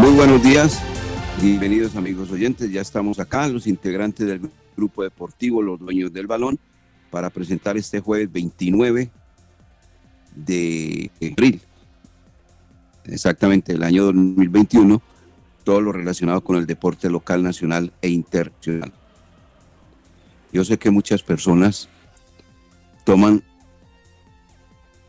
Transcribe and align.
Muy 0.00 0.12
buenos 0.12 0.42
días, 0.42 0.80
bienvenidos 1.42 1.94
amigos 1.94 2.30
oyentes. 2.30 2.72
Ya 2.72 2.80
estamos 2.80 3.20
acá, 3.20 3.46
los 3.48 3.66
integrantes 3.66 4.26
del 4.26 4.50
grupo 4.74 5.02
deportivo, 5.02 5.60
los 5.60 5.78
dueños 5.78 6.10
del 6.10 6.26
balón, 6.26 6.58
para 7.10 7.28
presentar 7.28 7.76
este 7.76 8.00
jueves 8.00 8.32
29 8.32 9.10
de 10.34 11.10
abril, 11.30 11.60
exactamente 13.04 13.74
el 13.74 13.82
año 13.82 14.06
2021, 14.06 15.02
todo 15.64 15.82
lo 15.82 15.92
relacionado 15.92 16.40
con 16.40 16.56
el 16.56 16.66
deporte 16.66 17.10
local, 17.10 17.42
nacional 17.42 17.92
e 18.00 18.08
internacional. 18.08 18.94
Yo 20.50 20.64
sé 20.64 20.78
que 20.78 20.90
muchas 20.90 21.22
personas 21.22 21.90
toman 23.04 23.44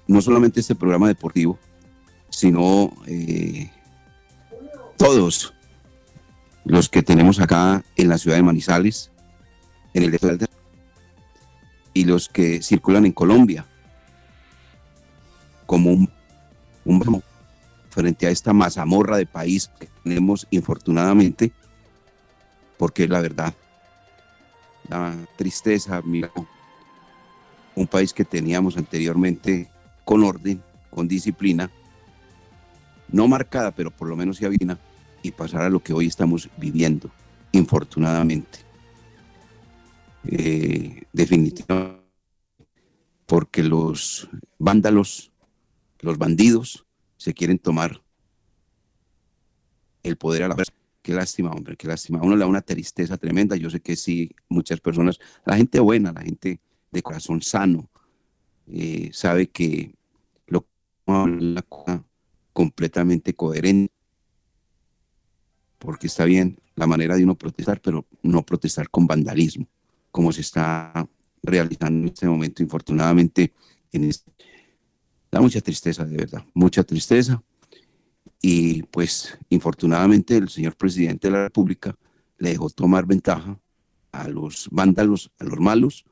no 0.05 0.21
solamente 0.21 0.59
este 0.59 0.75
programa 0.75 1.07
deportivo, 1.07 1.57
sino 2.29 2.91
eh, 3.07 3.71
todos 5.01 5.51
los 6.63 6.87
que 6.87 7.01
tenemos 7.01 7.39
acá 7.39 7.83
en 7.95 8.07
la 8.07 8.19
ciudad 8.19 8.37
de 8.37 8.43
Manizales, 8.43 9.09
en 9.95 10.03
el 10.03 10.11
de 10.11 10.47
y 11.91 12.05
los 12.05 12.29
que 12.29 12.61
circulan 12.61 13.07
en 13.07 13.11
Colombia, 13.11 13.65
como 15.65 15.89
un, 15.89 16.11
un 16.85 17.23
frente 17.89 18.27
a 18.27 18.29
esta 18.29 18.53
mazamorra 18.53 19.17
de 19.17 19.25
país 19.25 19.71
que 19.79 19.89
tenemos 20.03 20.45
infortunadamente, 20.51 21.51
porque 22.77 23.07
la 23.07 23.21
verdad, 23.21 23.55
la 24.87 25.15
tristeza, 25.35 25.99
un 27.73 27.87
país 27.87 28.13
que 28.13 28.23
teníamos 28.23 28.77
anteriormente 28.77 29.67
con 30.05 30.23
orden, 30.23 30.61
con 30.91 31.07
disciplina, 31.07 31.71
no 33.09 33.27
marcada, 33.27 33.71
pero 33.71 33.89
por 33.89 34.07
lo 34.07 34.15
menos 34.15 34.39
ya 34.39 34.47
vina, 34.47 34.77
y 35.21 35.31
pasar 35.31 35.61
a 35.61 35.69
lo 35.69 35.81
que 35.81 35.93
hoy 35.93 36.07
estamos 36.07 36.49
viviendo, 36.57 37.11
infortunadamente. 37.51 38.59
Eh, 40.25 41.03
definitivamente, 41.11 42.01
porque 43.25 43.63
los 43.63 44.29
vándalos, 44.59 45.31
los 45.99 46.17
bandidos, 46.17 46.85
se 47.17 47.33
quieren 47.33 47.59
tomar 47.59 48.01
el 50.03 50.17
poder 50.17 50.43
a 50.43 50.47
la 50.47 50.55
vez. 50.55 50.67
Qué 51.01 51.13
lástima, 51.13 51.51
hombre, 51.51 51.75
qué 51.77 51.87
lástima. 51.87 52.19
A 52.19 52.23
uno 52.23 52.35
le 52.35 52.41
da 52.41 52.47
una 52.47 52.61
tristeza 52.61 53.17
tremenda. 53.17 53.55
Yo 53.55 53.69
sé 53.69 53.79
que 53.79 53.95
sí, 53.95 54.35
muchas 54.49 54.79
personas, 54.79 55.19
la 55.45 55.57
gente 55.57 55.79
buena, 55.79 56.11
la 56.11 56.21
gente 56.21 56.59
de 56.91 57.01
corazón 57.01 57.41
sano, 57.41 57.89
eh, 58.67 59.09
sabe 59.13 59.49
que 59.49 59.95
lo 60.47 60.65
cosa 61.67 62.05
completamente 62.53 63.33
coherente, 63.33 63.93
porque 65.81 66.05
está 66.05 66.25
bien 66.25 66.59
la 66.75 66.85
manera 66.85 67.15
de 67.15 67.23
uno 67.23 67.35
protestar, 67.35 67.81
pero 67.81 68.05
no 68.21 68.45
protestar 68.45 68.87
con 68.91 69.07
vandalismo, 69.07 69.67
como 70.11 70.31
se 70.31 70.41
está 70.41 71.09
realizando 71.41 72.01
en 72.01 72.13
este 72.13 72.27
momento, 72.27 72.61
infortunadamente. 72.61 73.51
En 73.91 74.03
este, 74.03 74.31
da 75.31 75.41
mucha 75.41 75.59
tristeza, 75.59 76.05
de 76.05 76.15
verdad, 76.15 76.45
mucha 76.53 76.83
tristeza. 76.83 77.43
Y 78.43 78.83
pues, 78.83 79.35
infortunadamente, 79.49 80.37
el 80.37 80.49
señor 80.49 80.75
presidente 80.75 81.27
de 81.27 81.33
la 81.33 81.43
República 81.45 81.97
le 82.37 82.49
dejó 82.49 82.69
tomar 82.69 83.07
ventaja 83.07 83.59
a 84.11 84.27
los 84.27 84.69
vándalos, 84.71 85.31
a 85.39 85.45
los 85.45 85.59
malos, 85.59 86.05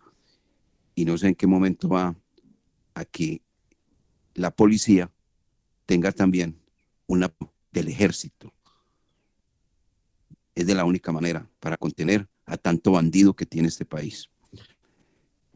y 0.95 1.05
no 1.05 1.15
sé 1.15 1.27
en 1.27 1.35
qué 1.35 1.45
momento 1.45 1.89
va 1.89 2.15
a 2.95 3.05
que 3.05 3.43
la 4.33 4.49
policía 4.49 5.11
tenga 5.85 6.11
también 6.11 6.59
una 7.05 7.31
del 7.71 7.87
ejército. 7.87 8.51
Es 10.59 10.67
de 10.67 10.75
la 10.75 10.83
única 10.83 11.13
manera 11.13 11.49
para 11.61 11.77
contener 11.77 12.27
a 12.45 12.57
tanto 12.57 12.91
bandido 12.91 13.33
que 13.33 13.45
tiene 13.45 13.69
este 13.69 13.85
país. 13.85 14.29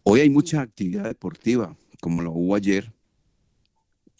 Hoy 0.01 0.21
hay 0.21 0.29
mucha 0.29 0.61
actividad 0.61 1.03
deportiva, 1.03 1.75
como 1.99 2.21
lo 2.21 2.31
hubo 2.31 2.55
ayer. 2.55 2.89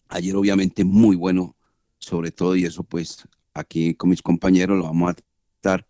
Ayer 0.10 0.36
obviamente 0.36 0.84
muy 0.84 1.16
bueno, 1.16 1.56
sobre 2.00 2.32
todo, 2.32 2.58
y 2.58 2.66
eso 2.66 2.84
pues 2.84 3.26
aquí 3.54 3.96
con 3.96 4.10
mis 4.10 4.22
compañeros 4.22 4.78
lo 4.78 4.84
vamos 4.84 5.12
a 5.12 5.16
tratar, 5.62 5.88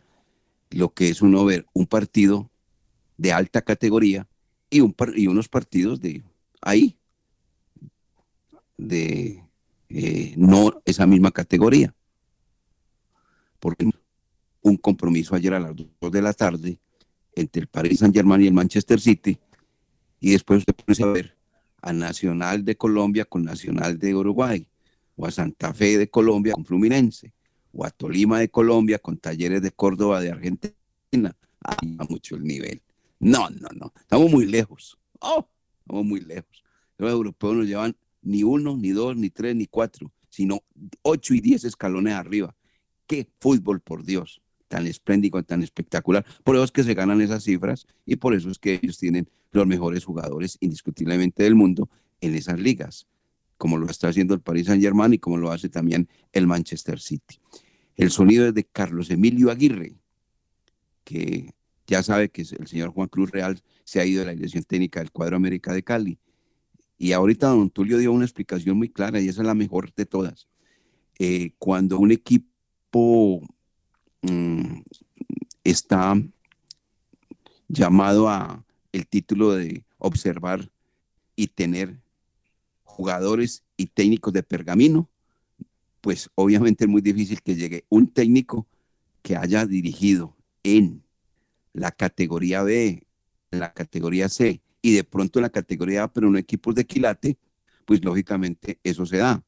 lo 0.70 0.94
que 0.94 1.09
es 1.09 1.24
uno 1.24 1.44
ver 1.44 1.66
un 1.74 1.88
partido 1.88 2.52
de 3.18 3.34
alta 3.34 3.64
categoría 3.64 4.28
y, 4.70 4.82
un, 4.82 4.96
y 5.16 5.26
unos 5.26 5.50
partidos 5.50 6.02
de 6.02 6.24
ahí, 6.62 7.00
de 8.78 9.44
eh, 9.90 10.36
no 10.38 10.84
esa 10.86 11.08
misma 11.08 11.32
categoría. 11.32 11.96
Porque 13.59 13.90
un 14.63 14.78
compromiso 14.78 15.35
ayer 15.35 15.53
a 15.53 15.59
las 15.59 15.75
2 15.75 16.12
de 16.12 16.22
la 16.22 16.34
tarde 16.34 16.79
entre 17.35 17.62
el 17.62 17.68
Paris 17.68 18.00
Saint 18.00 18.16
Germain 18.16 18.41
y 18.41 18.47
el 18.47 18.53
Manchester 18.53 19.00
City, 19.00 19.38
y 20.19 20.31
después 20.31 20.59
usted 20.59 20.74
puede 20.74 21.03
a 21.03 21.07
ver 21.07 21.38
a 21.81 21.91
Nacional 21.91 22.63
de 22.63 22.78
Colombia 22.78 23.25
con 23.25 23.44
Nacional 23.44 24.00
de 24.00 24.16
Uruguay, 24.16 24.68
o 25.16 25.25
a 25.25 25.31
Santa 25.31 25.73
Fe 25.73 25.97
de 25.97 26.09
Colombia 26.09 26.53
con 26.53 26.66
Fluminense, 26.66 27.34
o 27.73 27.85
a 27.85 27.91
Tolima 27.91 28.40
de 28.40 28.49
Colombia 28.49 28.99
con 28.99 29.17
Talleres 29.17 29.61
de 29.61 29.72
Córdoba 29.72 30.22
de 30.22 30.32
Argentina. 30.32 31.35
Ahí 31.59 31.96
va 31.96 32.05
mucho 32.09 32.35
el 32.35 32.43
nivel. 32.43 32.82
No, 33.20 33.49
no, 33.49 33.67
no. 33.76 33.93
Estamos 33.99 34.32
muy 34.32 34.46
lejos. 34.46 34.97
Oh, 35.20 35.47
estamos 35.82 36.05
muy 36.05 36.22
lejos. 36.22 36.64
Los 36.97 37.11
europeos 37.11 37.55
nos 37.55 37.67
llevan 37.67 37.96
ni 38.22 38.43
uno, 38.43 38.78
ni 38.78 38.91
dos, 38.91 39.17
ni 39.17 39.29
tres, 39.29 39.55
ni 39.55 39.67
cuatro, 39.67 40.11
sino 40.29 40.61
ocho 41.02 41.34
y 41.34 41.41
diez 41.41 41.64
escalones 41.64 42.14
arriba. 42.14 42.55
¡Qué 43.08 43.28
fútbol, 43.40 43.82
por 43.82 44.05
Dios! 44.05 44.42
Tan 44.73 44.87
espléndido, 44.87 45.43
tan 45.43 45.61
espectacular. 45.61 46.25
Por 46.43 46.55
eso 46.55 46.64
es 46.64 46.72
que 46.72 46.81
se 46.81 46.96
ganan 46.96 47.22
esas 47.22 47.43
cifras 47.43 47.85
y 48.08 48.16
por 48.16 48.34
eso 48.34 48.49
es 48.49 48.58
que 48.58 48.79
ellos 48.81 48.97
tienen 48.97 49.29
los 49.52 49.67
mejores 49.67 50.03
jugadores 50.03 50.58
indiscutiblemente 50.61 51.43
del 51.43 51.53
mundo 51.53 51.91
en 52.22 52.34
esas 52.34 52.59
ligas, 52.59 53.05
como 53.59 53.78
lo 53.78 53.85
está 53.85 54.08
haciendo 54.08 54.34
el 54.34 54.41
Paris 54.41 54.66
Saint 54.66 54.81
Germain 54.81 55.14
y 55.14 55.20
como 55.20 55.37
lo 55.37 55.52
hace 55.52 55.70
también 55.70 56.09
el 56.31 56.47
Manchester 56.47 56.99
City. 56.99 57.40
El 57.96 58.09
sonido 58.09 58.47
es 58.47 58.55
de 58.55 58.64
Carlos 58.64 59.11
Emilio 59.11 59.52
Aguirre, 59.52 59.93
que 61.03 61.53
ya 61.85 62.02
sabe 62.02 62.29
que 62.29 62.41
el 62.41 62.66
señor 62.66 62.90
Juan 62.90 63.09
Cruz 63.09 63.29
Real 63.29 63.61
se 63.84 63.99
ha 63.99 64.05
ido 64.08 64.22
de 64.22 64.26
la 64.26 64.34
dirección 64.34 64.64
técnica 64.64 65.02
del 65.02 65.11
cuadro 65.11 65.35
América 65.35 65.72
de 65.72 65.84
Cali. 65.84 66.17
Y 66.97 67.11
ahorita 67.11 67.49
don 67.49 67.69
Tulio 67.69 67.99
dio 67.99 68.11
una 68.11 68.26
explicación 68.26 68.76
muy 68.76 68.90
clara 68.90 69.22
y 69.22 69.28
esa 69.28 69.41
es 69.41 69.46
la 69.47 69.53
mejor 69.53 69.93
de 69.93 70.08
todas. 70.08 70.47
Eh, 71.19 71.52
cuando 71.59 71.99
un 71.99 72.11
equipo 72.11 73.40
mm, 74.23 74.81
está 75.64 76.16
llamado 77.67 78.28
a 78.29 78.64
el 78.91 79.08
título 79.08 79.52
de 79.52 79.84
observar 79.97 80.70
y 81.35 81.47
tener 81.47 81.99
jugadores 82.84 83.64
y 83.75 83.87
técnicos 83.87 84.34
de 84.34 84.43
pergamino, 84.43 85.09
pues 86.02 86.29
obviamente 86.35 86.84
es 86.84 86.90
muy 86.90 87.02
difícil 87.02 87.41
que 87.41 87.55
llegue 87.55 87.85
un 87.90 88.08
técnico 88.08 88.67
que 89.22 89.35
haya 89.35 89.66
dirigido 89.66 90.35
en 90.64 91.03
la 91.73 91.91
categoría 91.91 92.61
B, 92.61 93.03
en 93.52 93.59
la 93.59 93.72
categoría 93.72 94.29
C 94.29 94.61
y 94.81 94.93
de 94.93 95.03
pronto 95.03 95.40
en 95.40 95.43
la 95.43 95.49
categoría 95.49 96.03
A, 96.03 96.14
pero 96.14 96.29
no 96.29 96.37
equipos 96.37 96.76
de 96.76 96.85
quilate, 96.85 97.37
pues 97.85 98.03
lógicamente 98.03 98.79
eso 98.84 99.05
se 99.05 99.17
da. 99.17 99.43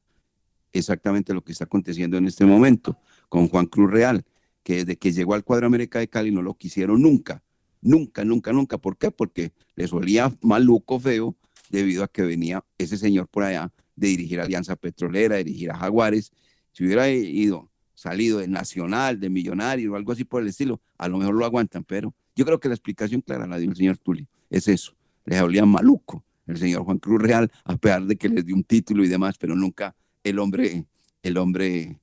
Exactamente 0.72 1.32
lo 1.32 1.44
que 1.44 1.52
está 1.52 1.64
aconteciendo 1.64 2.16
en 2.16 2.26
este 2.26 2.44
momento 2.44 2.98
con 3.28 3.48
Juan 3.48 3.66
Cruz 3.66 3.90
Real, 3.90 4.24
que 4.66 4.78
desde 4.78 4.96
que 4.96 5.12
llegó 5.12 5.34
al 5.34 5.44
cuadro 5.44 5.68
América 5.68 6.00
de 6.00 6.08
Cali 6.08 6.32
no 6.32 6.42
lo 6.42 6.54
quisieron 6.54 7.00
nunca, 7.00 7.40
nunca, 7.80 8.24
nunca, 8.24 8.52
nunca. 8.52 8.78
¿Por 8.78 8.98
qué? 8.98 9.12
Porque 9.12 9.52
le 9.76 9.86
solía 9.86 10.34
maluco, 10.42 10.98
feo, 10.98 11.36
debido 11.70 12.02
a 12.02 12.08
que 12.08 12.22
venía 12.22 12.64
ese 12.76 12.96
señor 12.96 13.28
por 13.28 13.44
allá 13.44 13.72
de 13.94 14.08
dirigir 14.08 14.40
Alianza 14.40 14.74
Petrolera, 14.74 15.36
dirigir 15.36 15.70
a 15.70 15.78
Jaguares. 15.78 16.32
Si 16.72 16.84
hubiera 16.84 17.08
ido, 17.08 17.70
salido 17.94 18.40
de 18.40 18.48
Nacional, 18.48 19.20
de 19.20 19.30
Millonario 19.30 19.92
o 19.92 19.94
algo 19.94 20.10
así 20.10 20.24
por 20.24 20.42
el 20.42 20.48
estilo, 20.48 20.80
a 20.98 21.06
lo 21.06 21.18
mejor 21.18 21.36
lo 21.36 21.44
aguantan, 21.44 21.84
pero 21.84 22.12
yo 22.34 22.44
creo 22.44 22.58
que 22.58 22.66
la 22.66 22.74
explicación 22.74 23.20
clara 23.20 23.46
la 23.46 23.58
dio 23.58 23.70
el 23.70 23.76
señor 23.76 23.98
Tulio, 23.98 24.26
es 24.50 24.66
eso, 24.66 24.96
le 25.26 25.40
olía 25.40 25.64
maluco 25.64 26.24
el 26.48 26.56
señor 26.56 26.82
Juan 26.82 26.98
Cruz 26.98 27.22
Real, 27.22 27.52
a 27.62 27.76
pesar 27.76 28.04
de 28.04 28.16
que 28.16 28.28
les 28.28 28.44
dio 28.44 28.56
un 28.56 28.64
título 28.64 29.04
y 29.04 29.08
demás, 29.08 29.38
pero 29.38 29.54
nunca 29.54 29.94
el 30.24 30.40
hombre, 30.40 30.86
el 31.22 31.36
hombre 31.38 32.00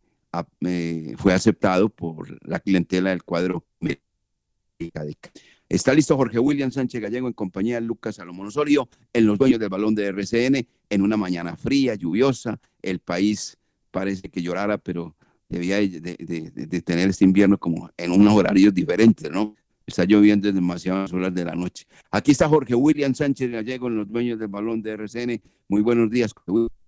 fue 1.18 1.34
aceptado 1.34 1.90
por 1.90 2.38
la 2.48 2.60
clientela 2.60 3.12
del 3.12 3.24
cuadro 3.24 3.66
Está 5.70 5.94
listo 5.94 6.18
Jorge 6.18 6.40
William 6.40 6.72
Sánchez 6.72 7.02
Gallego 7.02 7.28
en 7.28 7.34
compañía 7.34 7.76
de 7.76 7.82
Lucas 7.82 8.16
Salomón 8.16 8.48
Osorio 8.48 8.90
en 9.12 9.26
los 9.26 9.38
dueños 9.38 9.60
del 9.60 9.70
balón 9.70 9.96
de 9.96 10.06
RCN 10.06 10.68
en 10.90 11.02
una 11.02 11.18
mañana 11.18 11.56
fría, 11.56 11.96
lluviosa. 11.96 12.60
El 12.82 13.00
país 13.00 13.58
parece 13.90 14.30
que 14.30 14.42
llorara, 14.42 14.78
pero 14.78 15.16
debía 15.50 15.78
de, 15.78 16.82
tener 16.86 17.10
este 17.10 17.26
invierno 17.26 17.58
como 17.58 17.90
en 17.98 18.12
unos 18.12 18.34
horarios 18.34 18.74
diferentes, 18.74 19.32
¿no? 19.32 19.56
Está 19.86 20.06
lloviendo 20.06 20.48
en 20.48 20.56
demasiadas 20.56 21.12
horas 21.12 21.34
de 21.34 21.46
la 21.46 21.56
noche. 21.56 21.86
Aquí 22.12 22.32
está 22.32 22.48
Jorge 22.48 22.76
William 22.76 23.14
Sánchez 23.16 23.52
Gallego 23.52 23.88
en 23.88 23.96
los 23.96 24.08
dueños 24.08 24.40
del 24.40 24.48
balón 24.50 24.82
de 24.82 24.92
RCN. 24.92 25.42
Muy 25.68 25.82
buenos 25.82 26.10
días, 26.10 26.34
Jorge 26.34 26.83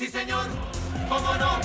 Sí, 0.00 0.06
señor. 0.06 0.46
¿Cómo 1.10 1.34
no? 1.34 1.60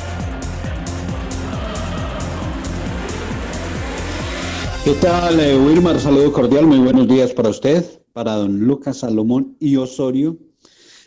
¿Qué 4.83 4.91
tal, 4.99 5.39
eh, 5.39 5.57
Wilmar? 5.57 5.97
Saludo 6.01 6.33
cordial, 6.33 6.67
muy 6.67 6.79
buenos 6.79 7.07
días 7.07 7.31
para 7.31 7.47
usted, 7.47 7.85
para 8.11 8.33
don 8.33 8.59
Lucas 8.59 8.97
Salomón 8.97 9.55
y 9.61 9.77
Osorio, 9.77 10.37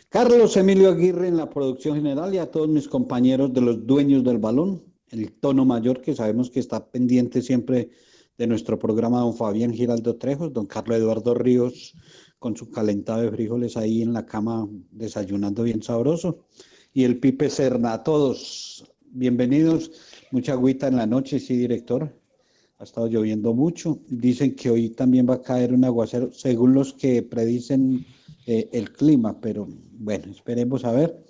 Carlos 0.09 0.57
Emilio 0.57 0.89
Aguirre 0.89 1.27
en 1.27 1.37
la 1.37 1.51
producción 1.51 1.97
general 1.97 2.33
y 2.33 2.39
a 2.39 2.49
todos 2.49 2.67
mis 2.67 2.87
compañeros 2.87 3.53
de 3.53 3.61
los 3.61 3.85
dueños 3.85 4.23
del 4.23 4.39
balón, 4.39 4.81
el 5.11 5.31
tono 5.31 5.65
mayor 5.65 6.01
que 6.01 6.15
sabemos 6.15 6.49
que 6.49 6.59
está 6.59 6.89
pendiente 6.89 7.43
siempre 7.43 7.91
de 8.39 8.47
nuestro 8.47 8.79
programa, 8.79 9.19
don 9.19 9.35
Fabián 9.35 9.71
Giraldo 9.71 10.15
Trejos, 10.15 10.51
don 10.51 10.65
Carlos 10.65 10.97
Eduardo 10.97 11.35
Ríos 11.35 11.93
con 12.39 12.57
su 12.57 12.71
calentado 12.71 13.21
de 13.21 13.29
frijoles 13.29 13.77
ahí 13.77 14.01
en 14.01 14.13
la 14.13 14.25
cama 14.25 14.67
desayunando 14.89 15.61
bien 15.61 15.83
sabroso, 15.83 16.47
y 16.93 17.03
el 17.03 17.19
Pipe 17.19 17.49
Serna, 17.49 17.93
a 17.93 18.03
todos, 18.03 18.83
bienvenidos, 19.11 19.91
mucha 20.31 20.53
agüita 20.53 20.87
en 20.87 20.95
la 20.95 21.05
noche, 21.05 21.39
sí, 21.39 21.55
director, 21.55 22.11
ha 22.79 22.83
estado 22.83 23.07
lloviendo 23.07 23.53
mucho. 23.53 23.99
Dicen 24.07 24.55
que 24.55 24.69
hoy 24.69 24.89
también 24.89 25.27
va 25.29 25.35
a 25.35 25.41
caer 25.41 25.73
un 25.73 25.83
aguacero, 25.85 26.31
según 26.31 26.73
los 26.73 26.93
que 26.93 27.21
predicen 27.21 28.05
eh, 28.47 28.69
el 28.71 28.91
clima, 28.91 29.39
pero 29.39 29.67
bueno, 29.99 30.31
esperemos 30.31 30.85
a 30.85 30.91
ver. 30.91 31.23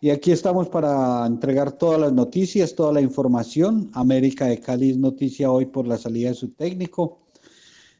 Y 0.00 0.10
aquí 0.10 0.32
estamos 0.32 0.68
para 0.68 1.24
entregar 1.26 1.72
todas 1.72 2.00
las 2.00 2.12
noticias, 2.12 2.74
toda 2.74 2.92
la 2.92 3.00
información. 3.00 3.90
América 3.94 4.46
de 4.46 4.60
Cali 4.60 4.96
noticia 4.96 5.50
hoy 5.50 5.66
por 5.66 5.86
la 5.86 5.96
salida 5.96 6.28
de 6.28 6.34
su 6.34 6.50
técnico. 6.50 7.20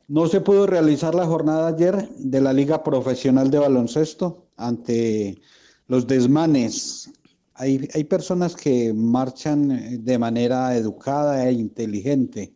No 0.06 0.26
se 0.26 0.42
pudo 0.42 0.66
realizar 0.66 1.14
la 1.14 1.26
jornada 1.26 1.68
ayer 1.68 2.08
de 2.18 2.40
la 2.40 2.52
Liga 2.52 2.82
Profesional 2.82 3.50
de 3.50 3.58
Baloncesto 3.58 4.48
ante 4.56 5.40
los 5.86 6.06
desmanes. 6.06 7.10
Hay, 7.54 7.88
hay 7.94 8.04
personas 8.04 8.56
que 8.56 8.92
marchan 8.92 10.04
de 10.04 10.18
manera 10.18 10.76
educada 10.76 11.48
e 11.48 11.52
inteligente 11.52 12.54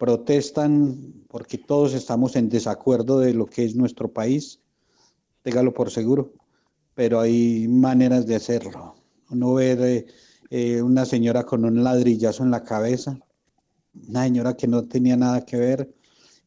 protestan 0.00 1.12
porque 1.28 1.58
todos 1.58 1.92
estamos 1.92 2.34
en 2.34 2.48
desacuerdo 2.48 3.20
de 3.20 3.34
lo 3.34 3.44
que 3.44 3.64
es 3.66 3.76
nuestro 3.76 4.10
país, 4.10 4.58
téngalo 5.42 5.74
por 5.74 5.90
seguro, 5.90 6.32
pero 6.94 7.20
hay 7.20 7.68
maneras 7.68 8.26
de 8.26 8.34
hacerlo. 8.34 8.94
Uno 9.30 9.54
ver 9.54 9.80
eh, 9.82 10.06
eh, 10.48 10.80
una 10.80 11.04
señora 11.04 11.44
con 11.44 11.66
un 11.66 11.84
ladrillazo 11.84 12.42
en 12.42 12.50
la 12.50 12.64
cabeza, 12.64 13.18
una 14.08 14.24
señora 14.24 14.56
que 14.56 14.66
no 14.66 14.88
tenía 14.88 15.18
nada 15.18 15.44
que 15.44 15.58
ver, 15.58 15.94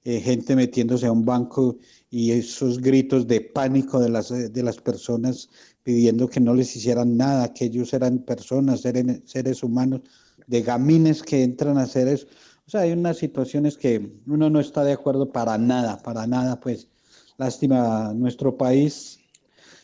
eh, 0.03 0.19
gente 0.19 0.55
metiéndose 0.55 1.05
a 1.05 1.11
un 1.11 1.23
banco 1.23 1.77
y 2.09 2.31
esos 2.31 2.79
gritos 2.79 3.27
de 3.27 3.39
pánico 3.39 3.99
de 3.99 4.09
las, 4.09 4.29
de 4.29 4.63
las 4.63 4.77
personas 4.81 5.49
pidiendo 5.83 6.29
que 6.29 6.39
no 6.39 6.53
les 6.53 6.75
hicieran 6.75 7.17
nada, 7.17 7.53
que 7.53 7.65
ellos 7.65 7.93
eran 7.93 8.19
personas, 8.19 8.81
seres, 8.81 9.21
seres 9.25 9.63
humanos, 9.63 10.01
de 10.47 10.61
gamines 10.61 11.21
que 11.21 11.43
entran 11.43 11.77
a 11.77 11.83
hacer 11.83 12.07
eso. 12.07 12.27
O 12.65 12.69
sea, 12.69 12.81
hay 12.81 12.93
unas 12.93 13.17
situaciones 13.17 13.77
que 13.77 14.13
uno 14.25 14.49
no 14.49 14.59
está 14.59 14.83
de 14.83 14.93
acuerdo 14.93 15.31
para 15.31 15.57
nada, 15.57 16.01
para 16.01 16.25
nada, 16.25 16.59
pues 16.59 16.87
lástima, 17.37 18.13
nuestro 18.13 18.57
país 18.57 19.19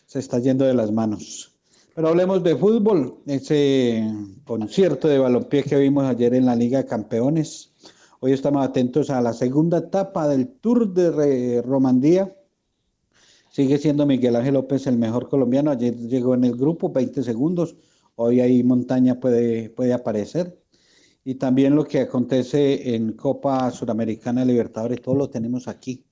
se 0.05 0.19
está 0.19 0.39
yendo 0.39 0.65
de 0.65 0.73
las 0.73 0.91
manos. 0.91 1.51
Pero 1.93 2.07
hablemos 2.07 2.41
de 2.43 2.55
fútbol, 2.55 3.17
ese 3.25 4.01
concierto 4.45 5.07
de 5.07 5.19
balompié 5.19 5.63
que 5.63 5.75
vimos 5.75 6.05
ayer 6.05 6.33
en 6.33 6.45
la 6.45 6.55
Liga 6.55 6.79
de 6.79 6.85
Campeones. 6.85 7.73
Hoy 8.21 8.31
estamos 8.31 8.65
atentos 8.65 9.09
a 9.09 9.21
la 9.21 9.33
segunda 9.33 9.79
etapa 9.79 10.27
del 10.27 10.47
Tour 10.47 10.93
de 10.93 11.61
Romandía. 11.61 12.33
Sigue 13.49 13.77
siendo 13.77 14.05
Miguel 14.05 14.35
Ángel 14.35 14.53
López 14.55 14.87
el 14.87 14.97
mejor 14.97 15.29
colombiano. 15.29 15.71
Ayer 15.71 15.95
llegó 15.95 16.33
en 16.35 16.43
el 16.43 16.55
grupo, 16.55 16.91
20 16.91 17.23
segundos. 17.23 17.75
Hoy 18.15 18.41
ahí 18.41 18.63
montaña 18.63 19.19
puede, 19.19 19.69
puede 19.69 19.93
aparecer 19.93 20.59
y 21.23 21.35
también 21.35 21.75
lo 21.75 21.85
que 21.85 21.99
acontece 21.99 22.95
en 22.95 23.13
Copa 23.13 23.69
Suramericana 23.71 24.45
Libertadores, 24.45 25.01
todo 25.01 25.15
lo 25.15 25.29
tenemos 25.29 25.67
aquí. 25.67 26.03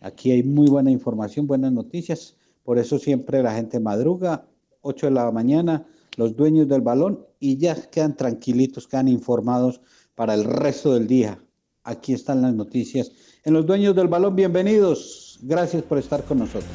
Aquí 0.00 0.30
hay 0.30 0.42
muy 0.42 0.68
buena 0.68 0.90
información, 0.90 1.46
buenas 1.46 1.72
noticias, 1.72 2.36
por 2.62 2.78
eso 2.78 2.98
siempre 2.98 3.42
la 3.42 3.54
gente 3.54 3.80
madruga, 3.80 4.46
8 4.82 5.06
de 5.06 5.12
la 5.12 5.30
mañana, 5.32 5.86
los 6.16 6.36
dueños 6.36 6.68
del 6.68 6.82
balón 6.82 7.26
y 7.40 7.56
ya 7.56 7.74
quedan 7.90 8.16
tranquilitos, 8.16 8.86
quedan 8.86 9.08
informados 9.08 9.80
para 10.14 10.34
el 10.34 10.44
resto 10.44 10.94
del 10.94 11.06
día. 11.06 11.42
Aquí 11.82 12.12
están 12.12 12.42
las 12.42 12.54
noticias. 12.54 13.10
En 13.44 13.54
los 13.54 13.66
dueños 13.66 13.96
del 13.96 14.08
balón, 14.08 14.36
bienvenidos. 14.36 15.23
Gracias 15.42 15.82
por 15.82 15.98
estar 15.98 16.24
con 16.24 16.38
nosotros. 16.38 16.70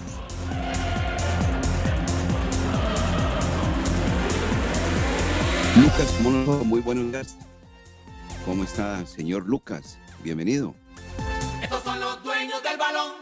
Lucas, 5.77 6.65
muy 6.65 6.81
buenos 6.81 7.11
días. 7.11 7.37
¿Cómo 8.45 8.63
está, 8.63 9.05
señor 9.05 9.45
Lucas? 9.45 9.97
Bienvenido. 10.23 10.73
Estos 11.61 11.83
son 11.83 11.99
los 11.99 12.23
dueños 12.23 12.61
del 12.63 12.77
balón. 12.77 13.13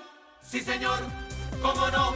Sí, 0.41 0.62
señor. 0.62 1.00
¿Cómo 1.62 1.89
no? 1.91 2.13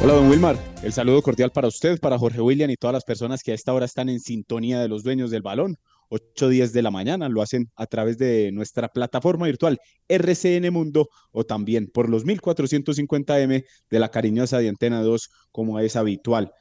Hola, 0.00 0.12
don 0.12 0.28
Wilmar. 0.30 0.56
El 0.82 0.92
saludo 0.92 1.20
cordial 1.22 1.50
para 1.50 1.66
usted, 1.66 1.98
para 1.98 2.18
Jorge 2.18 2.40
William 2.40 2.70
y 2.70 2.76
todas 2.76 2.94
las 2.94 3.04
personas 3.04 3.42
que 3.42 3.50
a 3.50 3.54
esta 3.54 3.74
hora 3.74 3.84
están 3.84 4.08
en 4.08 4.20
sintonía 4.20 4.80
de 4.80 4.88
los 4.88 5.02
dueños 5.02 5.30
del 5.30 5.42
balón. 5.42 5.76
8 6.08 6.48
días 6.48 6.72
de 6.72 6.82
la 6.82 6.90
mañana, 6.90 7.28
lo 7.28 7.42
hacen 7.42 7.70
a 7.76 7.86
través 7.86 8.18
de 8.18 8.50
nuestra 8.52 8.88
plataforma 8.88 9.46
virtual 9.46 9.78
RCN 10.08 10.72
Mundo 10.72 11.08
o 11.32 11.44
también 11.44 11.88
por 11.88 12.08
los 12.08 12.24
1450M 12.24 13.64
de 13.90 13.98
la 13.98 14.10
cariñosa 14.10 14.58
de 14.58 14.68
Antena 14.68 15.02
2 15.02 15.30
como 15.52 15.78
es 15.80 15.96
habitual. 15.96 16.52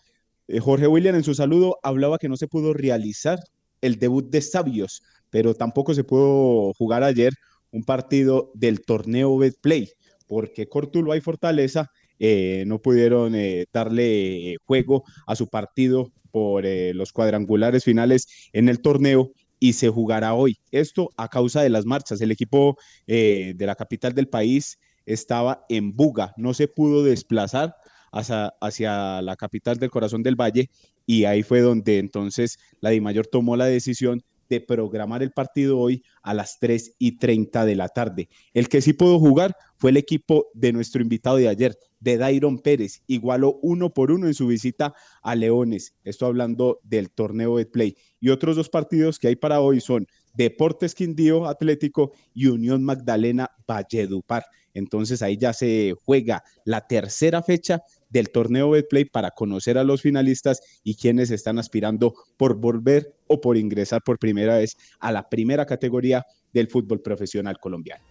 Eh, 0.48 0.60
Jorge 0.60 0.88
William 0.88 1.16
en 1.16 1.24
su 1.24 1.34
saludo 1.34 1.78
hablaba 1.84 2.18
que 2.18 2.30
no 2.30 2.38
se 2.38 2.48
pudo 2.48 2.74
realizar 2.74 3.40
el 3.82 3.98
debut 4.00 4.30
de 4.30 4.42
Sabios, 4.42 5.04
pero 5.30 5.54
tampoco 5.54 5.94
se 5.94 6.04
pudo 6.04 6.74
jugar 6.74 7.04
ayer 7.04 7.34
un 7.72 7.84
partido 7.84 8.52
del 8.54 8.82
torneo 8.82 9.38
Betplay, 9.38 9.90
porque 10.26 10.68
Cortulo 10.68 11.16
y 11.16 11.22
Fortaleza 11.22 11.92
eh, 12.20 12.64
no 12.66 12.82
pudieron 12.82 13.36
eh, 13.36 13.66
darle 13.72 14.58
juego 14.66 15.04
a 15.28 15.36
su 15.36 15.48
partido 15.48 16.12
por 16.38 16.66
eh, 16.66 16.94
los 16.94 17.12
cuadrangulares 17.12 17.84
finales 17.84 18.28
en 18.54 18.70
el 18.70 18.80
torneo 18.82 19.32
y 19.60 19.74
se 19.74 19.90
jugará 19.90 20.36
hoy. 20.36 20.60
Esto 20.72 21.10
a 21.18 21.30
causa 21.30 21.62
de 21.62 21.70
las 21.70 21.86
marchas. 21.86 22.22
El 22.22 22.32
equipo 22.32 22.78
de 23.08 23.56
la 23.60 23.76
capital 23.76 24.14
del 24.14 24.28
país 24.28 24.78
estaba 25.08 25.66
en 25.70 25.96
Buga, 25.96 26.34
no 26.38 26.54
se 26.54 26.68
pudo 26.68 27.04
desplazar 27.04 27.76
hacia, 28.12 28.54
hacia 28.62 29.22
la 29.22 29.36
capital 29.36 29.78
del 29.78 29.90
corazón 29.90 30.22
del 30.22 30.36
valle 30.36 30.70
y 31.06 31.24
ahí 31.24 31.42
fue 31.42 31.62
donde 31.62 31.98
entonces 31.98 32.60
la 32.82 32.92
DIMAYOR 32.92 33.26
tomó 33.28 33.56
la 33.56 33.66
decisión 33.66 34.22
de 34.50 34.62
programar 34.62 35.24
el 35.24 35.32
partido 35.32 35.80
hoy 35.80 36.04
a 36.22 36.34
las 36.34 36.60
3 36.60 36.96
y 36.98 37.18
30 37.18 37.66
de 37.66 37.76
la 37.76 37.90
tarde. 37.90 38.30
El 38.54 38.70
que 38.70 38.82
sí 38.82 38.94
pudo 38.94 39.20
jugar 39.20 39.56
fue 39.78 39.92
el 39.92 39.98
equipo 39.98 40.48
de 40.54 40.74
nuestro 40.74 41.02
invitado 41.02 41.38
de 41.38 41.48
ayer, 41.48 41.78
de 42.00 42.18
Dairon 42.18 42.60
Pérez, 42.60 43.02
igualó 43.08 43.60
uno 43.62 43.94
por 43.94 44.12
uno 44.12 44.28
en 44.28 44.34
su 44.34 44.48
visita 44.48 44.94
a 45.22 45.36
Leones. 45.36 45.96
Esto 46.04 46.26
hablando 46.26 46.80
del 46.84 47.10
torneo 47.12 47.58
de 47.58 47.66
play. 47.66 47.96
Y 48.20 48.30
otros 48.30 48.56
dos 48.56 48.70
partidos 48.70 49.20
que 49.20 49.28
hay 49.28 49.36
para 49.36 49.62
hoy 49.62 49.82
son 49.82 50.08
Deportes 50.34 50.94
Quindío 50.94 51.48
Atlético 51.48 52.12
y 52.34 52.48
Unión 52.48 52.84
Magdalena 52.84 53.52
Valledupar. 53.68 54.46
Entonces 54.74 55.24
ahí 55.24 55.38
ya 55.38 55.54
se 55.54 55.96
juega 56.06 56.44
la 56.64 56.86
tercera 56.88 57.42
fecha 57.42 57.82
del 58.10 58.30
torneo 58.30 58.72
Betplay 58.72 59.06
para 59.06 59.32
conocer 59.32 59.78
a 59.78 59.84
los 59.84 60.02
finalistas 60.02 60.62
y 60.84 60.96
quienes 60.96 61.32
están 61.32 61.60
aspirando 61.60 62.14
por 62.38 62.56
volver 62.56 63.16
o 63.28 63.42
por 63.42 63.58
ingresar 63.58 64.02
por 64.04 64.20
primera 64.20 64.58
vez 64.58 64.78
a 65.00 65.12
la 65.12 65.30
primera 65.30 65.66
categoría 65.66 66.26
del 66.54 66.68
fútbol 66.68 67.02
profesional 67.02 67.58
colombiano. 67.60 68.04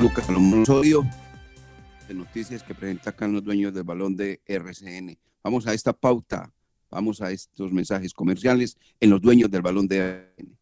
Lucas 0.00 0.28
Osorio, 0.28 1.02
de 2.08 2.14
noticias 2.14 2.62
que 2.62 2.74
presenta 2.74 3.10
acá 3.10 3.28
los 3.28 3.44
dueños 3.44 3.72
del 3.72 3.84
balón 3.84 4.16
de 4.16 4.40
RCN. 4.44 5.16
Vamos 5.42 5.66
a 5.66 5.72
esta 5.72 5.92
pauta, 5.92 6.52
vamos 6.90 7.22
a 7.22 7.30
estos 7.30 7.72
mensajes 7.72 8.12
comerciales 8.12 8.76
en 9.00 9.10
los 9.10 9.20
dueños 9.20 9.50
del 9.50 9.62
balón 9.62 9.86
de 9.86 9.98
RCN. 9.98 10.61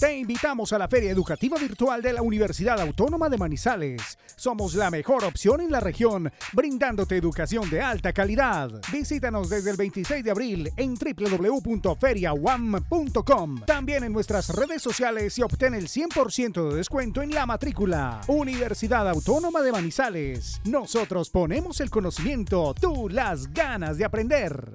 Te 0.00 0.16
invitamos 0.18 0.72
a 0.72 0.78
la 0.78 0.86
Feria 0.86 1.10
Educativa 1.10 1.58
Virtual 1.58 2.00
de 2.02 2.12
la 2.12 2.20
Universidad 2.20 2.78
Autónoma 2.78 3.30
de 3.30 3.38
Manizales. 3.38 4.18
Somos 4.36 4.74
la 4.74 4.90
mejor 4.90 5.24
opción 5.24 5.62
en 5.62 5.72
la 5.72 5.80
región, 5.80 6.30
brindándote 6.52 7.16
educación 7.16 7.70
de 7.70 7.80
alta 7.80 8.12
calidad. 8.12 8.70
Visítanos 8.92 9.48
desde 9.48 9.70
el 9.70 9.78
26 9.78 10.22
de 10.22 10.30
abril 10.30 10.70
en 10.76 10.94
www.feriawam.com. 10.94 13.64
También 13.64 14.04
en 14.04 14.12
nuestras 14.12 14.50
redes 14.50 14.82
sociales 14.82 15.38
y 15.38 15.42
obtén 15.42 15.72
el 15.74 15.88
100% 15.88 16.68
de 16.68 16.76
descuento 16.76 17.22
en 17.22 17.30
la 17.30 17.46
matrícula. 17.46 18.20
Universidad 18.26 19.08
Autónoma 19.08 19.62
de 19.62 19.72
Manizales. 19.72 20.60
Nosotros 20.64 21.30
ponemos 21.30 21.80
el 21.80 21.88
conocimiento, 21.88 22.74
tú 22.78 23.08
las 23.08 23.50
ganas 23.52 23.96
de 23.96 24.04
aprender. 24.04 24.74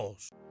0662. 0.01 0.50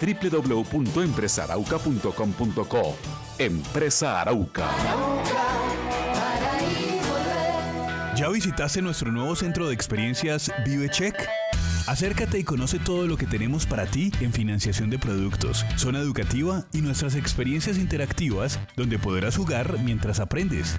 www.empresarauca.com.co. 0.00 2.96
Empresa 3.38 4.20
Arauca. 4.20 4.68
¿Ya 8.16 8.28
visitaste 8.30 8.80
nuestro 8.80 9.12
nuevo 9.12 9.36
centro 9.36 9.68
de 9.68 9.74
experiencias 9.74 10.50
ViveCheck? 10.64 11.28
Acércate 11.86 12.38
y 12.38 12.44
conoce 12.44 12.80
todo 12.80 13.06
lo 13.06 13.16
que 13.16 13.26
tenemos 13.26 13.64
para 13.64 13.86
ti 13.86 14.10
en 14.20 14.32
financiación 14.32 14.90
de 14.90 14.98
productos, 14.98 15.64
zona 15.76 16.00
educativa 16.00 16.64
y 16.72 16.80
nuestras 16.80 17.14
experiencias 17.14 17.78
interactivas 17.78 18.58
donde 18.74 18.98
podrás 18.98 19.36
jugar 19.36 19.78
mientras 19.84 20.18
aprendes. 20.18 20.78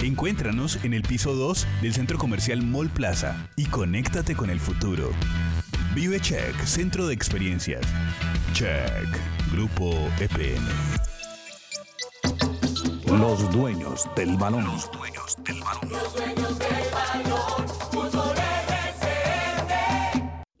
Encuéntranos 0.00 0.82
en 0.82 0.94
el 0.94 1.02
piso 1.02 1.34
2 1.34 1.66
del 1.82 1.94
centro 1.94 2.18
comercial 2.18 2.62
Mall 2.62 2.88
Plaza 2.88 3.48
y 3.54 3.66
conéctate 3.66 4.34
con 4.34 4.50
el 4.50 4.58
futuro. 4.58 5.10
Vive 5.94 6.18
Check, 6.20 6.58
Centro 6.64 7.06
de 7.06 7.12
Experiencias. 7.12 7.82
Check, 8.54 9.06
Grupo 9.52 9.92
EPN. 10.18 10.66
Los 13.18 13.50
dueños 13.52 14.08
del 14.16 14.38
balón. 14.38 14.64
Los 14.64 14.90
dueños 14.90 15.36
del 15.44 15.60
balón. 15.60 15.90
Los 15.90 16.14
dueños 16.14 16.58
del 16.58 16.68
balón. 16.90 17.68
Fútbol 17.90 18.34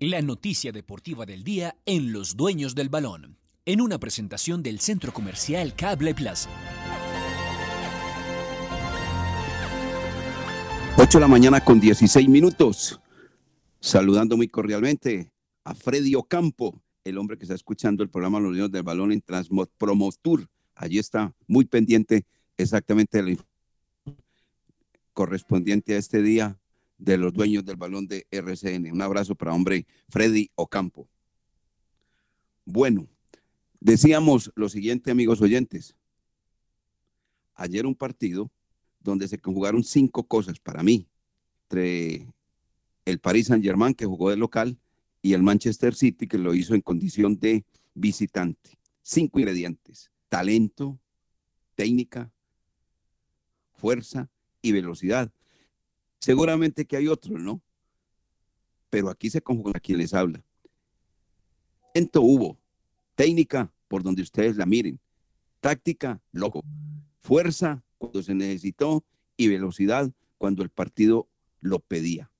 La 0.00 0.20
noticia 0.20 0.70
deportiva 0.70 1.24
del 1.24 1.44
día 1.44 1.76
en 1.86 2.12
Los 2.12 2.36
dueños 2.36 2.74
del 2.74 2.90
balón. 2.90 3.38
En 3.64 3.80
una 3.80 3.98
presentación 3.98 4.62
del 4.62 4.80
Centro 4.80 5.14
Comercial 5.14 5.74
Cable 5.74 6.14
Plaza. 6.14 6.50
8 10.98 11.18
de 11.18 11.20
la 11.20 11.28
mañana 11.28 11.64
con 11.64 11.80
16 11.80 12.28
minutos. 12.28 13.01
Saludando 13.84 14.36
muy 14.36 14.46
cordialmente 14.46 15.32
a 15.64 15.74
Freddy 15.74 16.14
Ocampo, 16.14 16.80
el 17.02 17.18
hombre 17.18 17.36
que 17.36 17.42
está 17.42 17.56
escuchando 17.56 18.04
el 18.04 18.10
programa 18.10 18.38
Los 18.38 18.52
Niños 18.52 18.70
del 18.70 18.84
Balón 18.84 19.10
en 19.10 19.20
Transpromotour. 19.20 20.48
Allí 20.76 21.00
está 21.00 21.34
muy 21.48 21.64
pendiente 21.64 22.24
exactamente 22.56 23.20
de 23.20 23.32
la 23.32 23.44
correspondiente 25.12 25.96
a 25.96 25.98
este 25.98 26.22
día 26.22 26.60
de 26.96 27.18
los 27.18 27.32
dueños 27.32 27.64
del 27.64 27.74
balón 27.74 28.06
de 28.06 28.24
RCN. 28.30 28.92
Un 28.92 29.02
abrazo 29.02 29.34
para 29.34 29.52
hombre 29.52 29.84
Freddy 30.08 30.48
Ocampo. 30.54 31.08
Bueno, 32.64 33.08
decíamos 33.80 34.52
lo 34.54 34.68
siguiente, 34.68 35.10
amigos 35.10 35.40
oyentes. 35.40 35.96
Ayer 37.56 37.84
un 37.84 37.96
partido 37.96 38.48
donde 39.00 39.26
se 39.26 39.40
conjugaron 39.40 39.82
cinco 39.82 40.22
cosas 40.22 40.60
para 40.60 40.84
mí, 40.84 41.08
entre 41.64 42.28
el 43.04 43.18
Paris 43.18 43.48
Saint-Germain 43.48 43.94
que 43.94 44.06
jugó 44.06 44.30
de 44.30 44.36
local 44.36 44.78
y 45.20 45.34
el 45.34 45.42
Manchester 45.42 45.94
City 45.94 46.26
que 46.26 46.38
lo 46.38 46.54
hizo 46.54 46.74
en 46.74 46.80
condición 46.80 47.38
de 47.38 47.64
visitante. 47.94 48.78
Cinco 49.02 49.38
ingredientes, 49.38 50.10
talento, 50.28 50.98
técnica, 51.74 52.32
fuerza 53.74 54.30
y 54.60 54.72
velocidad. 54.72 55.32
Seguramente 56.20 56.86
que 56.86 56.96
hay 56.96 57.08
otros, 57.08 57.40
¿no? 57.40 57.62
Pero 58.90 59.10
aquí 59.10 59.30
se 59.30 59.42
conjuga 59.42 59.80
quien 59.80 59.98
les 59.98 60.14
habla. 60.14 60.44
Talento 61.92 62.22
hubo, 62.22 62.58
técnica 63.14 63.72
por 63.88 64.02
donde 64.02 64.22
ustedes 64.22 64.56
la 64.56 64.66
miren, 64.66 65.00
táctica, 65.60 66.20
loco, 66.32 66.64
fuerza 67.18 67.84
cuando 67.98 68.22
se 68.22 68.34
necesitó 68.34 69.04
y 69.36 69.48
velocidad 69.48 70.12
cuando 70.38 70.62
el 70.62 70.70
partido 70.70 71.28
lo 71.60 71.78
pedía. 71.78 72.31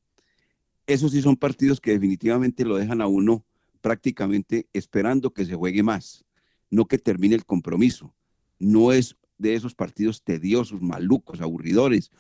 Esos 0.87 1.12
sí 1.12 1.23
son 1.23 1.37
partidos 1.37 1.81
que 1.81 1.93
definitivamente 1.93 2.65
lo 2.65 2.77
dejan 2.77 3.01
a 3.01 3.07
uno 3.07 3.45
prácticamente 3.81 4.69
esperando 4.73 5.33
que 5.33 5.45
se 5.45 5.55
juegue 5.55 5.83
más, 5.83 6.25
no 6.71 6.87
que 6.87 6.99
termine 6.99 7.35
el 7.35 7.45
compromiso. 7.45 8.15
No 8.59 8.93
es 8.93 9.17
de 9.39 9.55
esos 9.55 9.75
partidos 9.75 10.23
tediosos, 10.23 10.81
malucos, 10.81 11.41
aburridores, 11.41 12.11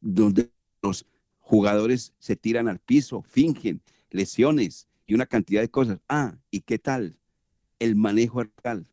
donde 0.00 0.50
los 0.82 1.06
jugadores 1.38 2.14
se 2.18 2.36
tiran 2.36 2.68
al 2.68 2.78
piso, 2.78 3.22
fingen 3.22 3.82
lesiones 4.10 4.88
y 5.06 5.14
una 5.14 5.26
cantidad 5.26 5.60
de 5.60 5.70
cosas. 5.70 6.00
Ah, 6.08 6.36
¿y 6.50 6.60
qué 6.60 6.78
tal? 6.78 7.18
El 7.78 7.96
manejo 7.96 8.40
arbitral, 8.40 8.86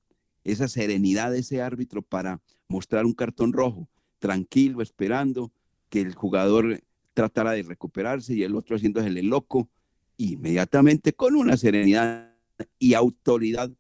esa 0.43 0.67
serenidad 0.67 1.31
de 1.31 1.39
ese 1.39 1.61
árbitro 1.61 2.01
para 2.01 2.41
mostrar 2.67 3.05
un 3.05 3.13
cartón 3.13 3.53
rojo, 3.53 3.89
tranquilo, 4.19 4.81
esperando 4.81 5.51
que 5.89 6.01
el 6.01 6.13
jugador 6.13 6.81
tratara 7.17 7.53
de 7.53 7.63
recuperarse 7.63 8.35
y 8.35 8.43
el 8.43 8.55
otro 8.55 8.75
haciéndose 8.75 9.07
el 9.07 9.25
loco, 9.25 9.71
inmediatamente 10.17 11.13
con 11.13 11.35
una 11.35 11.57
serenidad 11.57 12.31
y 12.77 12.93
autoridad 12.93 13.71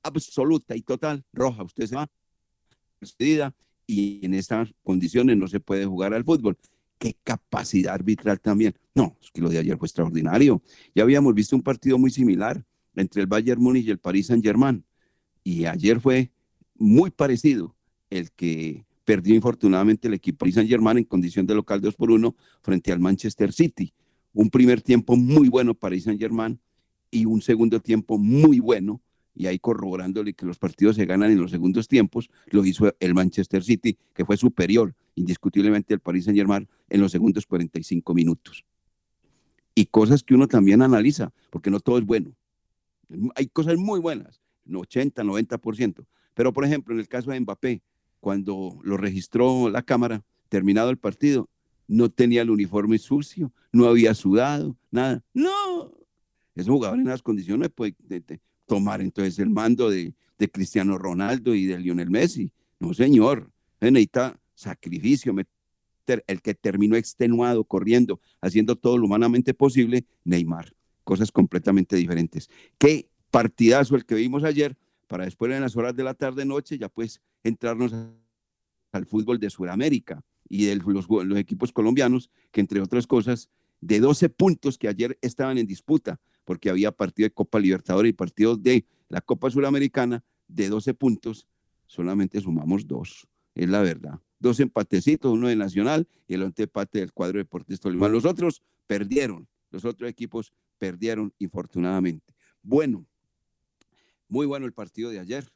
absoluta 0.00 0.76
y 0.76 0.82
total, 0.82 1.24
roja, 1.32 1.64
usted 1.64 1.86
se 1.86 1.96
va, 1.96 2.08
y 3.88 4.24
en 4.24 4.34
estas 4.34 4.72
condiciones 4.84 5.36
no 5.36 5.48
se 5.48 5.58
puede 5.58 5.86
jugar 5.86 6.14
al 6.14 6.22
fútbol 6.22 6.56
qué 6.96 7.16
capacidad 7.24 7.94
arbitral 7.94 8.40
también. 8.40 8.76
No, 8.94 9.16
es 9.20 9.32
que 9.32 9.42
lo 9.42 9.48
de 9.48 9.58
ayer 9.58 9.76
fue 9.76 9.86
extraordinario. 9.86 10.62
Ya 10.94 11.02
habíamos 11.02 11.34
visto 11.34 11.56
un 11.56 11.62
partido 11.62 11.98
muy 11.98 12.12
similar 12.12 12.64
entre 12.94 13.22
el 13.22 13.26
Bayern 13.26 13.60
Múnich 13.60 13.86
y 13.86 13.90
el 13.90 13.98
Paris 13.98 14.28
Saint-Germain. 14.28 14.84
Y 15.42 15.64
ayer 15.64 16.00
fue 16.00 16.30
muy 16.76 17.10
parecido 17.10 17.74
el 18.08 18.30
que 18.30 18.86
perdió 19.04 19.34
infortunadamente 19.34 20.08
el 20.08 20.14
equipo 20.14 20.38
Paris 20.38 20.56
Saint-Germain 20.56 20.98
en 20.98 21.04
condición 21.04 21.46
de 21.46 21.54
local 21.54 21.80
2 21.80 21.94
por 21.94 22.10
1 22.10 22.34
frente 22.62 22.92
al 22.92 23.00
Manchester 23.00 23.52
City. 23.52 23.92
Un 24.32 24.50
primer 24.50 24.82
tiempo 24.82 25.16
muy 25.16 25.48
bueno 25.48 25.74
para 25.74 25.90
Paris 25.90 26.04
Saint-Germain 26.04 26.58
y 27.10 27.26
un 27.26 27.40
segundo 27.42 27.80
tiempo 27.80 28.18
muy 28.18 28.60
bueno 28.60 29.00
y 29.34 29.46
ahí 29.46 29.58
corroborándole 29.58 30.32
que 30.34 30.46
los 30.46 30.58
partidos 30.58 30.96
se 30.96 31.06
ganan 31.06 31.30
en 31.30 31.40
los 31.40 31.50
segundos 31.50 31.88
tiempos, 31.88 32.30
lo 32.46 32.64
hizo 32.64 32.94
el 33.00 33.14
Manchester 33.14 33.64
City, 33.64 33.98
que 34.14 34.24
fue 34.24 34.36
superior 34.36 34.94
indiscutiblemente 35.16 35.94
al 35.94 36.00
Paris 36.00 36.24
Saint 36.24 36.38
Germain 36.38 36.68
en 36.88 37.00
los 37.00 37.12
segundos 37.12 37.46
45 37.46 38.14
minutos. 38.14 38.64
Y 39.74 39.86
cosas 39.86 40.22
que 40.22 40.34
uno 40.34 40.46
también 40.46 40.82
analiza, 40.82 41.32
porque 41.50 41.70
no 41.70 41.80
todo 41.80 41.98
es 41.98 42.04
bueno. 42.04 42.32
Hay 43.34 43.48
cosas 43.48 43.76
muy 43.76 43.98
buenas, 43.98 44.40
80, 44.72 45.22
90%. 45.24 46.06
Pero, 46.34 46.52
por 46.52 46.64
ejemplo, 46.64 46.94
en 46.94 47.00
el 47.00 47.08
caso 47.08 47.30
de 47.30 47.40
Mbappé, 47.40 47.82
cuando 48.24 48.78
lo 48.82 48.96
registró 48.96 49.68
la 49.68 49.82
cámara, 49.82 50.24
terminado 50.48 50.88
el 50.88 50.96
partido, 50.96 51.50
no 51.86 52.08
tenía 52.08 52.40
el 52.40 52.48
uniforme 52.48 52.96
sucio, 52.96 53.52
no 53.70 53.84
había 53.84 54.14
sudado, 54.14 54.78
nada. 54.90 55.22
No, 55.34 55.92
es 56.54 56.66
un 56.66 56.76
jugador 56.76 57.00
en 57.00 57.04
las 57.04 57.20
condiciones 57.20 57.68
puede, 57.68 57.94
tomar 58.64 59.02
entonces 59.02 59.38
el 59.40 59.50
mando 59.50 59.90
de, 59.90 60.14
Cristiano 60.50 60.96
Ronaldo 60.96 61.54
y 61.54 61.66
de 61.66 61.78
Lionel 61.78 62.08
Messi. 62.08 62.50
No, 62.80 62.94
señor, 62.94 63.50
necesita 63.78 64.40
sacrificio, 64.54 65.34
el 66.26 66.40
que 66.40 66.54
terminó 66.54 66.96
extenuado, 66.96 67.64
corriendo, 67.64 68.22
haciendo 68.40 68.74
todo 68.76 68.96
lo 68.96 69.04
humanamente 69.04 69.52
posible, 69.52 70.06
Neymar. 70.24 70.72
Cosas 71.02 71.30
completamente 71.30 71.96
diferentes. 71.96 72.48
Qué 72.78 73.06
partidazo 73.30 73.96
el 73.96 74.06
que 74.06 74.14
vimos 74.14 74.44
ayer, 74.44 74.78
para 75.08 75.24
después 75.24 75.52
en 75.52 75.60
las 75.60 75.76
horas 75.76 75.94
de 75.94 76.04
la 76.04 76.14
tarde 76.14 76.46
noche 76.46 76.78
ya 76.78 76.88
pues 76.88 77.20
entrarnos 77.44 77.94
al 78.92 79.06
fútbol 79.06 79.38
de 79.38 79.50
Sudamérica 79.50 80.24
y 80.48 80.66
de 80.66 80.76
los, 80.76 81.06
equipos 81.38 81.72
colombianos, 81.72 82.30
que 82.50 82.60
entre 82.60 82.80
otras 82.80 83.06
cosas, 83.06 83.48
de 83.80 84.00
12 84.00 84.28
puntos 84.30 84.78
que 84.78 84.88
ayer 84.88 85.18
estaban 85.20 85.58
en 85.58 85.66
disputa, 85.66 86.20
porque 86.44 86.70
había 86.70 86.92
partido 86.92 87.26
de 87.26 87.34
Copa 87.34 87.58
Libertadores 87.58 88.10
y 88.10 88.14
partido 88.14 88.56
de 88.56 88.86
la 89.08 89.20
Copa 89.20 89.50
Suramericana 89.50 90.24
de 90.48 90.68
12 90.68 90.94
puntos, 90.94 91.46
solamente 91.86 92.40
sumamos 92.40 92.86
dos, 92.86 93.26
es 93.54 93.68
la 93.68 93.82
verdad. 93.82 94.20
Dos 94.38 94.60
empatecitos, 94.60 95.32
uno 95.32 95.48
de 95.48 95.56
Nacional 95.56 96.06
y 96.26 96.34
el 96.34 96.42
otro 96.42 96.64
empate 96.64 96.98
del 96.98 97.12
cuadro 97.12 97.34
de 97.34 97.44
Deportes 97.44 97.80
Tolima. 97.80 98.08
Los 98.08 98.24
otros 98.24 98.62
perdieron, 98.86 99.48
los 99.70 99.84
otros 99.84 100.10
equipos 100.10 100.52
perdieron 100.78 101.32
infortunadamente. 101.38 102.34
Bueno, 102.62 103.06
muy 104.28 104.46
bueno 104.46 104.66
el 104.66 104.72
partido 104.72 105.10
de 105.10 105.18
ayer. 105.18 105.53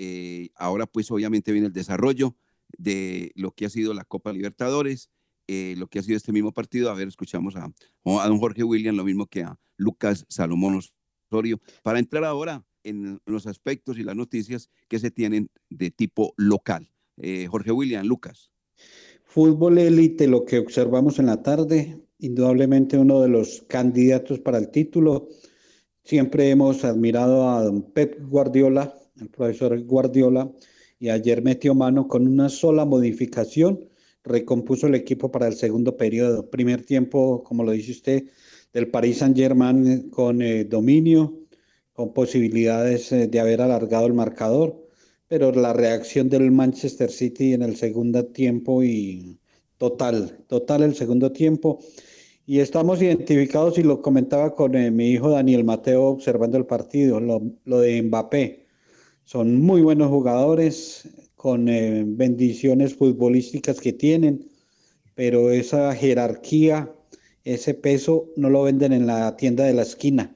Eh, 0.00 0.50
ahora 0.54 0.86
pues 0.86 1.10
obviamente 1.10 1.52
viene 1.52 1.66
el 1.66 1.72
desarrollo 1.72 2.36
de 2.76 3.32
lo 3.34 3.50
que 3.50 3.66
ha 3.66 3.70
sido 3.70 3.94
la 3.94 4.04
Copa 4.04 4.32
Libertadores 4.32 5.10
eh, 5.50 5.74
lo 5.78 5.86
que 5.88 5.98
ha 5.98 6.02
sido 6.02 6.18
este 6.18 6.30
mismo 6.30 6.52
partido. 6.52 6.90
A 6.90 6.94
ver, 6.94 7.08
escuchamos 7.08 7.56
a, 7.56 7.72
don 8.04 8.38
Jorge 8.38 8.62
William, 8.62 8.94
lo 8.94 9.04
mismo 9.04 9.26
que 9.26 9.42
a 9.42 9.58
Lucas 9.78 10.26
Salomón 10.28 10.80
Osorio, 11.30 11.58
para 11.82 11.98
entrar 11.98 12.24
ahora 12.24 12.64
en 12.84 13.18
los 13.24 13.46
aspectos 13.46 13.98
y 13.98 14.02
las 14.02 14.14
noticias 14.14 14.68
que 14.88 14.98
se 14.98 15.10
tienen 15.10 15.50
de 15.70 15.90
tipo 15.90 16.34
local. 16.36 16.90
Eh, 17.16 17.46
Jorge 17.50 17.72
William, 17.72 18.06
Lucas. 18.06 18.52
Fútbol 19.24 19.78
élite, 19.78 20.28
lo 20.28 20.44
que 20.44 20.58
observamos 20.58 21.18
en 21.18 21.26
la 21.26 21.42
tarde, 21.42 21.98
indudablemente 22.18 22.98
uno 22.98 23.20
de 23.22 23.28
los 23.28 23.64
candidatos 23.68 24.40
para 24.40 24.58
el 24.58 24.70
título. 24.70 25.28
Siempre 26.04 26.50
hemos 26.50 26.84
admirado 26.84 27.48
a 27.48 27.62
don 27.62 27.90
Pep 27.92 28.20
Guardiola, 28.20 28.94
el 29.20 29.28
profesor 29.28 29.78
Guardiola, 29.84 30.50
y 30.98 31.10
ayer 31.10 31.42
metió 31.42 31.74
mano 31.74 32.08
con 32.08 32.26
una 32.26 32.48
sola 32.48 32.84
modificación 32.84 33.88
recompuso 34.28 34.86
el 34.86 34.94
equipo 34.94 35.30
para 35.30 35.48
el 35.48 35.54
segundo 35.54 35.96
periodo. 35.96 36.48
Primer 36.50 36.84
tiempo, 36.84 37.42
como 37.42 37.64
lo 37.64 37.72
dice 37.72 37.92
usted, 37.92 38.24
del 38.72 38.90
Paris 38.90 39.18
Saint-Germain 39.18 39.86
eh, 39.86 40.10
con 40.10 40.42
eh, 40.42 40.64
dominio, 40.64 41.38
con 41.92 42.12
posibilidades 42.12 43.10
eh, 43.12 43.26
de 43.26 43.40
haber 43.40 43.60
alargado 43.60 44.06
el 44.06 44.14
marcador, 44.14 44.86
pero 45.26 45.52
la 45.52 45.72
reacción 45.72 46.28
del 46.28 46.50
Manchester 46.50 47.10
City 47.10 47.54
en 47.54 47.62
el 47.62 47.76
segundo 47.76 48.26
tiempo 48.26 48.82
y 48.82 49.38
total, 49.78 50.44
total 50.46 50.82
el 50.82 50.94
segundo 50.94 51.32
tiempo. 51.32 51.80
Y 52.46 52.60
estamos 52.60 53.02
identificados, 53.02 53.76
y 53.78 53.82
lo 53.82 54.00
comentaba 54.00 54.54
con 54.54 54.72
mi 54.96 55.10
hijo 55.10 55.30
Daniel 55.30 55.64
Mateo 55.64 56.04
observando 56.04 56.56
el 56.56 56.64
partido, 56.64 57.20
lo, 57.20 57.42
lo 57.64 57.80
de 57.80 58.02
Mbappé. 58.02 58.67
Son 59.28 59.60
muy 59.60 59.82
buenos 59.82 60.08
jugadores, 60.08 61.06
con 61.36 61.68
eh, 61.68 62.02
bendiciones 62.06 62.94
futbolísticas 62.94 63.78
que 63.78 63.92
tienen, 63.92 64.48
pero 65.14 65.50
esa 65.50 65.94
jerarquía, 65.94 66.90
ese 67.44 67.74
peso 67.74 68.30
no 68.36 68.48
lo 68.48 68.62
venden 68.62 68.94
en 68.94 69.06
la 69.06 69.36
tienda 69.36 69.64
de 69.64 69.74
la 69.74 69.82
esquina. 69.82 70.34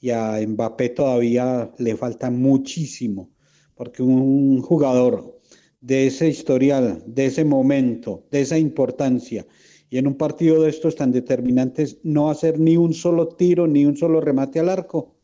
Y 0.00 0.08
a 0.08 0.40
Mbappé 0.40 0.88
todavía 0.88 1.70
le 1.76 1.94
falta 1.98 2.30
muchísimo, 2.30 3.28
porque 3.74 4.02
un 4.02 4.62
jugador 4.62 5.38
de 5.82 6.06
ese 6.06 6.30
historial, 6.30 7.04
de 7.06 7.26
ese 7.26 7.44
momento, 7.44 8.24
de 8.30 8.40
esa 8.40 8.56
importancia, 8.56 9.46
y 9.90 9.98
en 9.98 10.06
un 10.06 10.14
partido 10.14 10.62
de 10.62 10.70
estos 10.70 10.96
tan 10.96 11.12
determinantes, 11.12 11.98
no 12.04 12.30
hacer 12.30 12.58
ni 12.58 12.78
un 12.78 12.94
solo 12.94 13.28
tiro, 13.28 13.66
ni 13.66 13.84
un 13.84 13.98
solo 13.98 14.18
remate 14.18 14.60
al 14.60 14.70
arco, 14.70 15.14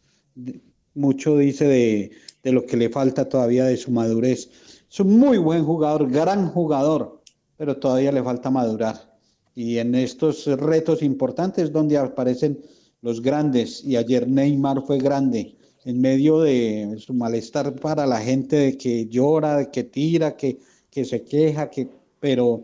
mucho 0.93 1.39
dice 1.39 1.67
de, 1.67 2.11
de 2.47 2.53
lo 2.53 2.65
que 2.65 2.77
le 2.77 2.89
falta 2.89 3.29
todavía 3.29 3.65
de 3.65 3.77
su 3.77 3.91
madurez. 3.91 4.49
Es 4.89 5.01
un 5.01 5.19
muy 5.19 5.37
buen 5.37 5.65
jugador, 5.65 6.09
gran 6.09 6.49
jugador, 6.51 7.21
pero 7.57 7.77
todavía 7.77 8.13
le 8.13 8.23
falta 8.23 8.53
madurar. 8.53 9.19
Y 9.57 9.79
en 9.79 9.97
estos 9.97 10.47
retos 10.47 11.03
importantes 11.03 11.73
donde 11.73 11.99
aparecen 11.99 12.63
los 13.03 13.21
grandes, 13.21 13.83
y 13.85 13.97
ayer 13.97 14.29
Neymar 14.29 14.81
fue 14.87 14.99
grande, 14.99 15.57
en 15.85 16.01
medio 16.01 16.39
de 16.39 16.95
su 17.01 17.15
malestar 17.15 17.75
para 17.81 18.07
la 18.07 18.21
gente 18.21 18.55
de 18.55 18.79
que 18.79 19.09
llora, 19.09 19.57
de 19.57 19.71
que 19.73 19.83
tira, 19.83 20.37
que, 20.37 20.61
que 20.89 21.05
se 21.05 21.25
queja, 21.25 21.69
que, 21.69 21.89
pero 22.21 22.63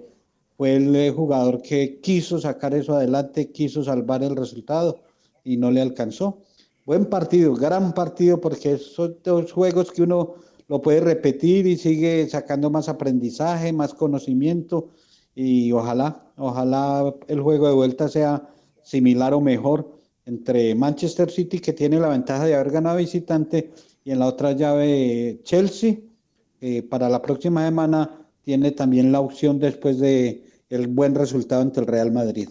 fue 0.57 0.77
el 0.77 1.13
jugador 1.13 1.61
que 1.61 1.99
quiso 2.01 2.39
sacar 2.39 2.73
eso 2.73 2.95
adelante, 2.95 3.51
quiso 3.51 3.83
salvar 3.83 4.23
el 4.23 4.37
resultado 4.37 5.01
y 5.43 5.57
no 5.57 5.73
le 5.73 5.81
alcanzó. 5.81 6.39
Buen 6.85 7.07
partido, 7.07 7.55
gran 7.55 7.93
partido, 7.93 8.41
porque 8.41 8.77
son 8.77 9.17
dos 9.23 9.53
juegos 9.53 9.93
que 9.93 10.03
uno 10.03 10.35
lo 10.69 10.83
puede 10.83 11.01
repetir 11.01 11.67
y 11.67 11.77
sigue 11.77 12.29
sacando 12.29 12.71
más 12.71 12.89
aprendizaje, 12.89 13.73
más 13.73 13.95
conocimiento 13.95 14.89
y 15.35 15.73
ojalá, 15.73 16.33
ojalá 16.37 17.15
el 17.29 17.41
juego 17.41 17.69
de 17.69 17.75
vuelta 17.75 18.09
sea 18.09 18.49
similar 18.83 19.33
o 19.35 19.41
mejor 19.41 19.99
entre 20.27 20.75
Manchester 20.75 21.31
City, 21.31 21.59
que 21.59 21.73
tiene 21.73 21.99
la 21.99 22.09
ventaja 22.09 22.45
de 22.45 22.55
haber 22.55 22.71
ganado 22.71 22.99
visitante, 22.99 23.73
y 24.05 24.11
en 24.11 24.19
la 24.19 24.27
otra 24.27 24.53
llave 24.53 25.41
Chelsea. 25.43 25.97
para 26.89 27.09
la 27.09 27.21
próxima 27.23 27.65
semana 27.65 28.29
tiene 28.43 28.73
también 28.73 29.11
la 29.13 29.21
opción 29.21 29.59
después 29.59 29.99
de 29.99 30.45
el 30.69 30.87
buen 30.87 31.15
resultado 31.15 31.63
ante 31.63 31.81
el 31.81 31.87
Real 31.87 32.13
Madrid. 32.13 32.49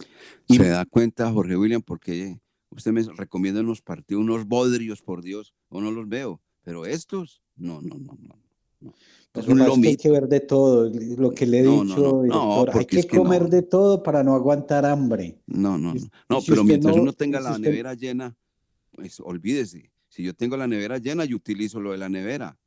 Se 0.47 0.67
da 0.67 0.85
cuenta, 0.85 1.31
Jorge 1.31 1.57
William, 1.57 1.81
porque 1.81 2.39
usted 2.71 2.91
me 2.91 3.03
recomienda 3.03 3.61
unos 3.61 3.81
partidos, 3.81 4.23
unos 4.23 4.45
bodrios, 4.45 5.01
por 5.01 5.21
Dios, 5.21 5.53
o 5.69 5.81
no 5.81 5.91
los 5.91 6.07
veo, 6.07 6.41
pero 6.63 6.85
estos, 6.85 7.41
no, 7.55 7.81
no, 7.81 7.95
no, 7.99 8.17
no. 8.19 8.93
Es 9.33 9.47
un 9.47 9.61
hay 9.61 9.95
que 9.95 10.09
ver 10.09 10.27
de 10.27 10.39
todo, 10.41 10.91
lo 11.17 11.31
que 11.31 11.45
le 11.45 11.59
he 11.59 11.63
dicho, 11.63 12.23
hay 12.73 12.85
que, 12.85 13.07
comer 13.07 13.47
de 13.47 13.61
todo 13.61 14.03
para 14.03 14.23
no 14.23 14.33
aguantar 14.33 14.85
hambre. 14.85 15.39
No, 15.45 15.77
no, 15.77 15.93
no, 15.93 16.01
no 16.27 16.39
pero 16.45 16.63
mientras 16.63 16.97
uno 16.97 17.13
tenga 17.13 17.39
la 17.39 17.57
nevera 17.57 17.93
llena, 17.93 18.35
pues 18.91 19.19
olvídese, 19.21 19.91
si 20.09 20.23
yo 20.23 20.33
tengo 20.33 20.57
la 20.57 20.67
nevera 20.67 20.97
llena, 20.97 21.23
yo 21.25 21.37
utilizo 21.37 21.79
lo 21.79 21.91
de 21.91 21.97
la 21.97 22.09
nevera, 22.09 22.57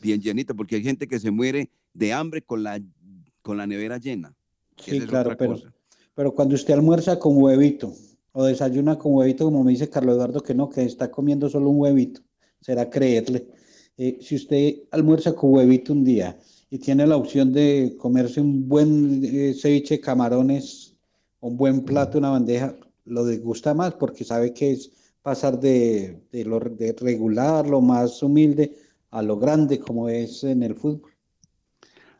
bien 0.00 0.20
llenita, 0.20 0.54
porque 0.54 0.76
hay 0.76 0.82
gente 0.82 1.08
que 1.08 1.18
se 1.18 1.30
muere 1.30 1.70
de 1.92 2.12
hambre 2.12 2.42
con 2.42 2.62
la, 2.62 2.80
con 3.40 3.56
la 3.56 3.66
nevera 3.66 3.98
llena. 3.98 4.34
Sí, 4.76 5.00
claro, 5.00 5.36
pero, 5.36 5.56
pero 6.14 6.32
cuando 6.32 6.54
usted 6.54 6.74
almuerza 6.74 7.18
con 7.18 7.36
huevito 7.36 7.92
o 8.32 8.44
desayuna 8.44 8.98
con 8.98 9.14
huevito, 9.14 9.44
como 9.44 9.62
me 9.62 9.72
dice 9.72 9.88
Carlos 9.88 10.16
Eduardo, 10.16 10.42
que 10.42 10.54
no, 10.54 10.68
que 10.68 10.82
está 10.82 11.10
comiendo 11.10 11.48
solo 11.48 11.70
un 11.70 11.80
huevito, 11.80 12.22
será 12.60 12.88
creerle. 12.88 13.46
Eh, 13.96 14.18
si 14.20 14.36
usted 14.36 14.74
almuerza 14.90 15.34
con 15.34 15.52
huevito 15.52 15.92
un 15.92 16.04
día 16.04 16.38
y 16.70 16.78
tiene 16.78 17.06
la 17.06 17.16
opción 17.16 17.52
de 17.52 17.94
comerse 17.98 18.40
un 18.40 18.68
buen 18.68 19.22
eh, 19.24 19.54
ceviche 19.54 19.96
de 19.96 20.00
camarones, 20.00 20.94
un 21.40 21.56
buen 21.56 21.84
plato, 21.84 22.18
una 22.18 22.30
bandeja, 22.30 22.74
lo 23.04 23.26
disgusta 23.26 23.74
más 23.74 23.94
porque 23.94 24.24
sabe 24.24 24.54
que 24.54 24.72
es 24.72 24.90
pasar 25.22 25.60
de, 25.60 26.22
lo 26.32 26.58
de 26.58 26.94
regular, 26.98 27.66
lo 27.68 27.80
más 27.80 28.22
humilde, 28.22 28.76
a 29.10 29.22
lo 29.22 29.38
grande 29.38 29.78
como 29.78 30.08
es 30.08 30.42
en 30.44 30.62
el 30.62 30.74
fútbol. 30.74 31.12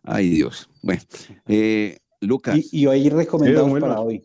Ay 0.03 0.29
Dios. 0.29 0.69
Bueno, 0.83 1.03
eh, 1.49 1.99
Lucas. 2.21 2.59
Y, 2.71 2.87
hoy 2.87 3.09
recomendamos 3.09 3.81
para 3.81 4.01
hoy. 4.01 4.23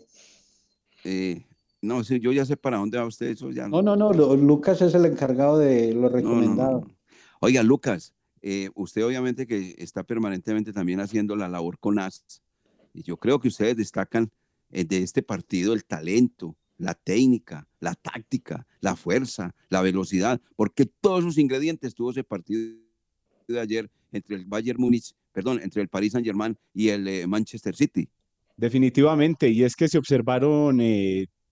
No, 1.81 2.03
sí, 2.03 2.19
yo 2.19 2.31
ya 2.31 2.45
sé 2.45 2.57
para 2.57 2.77
dónde 2.77 2.97
va 2.97 3.05
usted 3.05 3.27
eso. 3.27 3.51
Ya 3.51 3.67
no, 3.67 3.81
no, 3.81 3.95
no, 3.95 4.11
Lucas 4.35 4.81
es 4.81 4.93
el 4.95 5.05
encargado 5.05 5.59
de 5.59 5.93
lo 5.93 6.09
recomendado. 6.09 6.87
Oiga, 7.39 7.61
Lucas, 7.63 8.13
eh, 8.41 8.69
usted 8.75 9.05
obviamente 9.05 9.45
que 9.45 9.75
está 9.77 10.03
permanentemente 10.03 10.73
también 10.73 10.99
haciendo 10.99 11.35
la 11.35 11.47
labor 11.47 11.77
con 11.79 11.99
AS, 11.99 12.41
y 12.93 13.03
yo 13.03 13.17
creo 13.17 13.39
que 13.39 13.49
ustedes 13.49 13.77
destacan 13.77 14.31
eh, 14.71 14.83
de 14.83 15.03
este 15.03 15.21
partido 15.21 15.73
el 15.73 15.85
talento, 15.85 16.55
la 16.77 16.93
técnica, 16.95 17.67
la 17.79 17.93
táctica, 17.93 18.65
la 18.81 18.95
fuerza, 18.95 19.53
la 19.69 19.81
velocidad, 19.81 20.41
porque 20.55 20.85
todos 20.85 21.19
esos 21.19 21.37
ingredientes 21.37 21.93
tuvo 21.93 22.11
ese 22.11 22.23
partido 22.23 22.75
de 23.47 23.59
ayer 23.59 23.89
entre 24.11 24.35
el 24.35 24.45
Bayern 24.45 24.81
Múnich, 24.81 25.13
perdón, 25.31 25.59
entre 25.61 25.81
el 25.81 25.89
Paris 25.89 26.13
Saint-Germain 26.13 26.57
y 26.73 26.89
el 26.89 27.07
eh, 27.07 27.27
Manchester 27.27 27.75
City. 27.75 28.09
Definitivamente, 28.55 29.49
y 29.49 29.63
es 29.63 29.75
que 29.75 29.87
se 29.87 29.99
observaron 29.99 30.79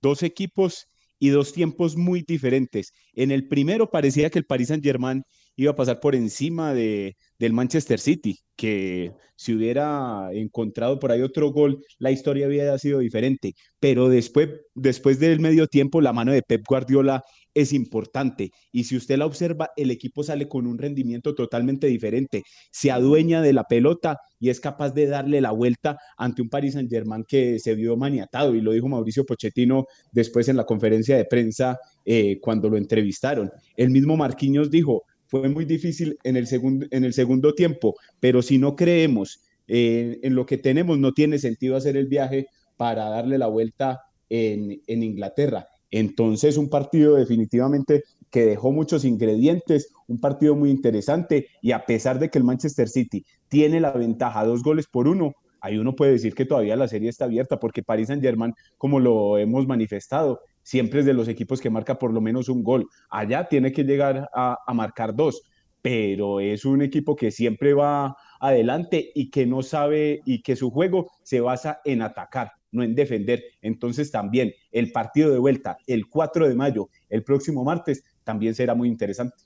dos 0.05 0.23
equipos 0.23 0.85
y 1.19 1.29
dos 1.29 1.51
tiempos 1.51 1.95
muy 1.95 2.21
diferentes. 2.21 2.93
En 3.13 3.31
el 3.31 3.47
primero 3.47 3.89
parecía 3.89 4.29
que 4.29 4.39
el 4.39 4.45
Paris 4.45 4.67
Saint-Germain 4.67 5.23
iba 5.55 5.71
a 5.71 5.75
pasar 5.75 5.99
por 5.99 6.15
encima 6.15 6.73
de, 6.73 7.15
del 7.39 7.53
Manchester 7.53 7.99
City, 7.99 8.39
que 8.55 9.11
si 9.35 9.53
hubiera 9.53 10.29
encontrado 10.31 10.99
por 10.99 11.11
ahí 11.11 11.21
otro 11.21 11.51
gol, 11.51 11.81
la 11.99 12.11
historia 12.11 12.45
había 12.45 12.77
sido 12.77 12.99
diferente. 12.99 13.53
Pero 13.79 14.09
después, 14.09 14.49
después 14.73 15.19
del 15.19 15.39
medio 15.39 15.67
tiempo, 15.67 16.01
la 16.01 16.13
mano 16.13 16.31
de 16.31 16.41
Pep 16.41 16.61
Guardiola 16.67 17.23
es 17.53 17.73
importante. 17.73 18.51
Y 18.71 18.85
si 18.85 18.95
usted 18.97 19.17
la 19.17 19.25
observa, 19.25 19.69
el 19.75 19.91
equipo 19.91 20.23
sale 20.23 20.47
con 20.47 20.67
un 20.67 20.77
rendimiento 20.77 21.35
totalmente 21.35 21.87
diferente. 21.87 22.43
Se 22.71 22.91
adueña 22.91 23.41
de 23.41 23.53
la 23.53 23.63
pelota 23.63 24.17
y 24.39 24.49
es 24.49 24.59
capaz 24.59 24.91
de 24.91 25.07
darle 25.07 25.41
la 25.41 25.51
vuelta 25.51 25.97
ante 26.17 26.41
un 26.41 26.49
Paris 26.49 26.73
Saint-Germain 26.73 27.23
que 27.27 27.59
se 27.59 27.75
vio 27.75 27.97
maniatado. 27.97 28.55
Y 28.55 28.61
lo 28.61 28.71
dijo 28.71 28.87
Mauricio 28.87 29.25
Pochettino 29.25 29.85
después 30.11 30.47
en 30.49 30.57
la 30.57 30.65
conferencia 30.65 31.17
de 31.17 31.25
prensa 31.25 31.77
eh, 32.05 32.39
cuando 32.41 32.69
lo 32.69 32.77
entrevistaron. 32.77 33.49
El 33.75 33.89
mismo 33.89 34.17
Marquinhos 34.17 34.69
dijo, 34.69 35.03
fue 35.39 35.49
muy 35.49 35.65
difícil 35.65 36.17
en 36.23 36.37
el, 36.37 36.47
segundo, 36.47 36.85
en 36.91 37.03
el 37.03 37.13
segundo 37.13 37.53
tiempo, 37.53 37.95
pero 38.19 38.41
si 38.41 38.57
no 38.57 38.75
creemos 38.75 39.41
en 39.67 40.35
lo 40.35 40.45
que 40.45 40.57
tenemos, 40.57 40.99
no 40.99 41.11
tiene 41.11 41.39
sentido 41.39 41.75
hacer 41.75 41.97
el 41.97 42.07
viaje 42.07 42.47
para 42.77 43.09
darle 43.09 43.37
la 43.37 43.47
vuelta 43.47 44.01
en, 44.29 44.81
en 44.87 45.03
Inglaterra. 45.03 45.67
Entonces, 45.91 46.57
un 46.57 46.69
partido 46.69 47.15
definitivamente 47.15 48.03
que 48.29 48.45
dejó 48.45 48.71
muchos 48.71 49.05
ingredientes, 49.05 49.91
un 50.07 50.19
partido 50.19 50.55
muy 50.55 50.69
interesante 50.69 51.47
y 51.61 51.71
a 51.71 51.85
pesar 51.85 52.19
de 52.19 52.29
que 52.29 52.37
el 52.37 52.43
Manchester 52.43 52.89
City 52.89 53.25
tiene 53.47 53.79
la 53.79 53.91
ventaja 53.91 54.45
dos 54.45 54.61
goles 54.61 54.87
por 54.87 55.07
uno, 55.07 55.33
ahí 55.61 55.77
uno 55.77 55.95
puede 55.95 56.11
decir 56.11 56.35
que 56.35 56.45
todavía 56.45 56.75
la 56.75 56.87
serie 56.87 57.09
está 57.09 57.25
abierta 57.25 57.59
porque 57.59 57.81
Paris 57.81 58.07
Saint 58.07 58.21
Germain, 58.21 58.53
como 58.77 58.99
lo 58.99 59.37
hemos 59.37 59.65
manifestado, 59.67 60.41
siempre 60.65 61.01
es 61.01 61.05
de 61.05 61.13
los 61.13 61.27
equipos 61.27 61.61
que 61.61 61.69
marca 61.69 61.97
por 61.97 62.11
lo 62.11 62.19
menos 62.19 62.49
un 62.49 62.63
gol. 62.63 62.89
Allá 63.09 63.47
tiene 63.47 63.71
que 63.71 63.83
llegar 63.83 64.29
a, 64.33 64.57
marcar 64.73 65.15
dos, 65.15 65.43
pero 65.81 66.39
es 66.39 66.65
un 66.65 66.81
equipo 66.81 67.15
que 67.15 67.31
siempre 67.31 67.73
va 67.73 68.17
adelante 68.39 69.11
y 69.13 69.29
que 69.29 69.45
no 69.45 69.61
sabe 69.61 70.21
y 70.25 70.41
que 70.41 70.55
su 70.55 70.71
juego 70.71 71.11
se 71.23 71.39
basa 71.39 71.79
en 71.85 72.01
atacar, 72.01 72.51
no 72.71 72.83
en 72.83 72.95
defender. 72.95 73.43
Entonces 73.61 74.11
también 74.11 74.53
el 74.71 74.91
partido 74.91 75.31
de 75.31 75.37
vuelta 75.37 75.77
el 75.85 76.07
4 76.07 76.49
de 76.49 76.55
mayo, 76.55 76.89
el 77.09 77.23
próximo 77.23 77.63
martes, 77.63 78.03
también 78.23 78.55
será 78.55 78.73
muy 78.73 78.89
interesante. 78.89 79.37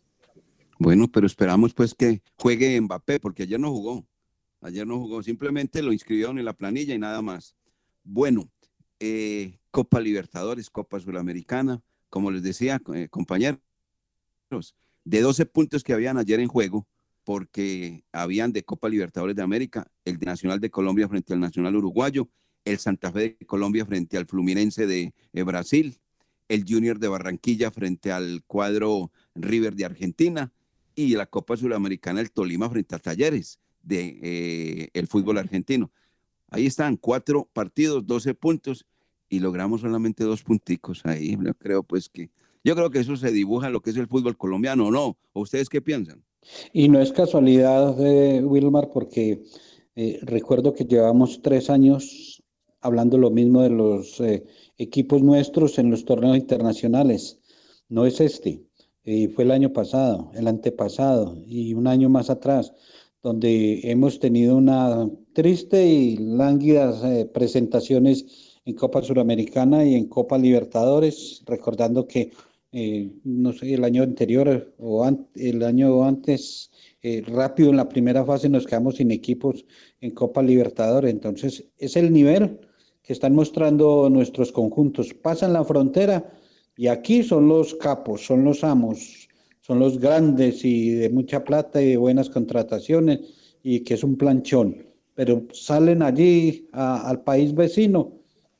Bueno, 0.79 1.10
pero 1.12 1.27
esperamos 1.27 1.73
pues 1.73 1.93
que 1.93 2.21
juegue 2.38 2.79
Mbappé, 2.79 3.19
porque 3.19 3.43
ayer 3.43 3.60
no 3.60 3.71
jugó. 3.71 4.08
Ayer 4.62 4.88
no 4.88 4.97
jugó, 4.97 5.21
simplemente 5.21 5.82
lo 5.82 5.91
inscribieron 5.91 6.39
en 6.39 6.45
la 6.45 6.53
planilla 6.53 6.93
y 6.93 6.99
nada 6.99 7.21
más. 7.21 7.55
Bueno, 8.03 8.49
eh, 8.99 9.59
Copa 9.71 9.99
Libertadores, 9.99 10.69
Copa 10.69 10.99
Sudamericana, 10.99 11.81
como 12.09 12.31
les 12.31 12.43
decía, 12.43 12.81
eh, 12.93 13.07
compañeros, 13.09 13.59
de 15.05 15.21
12 15.21 15.45
puntos 15.45 15.83
que 15.83 15.93
habían 15.93 16.17
ayer 16.17 16.39
en 16.39 16.47
juego, 16.47 16.88
porque 17.23 18.03
habían 18.12 18.51
de 18.51 18.63
Copa 18.63 18.89
Libertadores 18.89 19.35
de 19.35 19.43
América, 19.43 19.88
el 20.05 20.17
de 20.17 20.25
Nacional 20.25 20.59
de 20.59 20.71
Colombia 20.71 21.07
frente 21.07 21.33
al 21.33 21.39
Nacional 21.39 21.75
Uruguayo, 21.75 22.29
el 22.65 22.79
Santa 22.79 23.12
Fe 23.12 23.38
de 23.39 23.45
Colombia 23.45 23.85
frente 23.85 24.17
al 24.17 24.25
Fluminense 24.25 24.88
de, 24.88 25.13
Brasil, 25.43 25.99
el 26.47 26.65
Junior 26.67 26.99
de 26.99 27.07
Barranquilla 27.07 27.71
frente 27.71 28.12
al 28.12 28.43
cuadro 28.47 29.12
River 29.35 29.75
de 29.75 29.85
Argentina 29.85 30.51
y 30.95 31.15
la 31.15 31.27
Copa 31.27 31.55
Sudamericana 31.55 32.19
el 32.21 32.31
Tolima 32.31 32.69
frente 32.69 32.95
a 32.95 32.99
Talleres 32.99 33.59
de 33.83 34.19
eh, 34.21 34.89
el 34.93 35.07
fútbol 35.07 35.38
argentino. 35.38 35.91
Ahí 36.51 36.65
están 36.65 36.97
cuatro 36.97 37.49
partidos, 37.53 38.05
12 38.05 38.33
puntos 38.33 38.85
y 39.29 39.39
logramos 39.39 39.81
solamente 39.81 40.23
dos 40.23 40.43
punticos 40.43 41.01
ahí. 41.05 41.38
Yo 41.41 41.53
creo 41.53 41.83
pues 41.83 42.09
que 42.09 42.29
yo 42.63 42.75
creo 42.75 42.89
que 42.89 42.99
eso 42.99 43.15
se 43.15 43.31
dibuja 43.31 43.69
lo 43.69 43.81
que 43.81 43.91
es 43.91 43.97
el 43.97 44.07
fútbol 44.07 44.38
colombiano, 44.38 44.88
¿o 44.88 44.91
no? 44.91 45.17
¿O 45.33 45.41
ustedes 45.41 45.69
qué 45.69 45.81
piensan? 45.81 46.23
Y 46.73 46.89
no 46.89 46.99
es 46.99 47.12
casualidad, 47.12 47.95
eh, 48.05 48.43
Wilmar, 48.43 48.89
porque 48.91 49.43
eh, 49.95 50.19
recuerdo 50.23 50.73
que 50.73 50.85
llevamos 50.85 51.41
tres 51.41 51.69
años 51.69 52.43
hablando 52.81 53.17
lo 53.17 53.29
mismo 53.29 53.62
de 53.62 53.69
los 53.69 54.19
eh, 54.19 54.45
equipos 54.77 55.21
nuestros 55.21 55.79
en 55.79 55.89
los 55.89 56.05
torneos 56.05 56.38
internacionales. 56.38 57.39
No 57.88 58.05
es 58.05 58.19
este, 58.19 58.63
fue 59.33 59.43
el 59.43 59.51
año 59.51 59.73
pasado, 59.73 60.31
el 60.35 60.47
antepasado 60.47 61.41
y 61.47 61.73
un 61.73 61.88
año 61.88 62.09
más 62.09 62.29
atrás, 62.29 62.73
donde 63.23 63.81
hemos 63.83 64.19
tenido 64.19 64.55
una 64.55 65.09
triste 65.39 65.88
y 65.88 66.17
lánguidas 66.17 67.02
presentaciones 67.32 68.60
en 68.65 68.75
Copa 68.75 69.02
Suramericana 69.02 69.86
y 69.86 69.95
en 69.95 70.10
Copa 70.10 70.38
Libertadores, 70.38 71.43
recordando 71.45 72.06
que, 72.06 72.32
eh, 72.73 73.10
no 73.23 73.54
sé, 73.54 73.73
el 73.73 73.86
año 73.86 74.04
anterior 74.04 74.73
o 74.78 75.10
el 75.36 75.63
año 75.63 76.04
antes, 76.04 76.71
eh, 77.02 77.23
rápido 77.25 77.69
en 77.69 77.78
la 77.78 77.88
primera 77.88 78.25
fase 78.25 78.49
nos 78.49 78.67
quedamos 78.67 78.97
sin 78.97 79.12
equipos 79.12 79.63
en 80.02 80.12
Copa 80.12 80.43
Libertadores. 80.43 81.10
Entonces, 81.10 81.63
es 81.78 81.95
el 81.95 82.12
nivel 82.12 82.60
que 83.02 83.13
están 83.13 83.34
mostrando 83.34 84.10
nuestros 84.10 84.52
conjuntos. 84.52 85.13
Pasan 85.13 85.54
la 85.54 85.63
frontera 85.63 86.34
Y 86.75 86.88
aquí 86.88 87.23
son 87.23 87.47
los 87.47 87.75
capos, 87.75 88.25
son 88.25 88.43
los 88.43 88.65
amos, 88.65 89.30
son 89.62 89.80
los 89.80 89.99
grandes 89.99 90.65
y 90.65 90.91
de 90.91 91.10
mucha 91.10 91.45
plata 91.45 91.82
y 91.82 91.91
de 91.91 91.97
buenas 91.97 92.30
contrataciones 92.30 93.19
y 93.63 93.82
que 93.86 93.93
es 93.93 94.04
un 94.04 94.17
planchón. 94.17 94.88
Pero 95.19 95.45
salen 95.51 96.01
allí 96.01 96.69
al 96.71 97.23
país 97.23 97.53
vecino 97.53 98.13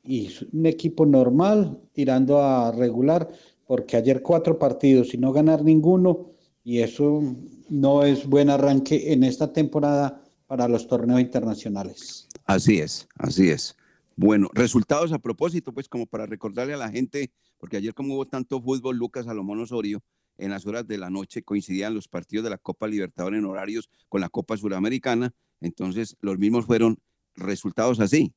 y 0.04 0.28
un 0.52 0.66
equipo 0.66 1.06
normal 1.06 1.80
tirando 1.94 2.42
a 2.42 2.70
regular, 2.70 3.30
porque 3.66 3.96
ayer 3.96 4.20
cuatro 4.20 4.58
partidos 4.58 5.14
y 5.14 5.16
no 5.16 5.32
ganar 5.32 5.64
ninguno, 5.64 6.32
y 6.62 6.80
eso 6.80 7.22
no 7.70 8.02
es 8.04 8.26
buen 8.26 8.50
arranque 8.50 9.10
en 9.10 9.24
esta 9.24 9.50
temporada 9.54 10.22
para 10.46 10.68
los 10.68 10.86
torneos 10.86 11.22
internacionales. 11.22 12.28
Así 12.44 12.78
es, 12.78 13.08
así 13.14 13.48
es. 13.48 13.74
Bueno, 14.14 14.50
resultados 14.52 15.14
a 15.14 15.18
propósito, 15.18 15.72
pues 15.72 15.88
como 15.88 16.04
para 16.04 16.26
recordarle 16.26 16.74
a 16.74 16.76
la 16.76 16.90
gente, 16.90 17.30
porque 17.56 17.78
ayer 17.78 17.94
como 17.94 18.16
hubo 18.16 18.26
tanto 18.26 18.60
fútbol, 18.60 18.98
Lucas 18.98 19.24
Salomón 19.24 19.60
Osorio, 19.60 20.02
en 20.36 20.50
las 20.50 20.66
horas 20.66 20.86
de 20.86 20.98
la 20.98 21.08
noche 21.08 21.42
coincidían 21.42 21.94
los 21.94 22.06
partidos 22.06 22.44
de 22.44 22.50
la 22.50 22.58
Copa 22.58 22.86
Libertadores 22.86 23.38
en 23.38 23.46
horarios 23.46 23.88
con 24.10 24.20
la 24.20 24.28
Copa 24.28 24.58
Suramericana, 24.58 25.32
entonces 25.60 26.16
los 26.20 26.38
mismos 26.38 26.66
fueron 26.66 26.98
resultados 27.36 28.00
así. 28.00 28.32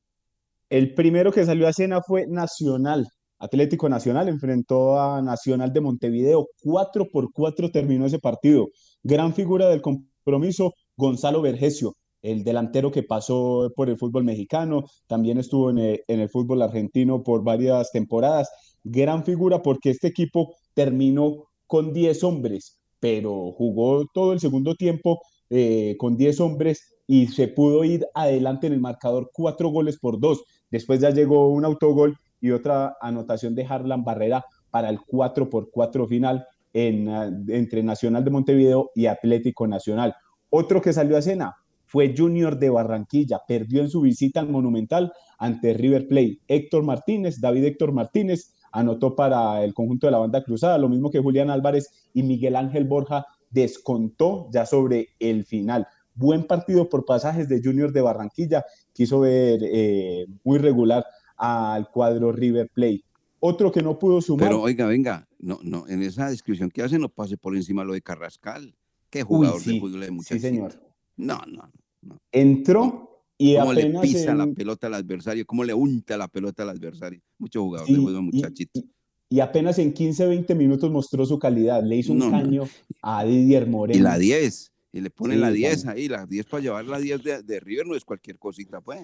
El 0.70 0.94
primero 0.94 1.32
que 1.32 1.44
salió 1.44 1.68
a 1.68 1.72
cena 1.72 2.00
fue 2.02 2.26
Nacional. 2.26 3.06
Atlético 3.38 3.88
Nacional 3.88 4.28
enfrentó 4.28 4.98
a 5.00 5.20
Nacional 5.22 5.72
de 5.72 5.80
Montevideo. 5.80 6.48
4 6.62 7.08
por 7.12 7.32
4 7.32 7.70
terminó 7.70 8.06
ese 8.06 8.18
partido. 8.18 8.68
Gran 9.02 9.34
figura 9.34 9.68
del 9.68 9.82
compromiso, 9.82 10.72
Gonzalo 10.96 11.42
Vergesio, 11.42 11.94
el 12.22 12.42
delantero 12.42 12.90
que 12.90 13.02
pasó 13.02 13.70
por 13.76 13.90
el 13.90 13.98
fútbol 13.98 14.24
mexicano, 14.24 14.84
también 15.06 15.38
estuvo 15.38 15.70
en 15.70 15.78
el, 16.06 16.28
fútbol 16.30 16.62
argentino 16.62 17.22
por 17.22 17.44
varias 17.44 17.92
temporadas. 17.92 18.48
Gran 18.82 19.24
figura 19.24 19.62
porque 19.62 19.90
este 19.90 20.08
equipo 20.08 20.54
terminó 20.72 21.44
con 21.66 21.92
10 21.92 22.24
hombres, 22.24 22.80
pero 22.98 23.52
jugó 23.52 24.06
todo 24.14 24.32
el 24.32 24.40
segundo 24.40 24.74
tiempo 24.74 25.20
eh, 25.50 25.96
con 25.98 26.16
10 26.16 26.40
hombres 26.40 26.93
y 27.06 27.26
se 27.28 27.48
pudo 27.48 27.84
ir 27.84 28.06
adelante 28.14 28.66
en 28.66 28.72
el 28.72 28.80
marcador 28.80 29.30
4 29.32 29.68
goles 29.68 29.98
por 29.98 30.18
2. 30.18 30.42
Después 30.70 31.00
ya 31.00 31.10
llegó 31.10 31.48
un 31.48 31.64
autogol 31.64 32.18
y 32.40 32.50
otra 32.50 32.96
anotación 33.00 33.54
de 33.54 33.64
Harlan 33.64 34.04
Barrera 34.04 34.44
para 34.70 34.88
el 34.88 35.00
4 35.00 35.48
por 35.50 35.70
4 35.70 36.06
final 36.06 36.46
en, 36.72 37.08
ah, 37.08 37.30
entre 37.48 37.82
Nacional 37.82 38.24
de 38.24 38.30
Montevideo 38.30 38.90
y 38.94 39.06
Atlético 39.06 39.66
Nacional. 39.66 40.14
Otro 40.50 40.80
que 40.80 40.92
salió 40.92 41.16
a 41.16 41.20
escena 41.20 41.56
fue 41.86 42.14
Junior 42.16 42.58
de 42.58 42.70
Barranquilla, 42.70 43.40
perdió 43.46 43.80
en 43.80 43.88
su 43.88 44.00
visita 44.00 44.40
al 44.40 44.48
Monumental 44.48 45.12
ante 45.38 45.74
River 45.74 46.08
Plate. 46.08 46.40
Héctor 46.48 46.82
Martínez, 46.82 47.40
David 47.40 47.64
Héctor 47.64 47.92
Martínez, 47.92 48.52
anotó 48.72 49.14
para 49.14 49.62
el 49.62 49.72
conjunto 49.72 50.08
de 50.08 50.10
la 50.10 50.18
banda 50.18 50.42
cruzada, 50.42 50.78
lo 50.78 50.88
mismo 50.88 51.10
que 51.10 51.20
Julián 51.20 51.50
Álvarez 51.50 52.08
y 52.12 52.24
Miguel 52.24 52.56
Ángel 52.56 52.84
Borja 52.84 53.24
descontó 53.50 54.48
ya 54.50 54.66
sobre 54.66 55.10
el 55.20 55.44
final. 55.44 55.86
Buen 56.14 56.44
partido 56.44 56.88
por 56.88 57.04
pasajes 57.04 57.48
de 57.48 57.60
Junior 57.62 57.92
de 57.92 58.00
Barranquilla, 58.00 58.64
quiso 58.92 59.20
ver 59.20 59.60
eh, 59.62 60.26
muy 60.44 60.58
regular 60.58 61.04
al 61.36 61.90
cuadro 61.90 62.32
River 62.32 62.70
Plate. 62.72 63.04
Otro 63.40 63.70
que 63.70 63.82
no 63.82 63.98
pudo 63.98 64.20
sumar. 64.22 64.48
Pero 64.48 64.62
oiga, 64.62 64.86
venga, 64.86 65.28
no, 65.38 65.58
no, 65.62 65.86
en 65.88 66.02
esa 66.02 66.30
descripción 66.30 66.70
que 66.70 66.82
hace 66.82 66.98
no 66.98 67.08
pase 67.08 67.36
por 67.36 67.54
encima 67.54 67.84
lo 67.84 67.92
de 67.92 68.00
Carrascal. 68.00 68.74
Qué 69.10 69.22
jugador 69.22 69.62
de 69.62 69.78
fútbol 69.78 70.00
de 70.00 70.10
muchachito. 70.10 70.48
Sí, 70.48 70.54
señor. 70.54 70.80
No, 71.16 71.40
no, 71.46 71.70
no. 72.02 72.18
Entró 72.32 73.14
y 73.36 73.56
¿Cómo 73.56 73.72
le 73.72 74.00
pisa 74.00 74.34
la 74.34 74.46
pelota 74.46 74.86
al 74.86 74.94
adversario? 74.94 75.44
¿Cómo 75.44 75.64
le 75.64 75.74
unta 75.74 76.16
la 76.16 76.28
pelota 76.28 76.62
al 76.62 76.70
adversario? 76.70 77.20
Mucho 77.38 77.62
jugador 77.62 77.88
de 77.88 77.96
fútbol, 77.96 78.22
muchachito. 78.22 78.80
Y, 79.28 79.40
apenas 79.40 79.78
en 79.78 79.92
15, 79.92 80.26
20 80.26 80.54
minutos 80.54 80.90
mostró 80.90 81.26
su 81.26 81.38
calidad. 81.38 81.82
Le 81.82 81.96
hizo 81.96 82.12
un 82.12 82.30
caño 82.30 82.64
a 83.02 83.24
Didier 83.24 83.66
Moreno. 83.66 83.98
Y 83.98 84.02
la 84.02 84.16
10 84.18 84.73
y 84.94 85.00
le 85.00 85.10
ponen 85.10 85.40
la 85.40 85.50
10 85.50 85.86
ahí, 85.86 86.06
la 86.06 86.24
10 86.24 86.46
para 86.46 86.62
llevar 86.62 86.84
la 86.84 87.00
10 87.00 87.44
de, 87.44 87.60
River 87.60 87.84
no 87.84 87.96
es 87.96 88.04
cualquier 88.04 88.38
cosita, 88.38 88.80
pues. 88.80 89.00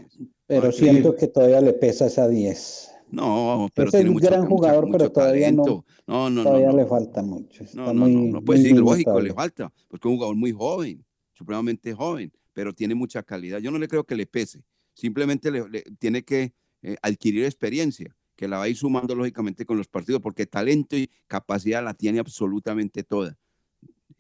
Pero 0.47 0.71
siento 0.71 1.17
que 1.17 1.27
todavía 1.27 1.61
le 1.61 1.73
pesa 1.73 2.07
esa 2.07 2.29
10. 2.29 2.93
No, 3.11 3.69
pero 3.75 3.89
es 3.89 4.05
un 4.05 4.15
gran 4.15 4.47
jugador, 4.47 4.87
pero 4.93 5.11
todavía 5.11 5.51
no. 5.51 5.85
No, 6.07 6.31
no, 6.31 6.45
Todavía 6.45 6.71
le 6.71 6.87
falta 6.87 7.23
mucho. 7.23 7.65
no, 7.75 7.93
no, 7.93 8.07
no, 8.07 8.41
pues 8.41 8.63
sí, 8.63 8.73
lógico, 8.73 9.21
le 9.21 9.35
falta, 9.35 9.73
porque 9.89 10.07
es 10.07 10.13
un 10.13 10.17
jugador 10.17 10.37
muy 10.37 10.53
joven, 10.53 11.05
supremamente 11.33 11.93
joven, 11.93 12.33
pero 12.53 12.73
tiene 12.73 12.95
mucha 12.95 13.25
calidad. 13.25 13.59
Yo 13.59 13.73
no 13.73 13.79
le 13.79 13.89
creo 13.89 14.05
que 14.05 14.15
le 14.15 14.27
pese, 14.27 14.63
simplemente 14.95 15.51
le, 15.51 15.83
tiene 15.99 16.23
que 16.23 16.53
eh, 16.83 16.97
adquirir 17.03 17.47
experiencia, 17.47 18.15
que 18.37 18.47
la 18.47 18.59
va 18.59 18.65
a 18.65 18.69
ir 18.69 18.77
sumando 18.77 19.17
lógicamente 19.17 19.67
con 19.67 19.77
los 19.77 19.89
partidos, 19.89 20.23
porque 20.23 20.47
talento 20.47 20.97
y 20.97 21.11
capacidad 21.27 21.83
la 21.83 21.95
tiene 21.95 22.21
absolutamente 22.21 23.03
toda. 23.03 23.37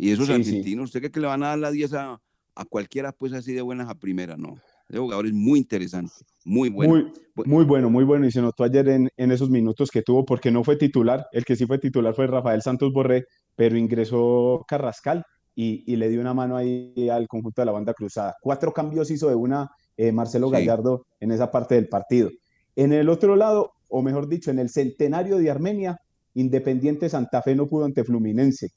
Y 0.01 0.13
esos 0.13 0.31
argentinos, 0.31 0.87
¿usted 0.87 1.01
cree 1.01 1.11
que 1.11 1.21
le 1.21 1.27
van 1.27 1.43
a 1.43 1.49
dar 1.49 1.59
la 1.59 1.71
10 1.71 1.93
a, 1.95 2.21
cualquiera, 2.69 3.13
pues 3.13 3.35
así 3.35 3.53
de 3.53 3.61
buenas 3.61 3.89
a 3.91 3.95
primera? 3.95 4.37
No. 4.37 4.57
Ese 4.89 4.99
jugador 4.99 5.27
es 5.27 5.35
muy 5.35 5.59
interesante, 5.59 6.13
muy 6.45 6.71
bueno. 6.71 6.95
Muy, 7.35 7.47
muy 7.47 7.65
bueno, 7.65 7.91
muy 7.91 8.05
bueno. 8.05 8.27
Y 8.27 8.33
se 8.33 8.41
notó 8.41 8.65
ayer 8.65 8.89
en, 8.89 9.11
en, 9.17 9.31
esos 9.31 9.51
minutos 9.51 9.91
que 9.91 10.03
tuvo, 10.03 10.25
porque 10.25 10.51
no 10.51 10.65
fue 10.65 10.77
titular. 10.77 11.27
El 11.33 11.45
que 11.45 11.55
sí 11.55 11.67
fue 11.67 11.79
titular 11.79 12.15
fue 12.15 12.27
Rafael 12.27 12.63
Santos 12.63 12.93
Borré, 12.93 13.27
pero 13.55 13.77
ingresó 13.77 14.65
Carrascal 14.67 15.23
y, 15.55 15.85
y 15.87 15.97
le 15.97 16.09
dio 16.09 16.21
una 16.21 16.35
mano 16.35 16.57
ahí 16.57 17.09
al 17.11 17.29
conjunto 17.29 17.61
de 17.61 17.67
la 17.67 17.73
banda 17.73 17.93
cruzada. 17.93 18.35
Cuatro 18.41 18.73
cambios 18.73 19.11
hizo 19.11 19.29
de 19.29 19.35
una 19.35 19.71
eh, 19.99 20.13
Marcelo 20.13 20.49
Gallardo 20.49 21.05
en 21.21 21.31
esa 21.31 21.51
parte 21.51 21.75
del 21.75 21.89
partido. 21.89 22.31
En 22.75 22.95
el 22.95 23.11
otro 23.11 23.37
lado, 23.37 23.75
o 23.89 24.01
mejor 24.01 24.29
dicho, 24.29 24.51
en 24.51 24.59
el 24.59 24.71
centenario 24.71 25.37
de 25.37 25.51
Armenia, 25.51 26.01
Independiente 26.35 27.09
Santa 27.09 27.43
Fe 27.43 27.55
no 27.55 27.67
pudo 27.67 27.85
ante 27.85 28.03
Fluminense. 28.03 28.71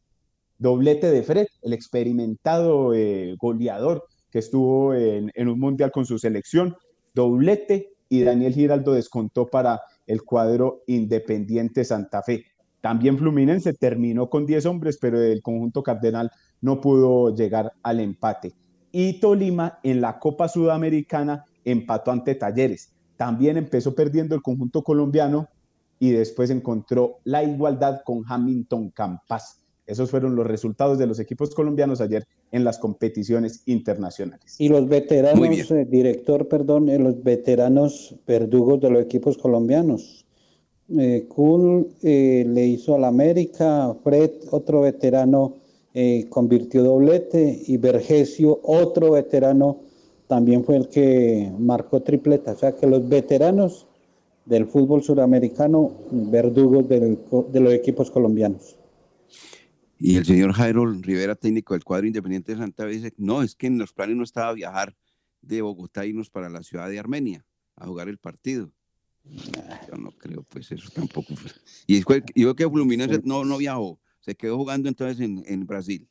Doblete 0.64 1.12
de 1.12 1.24
Fred, 1.24 1.48
el 1.62 1.74
experimentado 1.74 2.94
eh, 2.94 3.36
goleador 3.38 4.06
que 4.32 4.40
estuvo 4.40 4.94
en, 4.94 5.30
un 5.50 5.60
mundial 5.60 5.92
con 5.92 6.06
su 6.06 6.18
selección. 6.18 6.74
Doblete 7.14 7.90
y 8.08 8.24
Daniel 8.24 8.54
Giraldo 8.54 8.94
descontó 8.94 9.46
para 9.48 9.82
el 10.08 10.24
cuadro 10.24 10.84
Independiente 10.88 11.84
Santa 11.84 12.24
Fe. 12.24 12.46
También 12.80 13.18
Fluminense 13.18 13.74
terminó 13.74 14.30
con 14.30 14.46
10 14.46 14.66
hombres, 14.68 14.98
pero 15.02 15.22
el 15.22 15.42
conjunto 15.42 15.84
cardenal 15.84 16.32
no 16.62 16.80
pudo 16.80 17.36
llegar 17.36 17.74
al 17.84 18.00
empate. 18.00 18.54
Y 18.94 19.20
Tolima 19.20 19.80
en 19.84 20.00
la 20.00 20.18
Copa 20.18 20.48
Sudamericana 20.48 21.44
empató 21.66 22.10
ante 22.12 22.36
Talleres. 22.36 22.94
También 23.18 23.58
empezó 23.58 23.94
perdiendo 23.94 24.34
el 24.34 24.42
conjunto 24.42 24.82
colombiano 24.82 25.50
y 26.00 26.12
después 26.12 26.50
encontró 26.52 27.18
la 27.26 27.44
igualdad 27.44 28.00
con 28.06 28.24
Hamilton 28.26 28.92
Campas. 28.92 29.63
Esos 29.86 30.10
fueron 30.10 30.36
los 30.36 30.48
resultados 30.48 30.98
de 30.98 31.08
los 31.08 31.20
equipos 31.20 31.54
colombianos 31.54 32.00
ayer 32.00 32.26
en 32.52 32.64
las 32.64 32.78
competiciones 32.78 33.64
internacionales. 33.66 34.56
Y 34.58 34.70
los 34.70 34.88
veteranos, 34.88 35.72
eh, 35.72 35.86
director, 35.90 36.48
perdón, 36.48 36.88
eh, 36.90 37.00
los 37.00 37.22
veteranos 37.22 38.16
verdugos 38.26 38.80
de 38.80 38.90
los 38.90 39.02
equipos 39.02 39.38
colombianos. 39.38 40.26
Eh, 40.98 41.28
eh 42.04 42.46
le 42.48 42.66
hizo 42.68 42.96
al 42.96 43.04
América, 43.04 43.94
Fred, 44.04 44.32
otro 44.52 44.82
veterano, 44.82 45.56
convirtió 46.30 46.82
doblete 46.82 47.62
y 47.68 47.78
Vergesio, 47.78 48.60
otro 48.64 49.12
veterano, 49.12 49.82
también 50.28 50.64
fue 50.64 50.78
el 50.78 50.88
que 50.88 51.52
marcó 51.60 52.02
tripleta. 52.02 52.54
O 52.54 52.56
sea 52.56 52.72
que 52.72 52.88
los 52.88 53.08
veteranos 53.08 53.86
del 54.46 54.66
fútbol 54.66 55.04
suramericano, 55.04 55.92
verdugos 56.10 56.90
de 56.90 57.60
los 57.60 57.74
equipos 57.74 58.10
colombianos. 58.10 58.76
Y 60.00 60.18
el 60.18 60.26
señor 60.26 60.54
Jairo 60.54 60.86
Rivera, 60.86 61.36
técnico 61.36 61.74
del 61.74 61.84
cuadro 61.84 62.08
independiente 62.08 62.52
de 62.52 62.58
Santa 62.58 62.84
Fe, 62.84 62.90
dice, 62.90 63.14
no, 63.18 63.42
es 63.42 63.56
que 63.56 63.68
en 63.68 63.78
los 63.78 63.94
planes 63.94 64.18
no 64.18 64.24
estaba 64.24 64.54
viajar 64.54 64.96
de 65.42 65.62
Bogotá 65.62 66.02
a 66.02 66.06
irnos 66.06 66.30
para 66.30 66.50
la 66.50 66.64
ciudad 66.64 66.90
de 66.90 67.00
Armenia 67.00 67.46
a 67.76 67.88
jugar 67.88 68.10
el 68.10 68.18
partido. 68.18 68.72
Yo 69.24 69.98
no 69.98 70.12
creo, 70.12 70.44
pues 70.44 70.72
eso 70.72 70.90
tampoco. 70.94 71.34
Y 71.88 72.04
yo 72.36 72.56
que 72.56 72.70
Fluminense 72.70 73.22
no, 73.24 73.46
no 73.46 73.58
viajó, 73.58 74.00
se 74.20 74.36
quedó 74.36 74.58
jugando 74.58 74.90
entonces 74.90 75.20
en, 75.20 75.44
en 75.48 75.66
Brasil. 75.66 76.08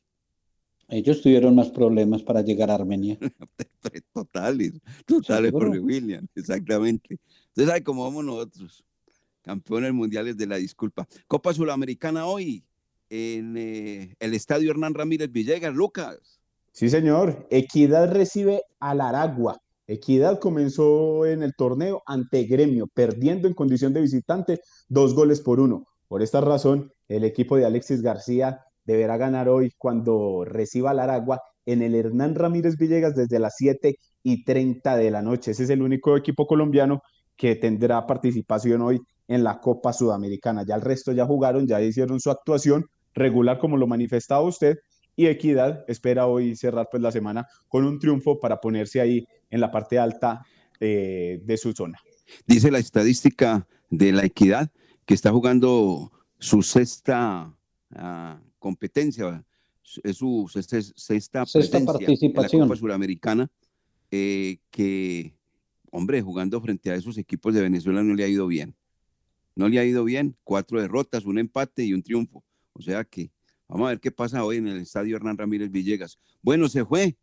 Ellos 0.89 1.21
tuvieron 1.21 1.55
más 1.55 1.69
problemas 1.69 2.21
para 2.23 2.41
llegar 2.41 2.69
a 2.69 2.75
Armenia. 2.75 3.17
totales, 4.13 4.73
totales, 5.05 5.51
Jorge 5.51 5.79
William, 5.79 6.27
exactamente. 6.35 7.19
Entonces, 7.47 7.67
¿sabe 7.67 7.83
cómo 7.83 8.03
vamos 8.03 8.25
nosotros? 8.25 8.83
Campeones 9.41 9.93
mundiales 9.93 10.37
de 10.37 10.47
la 10.47 10.57
disculpa. 10.57 11.07
Copa 11.27 11.53
Sudamericana 11.53 12.25
hoy, 12.25 12.63
en 13.13 13.55
eh, 13.57 14.15
el 14.19 14.33
estadio 14.33 14.71
Hernán 14.71 14.95
Ramírez 14.95 15.31
Villegas, 15.31 15.71
Lucas. 15.71 16.39
Sí, 16.71 16.89
señor. 16.89 17.45
Equidad 17.51 18.11
recibe 18.11 18.63
al 18.79 19.01
Aragua. 19.01 19.61
Equidad 19.85 20.39
comenzó 20.39 21.27
en 21.27 21.43
el 21.43 21.53
torneo 21.53 22.01
ante 22.07 22.45
Gremio, 22.45 22.87
perdiendo 22.87 23.47
en 23.47 23.53
condición 23.53 23.93
de 23.93 24.01
visitante 24.01 24.61
dos 24.87 25.13
goles 25.13 25.41
por 25.41 25.59
uno. 25.59 25.85
Por 26.07 26.23
esta 26.23 26.41
razón, 26.41 26.91
el 27.07 27.23
equipo 27.23 27.55
de 27.55 27.65
Alexis 27.65 28.01
García 28.01 28.61
deberá 28.83 29.17
ganar 29.17 29.47
hoy 29.47 29.71
cuando 29.77 30.43
reciba 30.43 30.89
al 30.89 30.99
Aragua 30.99 31.39
en 31.67 31.83
el 31.83 31.93
Hernán 31.93 32.33
Ramírez 32.33 32.77
Villegas 32.77 33.15
desde 33.15 33.37
las 33.37 33.53
7 33.57 33.95
y 34.23 34.43
30 34.43 34.97
de 34.97 35.11
la 35.11 35.21
noche. 35.21 35.51
Ese 35.51 35.65
es 35.65 35.69
el 35.69 35.83
único 35.83 36.17
equipo 36.17 36.47
colombiano 36.47 37.03
que 37.35 37.55
tendrá 37.55 38.07
participación 38.07 38.81
hoy 38.81 38.99
en 39.27 39.43
la 39.43 39.59
Copa 39.59 39.93
Sudamericana. 39.93 40.63
Ya 40.67 40.73
el 40.73 40.81
resto 40.81 41.11
ya 41.11 41.27
jugaron, 41.27 41.67
ya 41.67 41.79
hicieron 41.79 42.19
su 42.19 42.31
actuación 42.31 42.87
regular 43.13 43.59
como 43.59 43.77
lo 43.77 43.87
manifestaba 43.87 44.41
usted 44.41 44.79
y 45.15 45.27
Equidad 45.27 45.85
espera 45.87 46.27
hoy 46.27 46.55
cerrar 46.55 46.87
pues 46.89 47.01
la 47.01 47.11
semana 47.11 47.47
con 47.67 47.85
un 47.85 47.99
triunfo 47.99 48.39
para 48.39 48.59
ponerse 48.59 48.99
ahí 48.99 49.27
en 49.49 49.61
la 49.61 49.71
parte 49.71 49.99
alta 49.99 50.45
eh, 50.79 51.39
de 51.43 51.57
su 51.57 51.73
zona. 51.73 51.99
Dice 52.47 52.71
la 52.71 52.79
estadística 52.79 53.67
de 53.89 54.11
la 54.11 54.25
Equidad 54.25 54.71
que 55.05 55.13
está 55.13 55.31
jugando 55.31 56.11
su 56.39 56.63
sexta 56.63 57.55
ah, 57.95 58.41
competencia, 58.59 59.45
es 60.03 60.17
su 60.17 60.49
sexta, 60.49 61.45
participación 61.85 62.31
en 62.31 62.59
la 62.59 62.65
Copa 62.67 62.75
Suramericana, 62.75 63.51
eh, 64.09 64.57
que, 64.71 65.35
hombre, 65.91 66.21
jugando 66.21 66.59
frente 66.61 66.89
a 66.89 66.95
esos 66.95 67.17
equipos 67.17 67.53
de 67.53 67.61
Venezuela 67.61 68.01
no 68.01 68.15
le 68.15 68.23
ha 68.23 68.27
ido 68.27 68.47
bien. 68.47 68.75
No 69.55 69.69
le 69.69 69.79
ha 69.79 69.85
ido 69.85 70.03
bien, 70.03 70.35
cuatro 70.43 70.81
derrotas, 70.81 71.25
un 71.25 71.37
empate 71.37 71.83
y 71.83 71.93
un 71.93 72.01
triunfo. 72.01 72.43
O 72.73 72.81
sea 72.81 73.03
que 73.03 73.31
vamos 73.67 73.87
a 73.87 73.89
ver 73.89 73.99
qué 73.99 74.11
pasa 74.11 74.43
hoy 74.43 74.57
en 74.57 74.67
el 74.67 74.77
estadio 74.77 75.15
Hernán 75.15 75.37
Ramírez 75.37 75.71
Villegas. 75.71 76.19
Bueno, 76.41 76.67
se 76.69 76.85
fue 76.85 77.17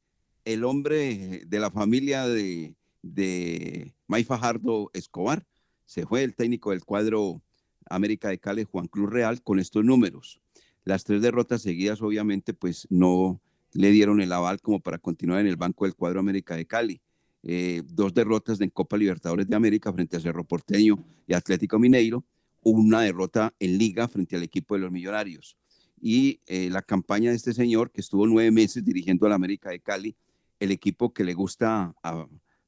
el 0.44 0.64
hombre 0.64 1.42
de 1.46 1.60
la 1.60 1.70
familia 1.70 2.26
de, 2.26 2.74
de 3.02 3.94
May 4.06 4.24
Fajardo 4.24 4.90
Escobar, 4.94 5.46
se 5.84 6.06
fue 6.06 6.22
el 6.22 6.34
técnico 6.34 6.70
del 6.70 6.84
cuadro 6.84 7.42
América 7.88 8.28
de 8.28 8.38
Cali, 8.38 8.64
Juan 8.64 8.86
Cruz 8.86 9.10
Real, 9.10 9.42
con 9.42 9.58
estos 9.58 9.84
números. 9.84 10.40
Las 10.84 11.04
tres 11.04 11.20
derrotas 11.20 11.62
seguidas, 11.62 12.00
obviamente, 12.00 12.54
pues 12.54 12.86
no 12.90 13.40
le 13.72 13.90
dieron 13.90 14.20
el 14.20 14.32
aval 14.32 14.60
como 14.60 14.80
para 14.80 14.98
continuar 14.98 15.40
en 15.40 15.46
el 15.46 15.56
banco 15.56 15.84
del 15.84 15.94
cuadro 15.94 16.20
América 16.20 16.56
de 16.56 16.66
Cali. 16.66 17.00
Eh, 17.42 17.82
dos 17.86 18.12
derrotas 18.12 18.60
en 18.60 18.70
Copa 18.70 18.96
Libertadores 18.96 19.48
de 19.48 19.56
América 19.56 19.92
frente 19.92 20.16
a 20.16 20.20
Cerro 20.20 20.44
Porteño 20.44 21.04
y 21.26 21.34
Atlético 21.34 21.78
Mineiro, 21.78 22.24
una 22.62 23.02
derrota 23.02 23.54
en 23.58 23.78
Liga 23.78 24.08
frente 24.08 24.36
al 24.36 24.42
equipo 24.42 24.74
de 24.74 24.80
los 24.80 24.92
Millonarios. 24.92 25.56
Y 26.00 26.40
eh, 26.46 26.70
la 26.70 26.82
campaña 26.82 27.30
de 27.30 27.36
este 27.36 27.52
señor, 27.52 27.90
que 27.90 28.00
estuvo 28.00 28.26
nueve 28.26 28.50
meses 28.50 28.84
dirigiendo 28.84 29.26
al 29.26 29.32
América 29.32 29.70
de 29.70 29.80
Cali, 29.80 30.16
el 30.58 30.70
equipo 30.70 31.12
que 31.12 31.24
le 31.24 31.34
gusta 31.34 31.94
a 32.02 32.26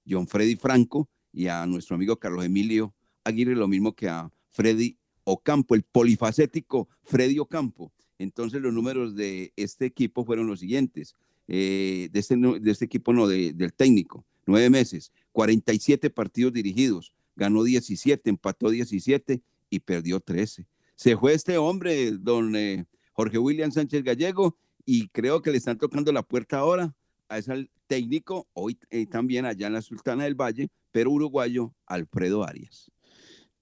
John 0.08 0.26
Freddy 0.26 0.56
Franco 0.56 1.08
y 1.32 1.46
a 1.46 1.66
nuestro 1.66 1.96
amigo 1.96 2.16
Carlos 2.16 2.44
Emilio 2.44 2.94
Aguirre, 3.24 3.54
lo 3.54 3.68
mismo 3.68 3.94
que 3.94 4.08
a 4.08 4.30
Freddy 4.50 4.96
Ocampo, 5.24 5.74
el 5.74 5.82
polifacético 5.82 6.88
Freddy 7.04 7.38
Ocampo. 7.38 7.92
Entonces 8.18 8.60
los 8.60 8.72
números 8.72 9.14
de 9.14 9.52
este 9.56 9.86
equipo 9.86 10.24
fueron 10.24 10.46
los 10.46 10.60
siguientes, 10.60 11.14
eh, 11.48 12.08
de, 12.12 12.20
este, 12.20 12.36
de 12.36 12.70
este 12.70 12.84
equipo 12.84 13.12
no, 13.12 13.26
del 13.26 13.72
técnico, 13.72 14.24
nueve 14.46 14.70
meses, 14.70 15.12
47 15.32 16.10
partidos 16.10 16.52
dirigidos, 16.52 17.12
ganó 17.36 17.62
17, 17.62 18.30
empató 18.30 18.70
17 18.70 19.42
y 19.72 19.80
perdió 19.80 20.20
13. 20.20 20.66
Se 20.94 21.16
fue 21.16 21.32
este 21.32 21.56
hombre, 21.56 22.12
don 22.12 22.54
eh, 22.54 22.84
Jorge 23.12 23.38
William 23.38 23.72
Sánchez 23.72 24.04
Gallego, 24.04 24.58
y 24.84 25.08
creo 25.08 25.40
que 25.40 25.50
le 25.50 25.56
están 25.56 25.78
tocando 25.78 26.12
la 26.12 26.22
puerta 26.22 26.58
ahora 26.58 26.94
a 27.28 27.38
ese 27.38 27.70
técnico, 27.86 28.46
hoy 28.52 28.78
eh, 28.90 29.06
también 29.06 29.46
allá 29.46 29.66
en 29.68 29.72
la 29.72 29.80
Sultana 29.80 30.24
del 30.24 30.34
Valle, 30.34 30.68
pero 30.90 31.10
uruguayo, 31.10 31.72
Alfredo 31.86 32.44
Arias. 32.44 32.90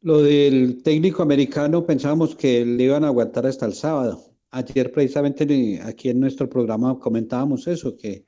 Lo 0.00 0.20
del 0.22 0.82
técnico 0.82 1.22
americano 1.22 1.86
pensábamos 1.86 2.34
que 2.34 2.64
le 2.64 2.84
iban 2.84 3.04
a 3.04 3.08
aguantar 3.08 3.46
hasta 3.46 3.66
el 3.66 3.74
sábado. 3.74 4.20
Ayer 4.50 4.90
precisamente 4.90 5.80
aquí 5.84 6.08
en 6.08 6.18
nuestro 6.18 6.48
programa 6.48 6.98
comentábamos 6.98 7.68
eso, 7.68 7.96
que, 7.96 8.26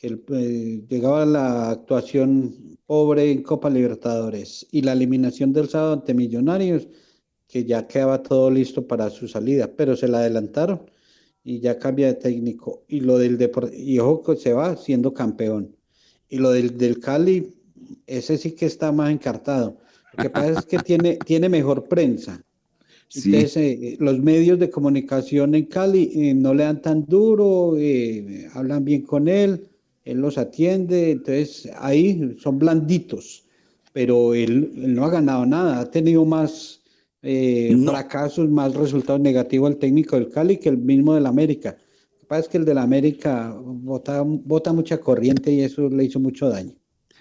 eh, 0.00 0.84
llegaba 0.88 1.26
la 1.26 1.70
actuación 1.70 2.78
pobre 2.86 3.32
en 3.32 3.42
Copa 3.42 3.68
Libertadores 3.68 4.64
y 4.70 4.82
la 4.82 4.92
eliminación 4.92 5.52
del 5.52 5.68
sábado 5.68 5.94
ante 5.94 6.14
Millonarios, 6.14 6.86
que 7.48 7.64
ya 7.64 7.86
quedaba 7.88 8.22
todo 8.22 8.50
listo 8.50 8.86
para 8.86 9.10
su 9.10 9.26
salida, 9.26 9.70
pero 9.76 9.96
se 9.96 10.06
la 10.06 10.18
adelantaron 10.18 10.82
y 11.42 11.60
ya 11.60 11.78
cambia 11.78 12.08
de 12.08 12.14
técnico. 12.14 12.84
Y 12.88 13.00
lo 13.00 13.18
del 13.18 13.38
y 13.74 13.98
ojo 13.98 14.36
se 14.36 14.52
va 14.52 14.76
siendo 14.76 15.12
campeón. 15.12 15.74
Y 16.28 16.38
lo 16.38 16.50
del, 16.50 16.76
del 16.78 17.00
Cali, 17.00 17.54
ese 18.06 18.38
sí 18.38 18.52
que 18.52 18.66
está 18.66 18.92
más 18.92 19.10
encartado 19.10 19.78
lo 20.18 20.24
que 20.24 20.30
pasa 20.30 20.58
es 20.58 20.66
que 20.66 20.78
tiene, 20.78 21.16
tiene 21.26 21.48
mejor 21.48 21.84
prensa. 21.84 22.42
Entonces, 23.14 23.56
eh, 23.56 23.96
los 24.00 24.18
medios 24.18 24.58
de 24.58 24.68
comunicación 24.68 25.54
en 25.54 25.64
Cali 25.66 26.10
eh, 26.14 26.34
no 26.34 26.52
le 26.52 26.64
dan 26.64 26.82
tan 26.82 27.06
duro, 27.06 27.74
eh, 27.78 28.48
hablan 28.52 28.84
bien 28.84 29.02
con 29.02 29.28
él, 29.28 29.66
él 30.04 30.18
los 30.18 30.36
atiende, 30.36 31.12
entonces 31.12 31.70
ahí 31.78 32.36
son 32.38 32.58
blanditos, 32.58 33.44
pero 33.94 34.34
él, 34.34 34.72
no 34.74 35.06
ha 35.06 35.10
ganado 35.10 35.46
nada, 35.46 35.80
ha 35.80 35.90
tenido 35.90 36.26
más 36.26 36.77
fracasos, 37.20 38.48
más 38.48 38.74
resultados 38.74 39.20
negativos 39.20 39.70
el 39.70 39.78
técnico 39.78 40.16
del 40.16 40.30
Cali 40.30 40.58
que 40.58 40.68
el 40.68 40.78
mismo 40.78 41.14
del 41.14 41.26
América. 41.26 41.76
Lo 42.12 42.18
que 42.20 42.26
pasa 42.26 42.40
es 42.42 42.48
que 42.48 42.58
el 42.58 42.64
del 42.64 42.78
América 42.78 43.54
bota, 43.56 44.22
bota 44.22 44.72
mucha 44.72 44.98
corriente 44.98 45.52
y 45.52 45.62
eso 45.62 45.88
le 45.88 46.04
hizo 46.04 46.20
mucho 46.20 46.48
daño. 46.48 46.74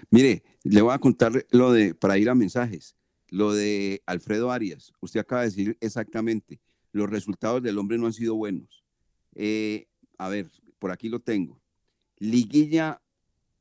Mire, 0.10 0.44
le 0.64 0.82
voy 0.82 0.94
a 0.94 1.00
contar 1.00 1.46
lo 1.52 1.72
de, 1.72 1.96
para 1.96 2.18
ir 2.18 2.30
a 2.30 2.36
mensajes, 2.36 2.96
lo 3.30 3.54
de 3.54 4.02
Alfredo 4.06 4.52
Arias. 4.52 4.94
Usted 5.02 5.20
acaba 5.20 5.42
de 5.42 5.48
decir 5.48 5.78
exactamente, 5.82 6.60
los 6.92 7.10
resultados 7.10 7.62
del 7.64 7.78
hombre 7.78 7.98
no 7.98 8.06
han 8.06 8.14
sido 8.14 8.36
buenos. 8.36 8.84
Eh, 9.36 9.88
a 10.18 10.30
ver, 10.30 10.50
por 10.80 10.92
aquí 10.92 11.10
lo 11.10 11.20
tengo. 11.20 11.60
Liguilla, 12.20 13.02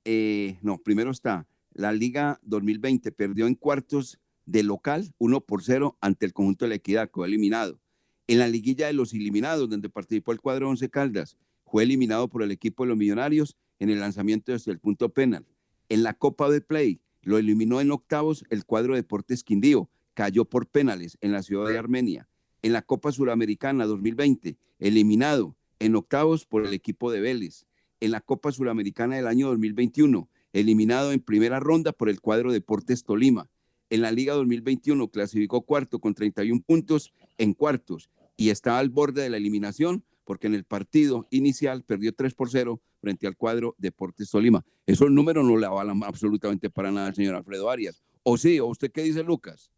eh, 0.05 0.59
no, 0.63 0.79
primero 0.79 1.11
está, 1.11 1.47
la 1.73 1.93
Liga 1.93 2.41
2020 2.43 3.13
perdió 3.13 3.47
en 3.47 3.55
cuartos 3.55 4.19
de 4.47 4.63
local 4.63 5.13
1 5.19 5.41
por 5.43 5.63
0 5.63 5.99
ante 6.01 6.25
el 6.25 6.33
conjunto 6.33 6.65
de 6.65 6.71
la 6.71 6.75
Equidad, 6.77 7.11
fue 7.13 7.27
eliminado. 7.27 7.81
En 8.29 8.39
la 8.39 8.49
liguilla 8.49 8.87
de 8.87 8.93
los 8.93 9.13
eliminados, 9.13 9.69
donde 9.69 9.89
participó 9.89 10.33
el 10.33 10.41
cuadro 10.41 10.69
11 10.71 10.89
Caldas, 10.89 11.37
fue 11.65 11.83
eliminado 11.83 12.29
por 12.29 12.43
el 12.43 12.51
equipo 12.51 12.85
de 12.85 12.89
los 12.89 12.99
Millonarios 12.99 13.57
en 13.79 13.91
el 13.91 14.01
lanzamiento 14.01 14.53
desde 14.53 14.73
el 14.73 14.79
punto 14.79 15.11
penal. 15.11 15.45
En 15.89 16.03
la 16.03 16.15
Copa 16.15 16.49
de 16.51 16.61
Play 16.61 17.01
lo 17.23 17.39
eliminó 17.39 17.81
en 17.81 17.91
octavos 17.91 18.45
el 18.51 18.65
cuadro 18.65 18.95
Deportes 18.95 19.45
Quindío, 19.45 19.91
cayó 20.15 20.45
por 20.45 20.67
penales 20.67 21.19
en 21.21 21.33
la 21.33 21.43
ciudad 21.43 21.69
de 21.69 21.79
Armenia. 21.79 22.29
En 22.63 22.73
la 22.73 22.83
Copa 22.83 23.13
Suramericana 23.13 23.85
2020, 23.85 24.57
eliminado 24.79 25.57
en 25.79 25.95
octavos 25.95 26.47
por 26.47 26.67
el 26.67 26.73
equipo 26.73 27.11
de 27.11 27.21
Vélez. 27.21 27.67
En 28.01 28.13
la 28.13 28.21
Copa 28.21 28.53
Suramericana 28.53 29.17
del 29.17 29.27
año 29.27 29.49
2021, 29.49 30.29
eliminado 30.53 31.13
en 31.13 31.21
primera 31.21 31.61
ronda 31.61 31.93
por 31.93 32.09
el 32.09 32.21
cuadro 32.21 32.53
Deportes 32.53 33.05
Tolima. 33.05 33.49
En 33.91 34.03
la 34.03 34.11
Liga 34.11 34.35
2021 34.35 35.09
clasificó 35.09 35.63
cuarto 35.63 36.01
con 36.01 36.15
31 36.15 36.63
puntos 36.67 37.13
en 37.39 37.55
cuartos 37.55 38.11
y 38.37 38.51
está 38.51 38.79
al 38.79 38.91
borde 38.91 39.23
de 39.23 39.31
la 39.31 39.37
eliminación 39.37 40.05
porque 40.25 40.49
en 40.49 40.55
el 40.55 40.65
partido 40.65 41.27
inicial 41.31 41.85
perdió 41.85 42.13
3 42.13 42.35
por 42.35 42.51
0 42.51 42.81
frente 43.01 43.27
al 43.29 43.37
cuadro 43.37 43.77
Deportes 43.79 44.29
Tolima. 44.29 44.65
Esos 44.85 45.11
números 45.11 45.47
no 45.47 45.57
le 45.57 45.67
avalan 45.67 46.03
absolutamente 46.03 46.69
para 46.69 46.91
nada 46.91 47.07
al 47.07 47.15
señor 47.15 47.37
Alfredo 47.37 47.71
Arias. 47.71 48.03
¿O 48.25 48.37
sí? 48.37 48.59
¿O 48.59 48.67
usted 48.67 48.91
qué 48.91 49.03
dice, 49.03 49.23
Lucas? 49.23 49.71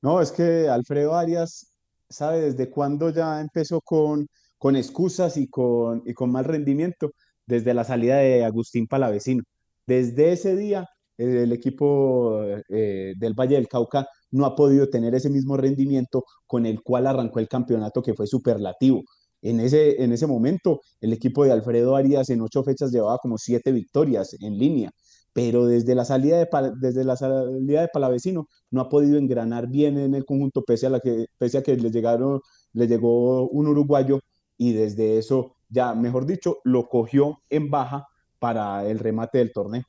No, 0.00 0.20
es 0.20 0.30
que 0.30 0.68
Alfredo 0.68 1.16
Arias 1.16 1.72
sabe 2.08 2.40
desde 2.40 2.70
cuándo 2.70 3.10
ya 3.10 3.40
empezó 3.40 3.80
con, 3.80 4.28
con 4.56 4.76
excusas 4.76 5.36
y 5.36 5.48
con, 5.48 6.02
y 6.06 6.14
con 6.14 6.30
mal 6.30 6.44
rendimiento, 6.44 7.10
desde 7.46 7.74
la 7.74 7.82
salida 7.82 8.18
de 8.18 8.44
Agustín 8.44 8.86
Palavecino. 8.86 9.42
Desde 9.86 10.32
ese 10.32 10.54
día, 10.54 10.88
el 11.22 11.52
equipo 11.52 12.42
eh, 12.68 13.14
del 13.16 13.34
Valle 13.34 13.56
del 13.56 13.68
Cauca 13.68 14.06
no 14.30 14.46
ha 14.46 14.54
podido 14.56 14.88
tener 14.88 15.14
ese 15.14 15.30
mismo 15.30 15.56
rendimiento 15.56 16.24
con 16.46 16.66
el 16.66 16.82
cual 16.82 17.06
arrancó 17.06 17.38
el 17.38 17.48
campeonato 17.48 18.02
que 18.02 18.14
fue 18.14 18.26
superlativo. 18.26 19.02
En 19.42 19.60
ese, 19.60 20.02
en 20.02 20.12
ese 20.12 20.26
momento, 20.26 20.80
el 21.00 21.12
equipo 21.12 21.44
de 21.44 21.52
Alfredo 21.52 21.96
Arias 21.96 22.30
en 22.30 22.40
ocho 22.40 22.62
fechas 22.62 22.92
llevaba 22.92 23.18
como 23.18 23.38
siete 23.38 23.72
victorias 23.72 24.36
en 24.40 24.58
línea, 24.58 24.90
pero 25.32 25.66
desde 25.66 25.94
la 25.94 26.04
salida 26.04 26.38
de, 26.38 26.48
desde 26.80 27.04
la 27.04 27.16
salida 27.16 27.80
de 27.82 27.88
Palavecino 27.92 28.46
no 28.70 28.80
ha 28.80 28.88
podido 28.88 29.18
engranar 29.18 29.68
bien 29.68 29.98
en 29.98 30.14
el 30.14 30.24
conjunto, 30.24 30.62
pese 30.62 30.86
a, 30.86 31.00
que, 31.00 31.26
pese 31.38 31.58
a 31.58 31.62
que 31.62 31.76
le, 31.76 31.90
llegaron, 31.90 32.40
le 32.72 32.86
llegó 32.86 33.48
un 33.48 33.68
uruguayo 33.68 34.20
y 34.56 34.72
desde 34.72 35.18
eso 35.18 35.56
ya, 35.68 35.94
mejor 35.94 36.26
dicho, 36.26 36.58
lo 36.64 36.88
cogió 36.88 37.40
en 37.50 37.70
baja 37.70 38.06
para 38.38 38.86
el 38.86 38.98
remate 38.98 39.38
del 39.38 39.52
torneo. 39.52 39.84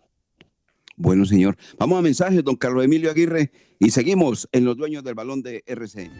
Bueno, 0.95 1.25
señor. 1.25 1.57
Vamos 1.77 1.99
a 1.99 2.01
mensajes, 2.01 2.43
don 2.43 2.55
Carlos 2.55 2.83
Emilio 2.83 3.11
Aguirre, 3.11 3.51
y 3.79 3.91
seguimos 3.91 4.47
en 4.51 4.65
los 4.65 4.77
dueños 4.77 5.03
del 5.03 5.15
balón 5.15 5.41
de 5.41 5.63
RCN. 5.65 6.11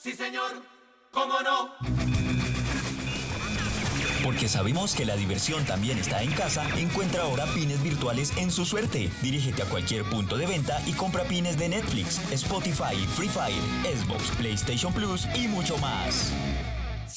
Sí, 0.00 0.12
señor, 0.12 0.62
cómo 1.10 1.34
no. 1.42 1.70
Porque 4.22 4.48
sabemos 4.48 4.94
que 4.94 5.04
la 5.04 5.16
diversión 5.16 5.64
también 5.64 5.98
está 5.98 6.22
en 6.22 6.30
casa, 6.30 6.64
encuentra 6.78 7.22
ahora 7.22 7.46
pines 7.52 7.82
virtuales 7.82 8.32
en 8.36 8.52
su 8.52 8.64
suerte. 8.64 9.10
Dirígete 9.22 9.62
a 9.62 9.66
cualquier 9.66 10.04
punto 10.04 10.38
de 10.38 10.46
venta 10.46 10.80
y 10.86 10.92
compra 10.92 11.24
pines 11.24 11.58
de 11.58 11.68
Netflix, 11.68 12.20
Spotify, 12.32 12.94
Free 13.16 13.28
Fire, 13.28 13.96
Xbox, 13.96 14.30
PlayStation 14.36 14.92
Plus 14.92 15.26
y 15.34 15.48
mucho 15.48 15.76
más. 15.78 16.32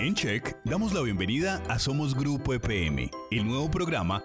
En 0.00 0.14
Check 0.14 0.56
damos 0.64 0.92
la 0.92 1.02
bienvenida 1.02 1.62
a 1.68 1.78
Somos 1.78 2.16
Grupo 2.16 2.54
EPM, 2.54 3.08
el 3.30 3.46
nuevo 3.46 3.70
programa 3.70 4.24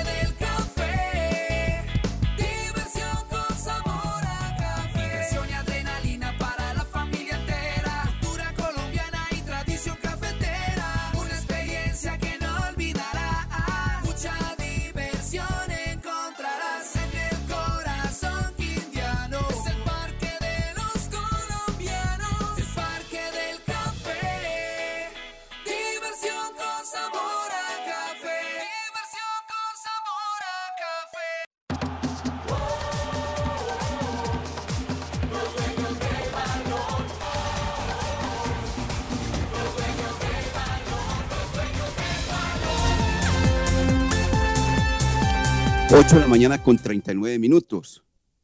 8 45.93 46.15
de 46.15 46.21
la 46.21 46.27
mañana 46.27 46.63
con 46.63 46.77
39 46.77 47.37
minutos. 47.37 48.01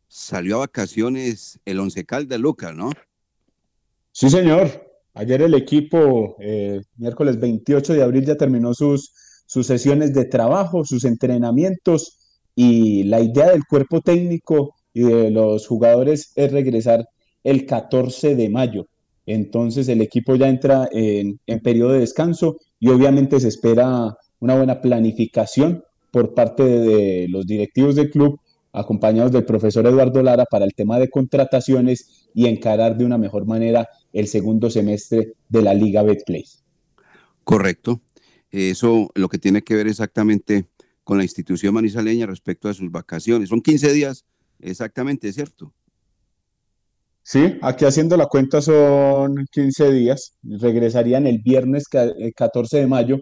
Salió 0.10 0.58
a 0.58 0.60
vacaciones 0.60 1.62
el 1.64 1.80
Once 1.80 2.04
Caldas, 2.06 2.42
Lucas, 2.42 2.76
¿no? 2.76 2.90
Sí, 4.12 4.30
señor. 4.30 4.68
Ayer 5.14 5.42
el 5.42 5.54
equipo, 5.54 6.36
eh, 6.42 6.82
miércoles 6.98 7.40
28 7.40 7.94
de 7.94 8.04
abril, 8.04 8.26
ya 8.26 8.36
terminó 8.36 8.74
sus, 8.74 9.14
sus 9.46 9.66
sesiones 9.66 10.14
de 10.14 10.26
trabajo, 10.26 10.84
sus 10.84 11.06
entrenamientos 11.06 12.18
y 12.54 13.04
la 13.04 13.22
idea 13.22 13.52
del 13.52 13.66
cuerpo 13.66 14.02
técnico 14.02 14.76
y 14.94 15.04
de 15.04 15.32
los 15.32 15.68
jugadores 15.68 16.34
es 16.36 16.52
regresar 16.52 17.08
el 17.46 17.66
14 17.66 18.36
de 18.36 18.50
mayo. 18.50 18.88
Entonces 19.26 19.88
el 19.88 20.02
equipo 20.02 20.36
ya 20.36 20.50
entra 20.50 20.90
en, 20.92 21.40
en 21.48 21.62
periodo 21.62 21.94
de 21.94 22.00
descanso 22.00 22.58
y 22.78 22.90
obviamente 22.90 23.40
se 23.40 23.48
espera 23.48 24.18
una 24.40 24.56
buena 24.56 24.82
planificación 24.82 25.86
por 26.12 26.34
parte 26.34 26.64
de 26.64 27.28
los 27.30 27.46
directivos 27.46 27.96
del 27.96 28.10
club, 28.10 28.40
acompañados 28.72 29.32
del 29.32 29.46
profesor 29.46 29.86
Eduardo 29.88 30.22
Lara 30.22 30.46
para 30.46 30.66
el 30.66 30.74
tema 30.74 31.00
de 31.00 31.10
contrataciones 31.10 32.30
y 32.34 32.48
encarar 32.48 32.98
de 32.98 33.06
una 33.06 33.18
mejor 33.18 33.46
manera 33.46 33.88
el 34.14 34.28
segundo 34.28 34.70
semestre 34.70 35.34
de 35.50 35.62
la 35.62 35.74
Liga 35.74 36.04
Betplay. 36.04 36.46
Correcto. 37.44 38.02
Eso 38.52 39.10
lo 39.16 39.30
que 39.30 39.38
tiene 39.40 39.64
que 39.64 39.76
ver 39.76 39.88
exactamente 39.88 40.68
con 41.04 41.18
la 41.18 41.24
institución 41.24 41.74
manizaleña 41.74 42.26
respecto 42.26 42.70
a 42.70 42.74
sus 42.74 42.92
vacaciones. 42.92 43.50
Son 43.50 43.62
15 43.62 43.92
días 43.94 44.26
exactamente, 44.60 45.32
¿cierto? 45.32 45.74
Sí, 47.24 47.58
aquí 47.62 47.84
haciendo 47.86 48.16
la 48.16 48.28
cuenta 48.28 48.62
son 48.62 49.46
15 49.52 49.92
días, 49.92 50.38
regresarían 50.44 51.28
el 51.28 51.40
viernes 51.40 51.88
ca- 51.90 52.06
eh, 52.18 52.32
14 52.34 52.78
de 52.78 52.88
mayo 52.88 53.20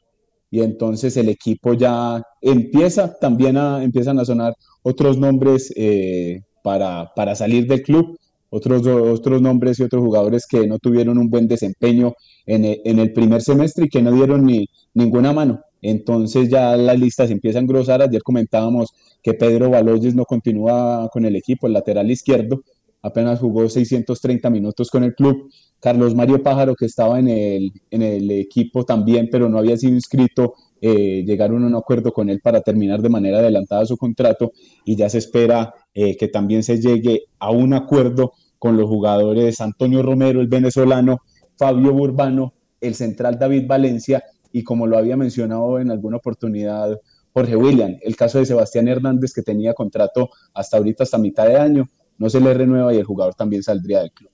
y 0.55 0.61
entonces 0.61 1.17
el 1.17 1.29
equipo 1.29 1.73
ya 1.73 2.21
empieza, 2.41 3.13
también 3.19 3.57
a- 3.57 3.83
empiezan 3.83 4.19
a 4.19 4.25
sonar 4.25 4.53
otros 4.83 5.17
nombres 5.17 5.73
eh, 5.75 6.41
para, 6.63 7.11
para 7.15 7.35
salir 7.35 7.67
del 7.67 7.81
club, 7.83 8.17
otros, 8.49 8.85
otros 8.87 9.41
nombres 9.41 9.79
y 9.79 9.83
otros 9.83 10.01
jugadores 10.03 10.45
que 10.47 10.65
no 10.67 10.79
tuvieron 10.79 11.17
un 11.17 11.29
buen 11.29 11.47
desempeño 11.47 12.13
en 12.45 12.65
el, 12.65 12.81
en 12.85 12.99
el 12.99 13.11
primer 13.11 13.41
semestre 13.41 13.85
y 13.85 13.89
que 13.89 14.01
no 14.01 14.11
dieron 14.11 14.45
ni, 14.45 14.67
ninguna 14.93 15.33
mano. 15.33 15.61
Entonces 15.81 16.49
ya 16.49 16.75
la 16.77 16.93
lista 16.93 17.27
se 17.27 17.33
empieza 17.33 17.59
a 17.59 17.61
engrosar. 17.61 18.01
Ayer 18.01 18.23
comentábamos 18.23 18.93
que 19.21 19.33
Pedro 19.33 19.69
Baloyes 19.69 20.15
no 20.15 20.23
continúa 20.25 21.09
con 21.11 21.25
el 21.25 21.35
equipo, 21.35 21.67
el 21.67 21.73
lateral 21.73 22.09
izquierdo, 22.09 22.61
apenas 23.05 23.39
jugó 23.39 23.69
630 23.69 24.49
minutos 24.49 24.89
con 24.89 25.03
el 25.03 25.13
club. 25.13 25.51
Carlos 25.79 26.15
Mario 26.15 26.41
Pájaro, 26.41 26.75
que 26.75 26.85
estaba 26.85 27.19
en 27.19 27.27
el, 27.27 27.71
en 27.91 28.01
el 28.01 28.31
equipo 28.31 28.83
también, 28.83 29.29
pero 29.31 29.47
no 29.47 29.59
había 29.59 29.77
sido 29.77 29.93
inscrito, 29.93 30.55
eh, 30.81 31.23
llegaron 31.23 31.63
a 31.63 31.67
un 31.67 31.75
acuerdo 31.75 32.11
con 32.11 32.29
él 32.29 32.41
para 32.41 32.61
terminar 32.61 33.03
de 33.03 33.09
manera 33.09 33.37
adelantada 33.37 33.85
su 33.85 33.95
contrato 33.95 34.51
y 34.83 34.95
ya 34.95 35.07
se 35.07 35.19
espera 35.19 35.73
eh, 35.93 36.17
que 36.17 36.27
también 36.27 36.63
se 36.63 36.81
llegue 36.81 37.25
a 37.37 37.51
un 37.51 37.73
acuerdo 37.73 38.33
con 38.57 38.75
los 38.75 38.89
jugadores 38.89 39.61
Antonio 39.61 40.01
Romero, 40.01 40.41
el 40.41 40.47
venezolano, 40.47 41.19
Fabio 41.57 41.93
Burbano, 41.93 42.53
el 42.81 42.95
central 42.95 43.37
David 43.37 43.67
Valencia 43.67 44.23
y 44.51 44.63
como 44.63 44.87
lo 44.87 44.97
había 44.97 45.15
mencionado 45.15 45.79
en 45.79 45.91
alguna 45.91 46.17
oportunidad 46.17 46.99
Jorge 47.33 47.55
William, 47.55 47.97
el 48.01 48.15
caso 48.15 48.39
de 48.39 48.45
Sebastián 48.45 48.87
Hernández 48.87 49.33
que 49.33 49.43
tenía 49.43 49.73
contrato 49.73 50.29
hasta 50.53 50.77
ahorita, 50.77 51.03
hasta 51.03 51.17
mitad 51.17 51.45
de 51.47 51.57
año, 51.57 51.89
no 52.17 52.29
se 52.29 52.39
le 52.39 52.53
renueva 52.53 52.93
y 52.93 52.97
el 52.97 53.05
jugador 53.05 53.35
también 53.35 53.63
saldría 53.63 53.99
del 54.01 54.11
club. 54.11 54.31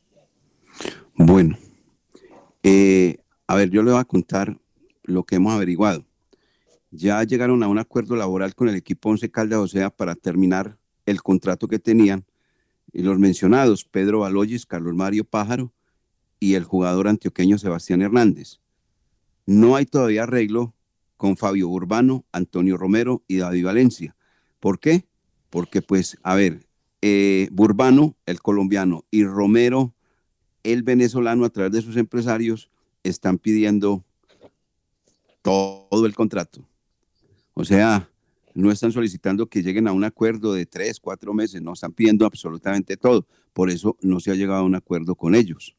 Bueno, 1.16 1.58
eh, 2.64 3.18
A 3.48 3.56
ver, 3.56 3.70
yo 3.70 3.84
le 3.84 3.92
voy 3.92 4.00
a 4.00 4.06
contar 4.06 4.58
lo 5.04 5.24
que 5.24 5.36
hemos 5.36 5.54
averiguado. 5.54 6.06
Ya 6.90 7.22
llegaron 7.24 7.64
a 7.64 7.68
un 7.68 7.80
acuerdo 7.80 8.16
laboral 8.16 8.56
con 8.56 8.70
el 8.70 8.76
equipo 8.76 9.10
Once 9.10 9.30
Caldas, 9.30 9.60
o 9.60 9.68
sea, 9.68 9.90
para 9.90 10.16
terminar 10.16 10.78
el 11.06 11.22
contrato 11.22 11.68
que 11.68 11.80
tenían. 11.80 12.26
Y 12.94 13.02
los 13.02 13.20
mencionados, 13.20 13.84
Pedro 13.84 14.20
Baloyes, 14.20 14.66
Carlos 14.66 14.96
Mario 14.96 15.26
Pájaro 15.26 15.74
y 16.40 16.54
el 16.56 16.64
jugador 16.64 17.08
antioqueño 17.08 17.58
Sebastián 17.58 18.02
Hernández. 18.02 18.60
No 19.46 19.76
hay 19.76 19.86
todavía 19.86 20.24
arreglo 20.24 20.74
con 21.18 21.36
Fabio 21.36 21.68
Urbano, 21.68 22.26
Antonio 22.32 22.78
Romero 22.78 23.24
y 23.28 23.38
David 23.38 23.66
Valencia. 23.66 24.16
¿Por 24.60 24.80
qué? 24.80 25.06
Porque, 25.50 25.82
pues, 25.82 26.18
a 26.24 26.36
ver, 26.36 26.66
eh, 27.02 27.48
Burbano, 27.52 28.16
el 28.26 28.42
colombiano, 28.42 29.06
y 29.12 29.24
Romero, 29.24 29.94
el 30.64 30.84
venezolano, 30.84 31.46
a 31.46 31.50
través 31.50 31.72
de 31.72 31.82
sus 31.82 31.98
empresarios, 31.98 32.70
están 33.04 33.38
pidiendo 33.38 34.04
todo 35.42 36.06
el 36.06 36.14
contrato. 36.14 36.68
O 37.54 37.66
sea, 37.66 38.10
no 38.54 38.72
están 38.72 38.92
solicitando 38.92 39.48
que 39.48 39.64
lleguen 39.64 39.88
a 39.88 39.94
un 39.94 40.04
acuerdo 40.04 40.54
de 40.54 40.66
tres, 40.66 41.00
cuatro 41.00 41.34
meses, 41.34 41.62
no, 41.62 41.74
están 41.74 41.94
pidiendo 41.94 42.26
absolutamente 42.26 42.98
todo. 42.98 43.26
Por 43.54 43.70
eso 43.70 43.98
no 44.02 44.20
se 44.20 44.32
ha 44.32 44.36
llegado 44.36 44.62
a 44.62 44.66
un 44.66 44.76
acuerdo 44.76 45.16
con 45.16 45.36
ellos. 45.36 45.76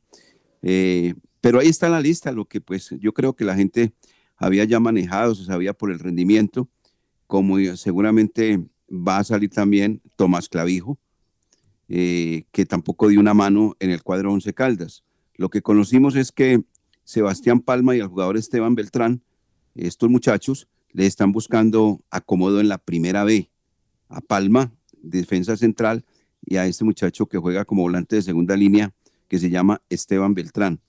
Eh, 0.62 1.14
pero 1.40 1.58
ahí 1.58 1.68
está 1.68 1.88
la 1.88 2.00
lista, 2.00 2.32
lo 2.32 2.44
que 2.44 2.60
pues 2.60 2.94
yo 3.00 3.12
creo 3.12 3.34
que 3.34 3.44
la 3.44 3.56
gente 3.56 3.92
había 4.36 4.64
ya 4.64 4.80
manejado, 4.80 5.34
se 5.34 5.44
sabía 5.44 5.72
por 5.72 5.90
el 5.90 5.98
rendimiento, 5.98 6.68
como 7.26 7.58
seguramente 7.76 8.64
va 8.88 9.18
a 9.18 9.24
salir 9.24 9.50
también 9.50 10.02
Tomás 10.16 10.48
Clavijo, 10.48 10.98
eh, 11.94 12.44
que 12.52 12.64
tampoco 12.64 13.08
dio 13.08 13.20
una 13.20 13.34
mano 13.34 13.76
en 13.78 13.90
el 13.90 14.02
cuadro 14.02 14.32
Once 14.32 14.54
Caldas. 14.54 15.04
Lo 15.34 15.50
que 15.50 15.60
conocimos 15.60 16.16
es 16.16 16.32
que 16.32 16.64
Sebastián 17.04 17.60
Palma 17.60 17.94
y 17.94 18.00
el 18.00 18.06
jugador 18.06 18.38
Esteban 18.38 18.74
Beltrán, 18.74 19.22
estos 19.74 20.08
muchachos, 20.08 20.68
le 20.92 21.04
están 21.04 21.32
buscando 21.32 22.00
acomodo 22.10 22.60
en 22.60 22.70
la 22.70 22.78
primera 22.78 23.24
B. 23.24 23.50
A 24.08 24.22
Palma, 24.22 24.72
defensa 25.02 25.54
central, 25.58 26.06
y 26.42 26.56
a 26.56 26.66
este 26.66 26.82
muchacho 26.82 27.26
que 27.26 27.36
juega 27.36 27.66
como 27.66 27.82
volante 27.82 28.16
de 28.16 28.22
segunda 28.22 28.56
línea, 28.56 28.94
que 29.28 29.38
se 29.38 29.50
llama 29.50 29.82
Esteban 29.90 30.32
Beltrán. 30.32 30.80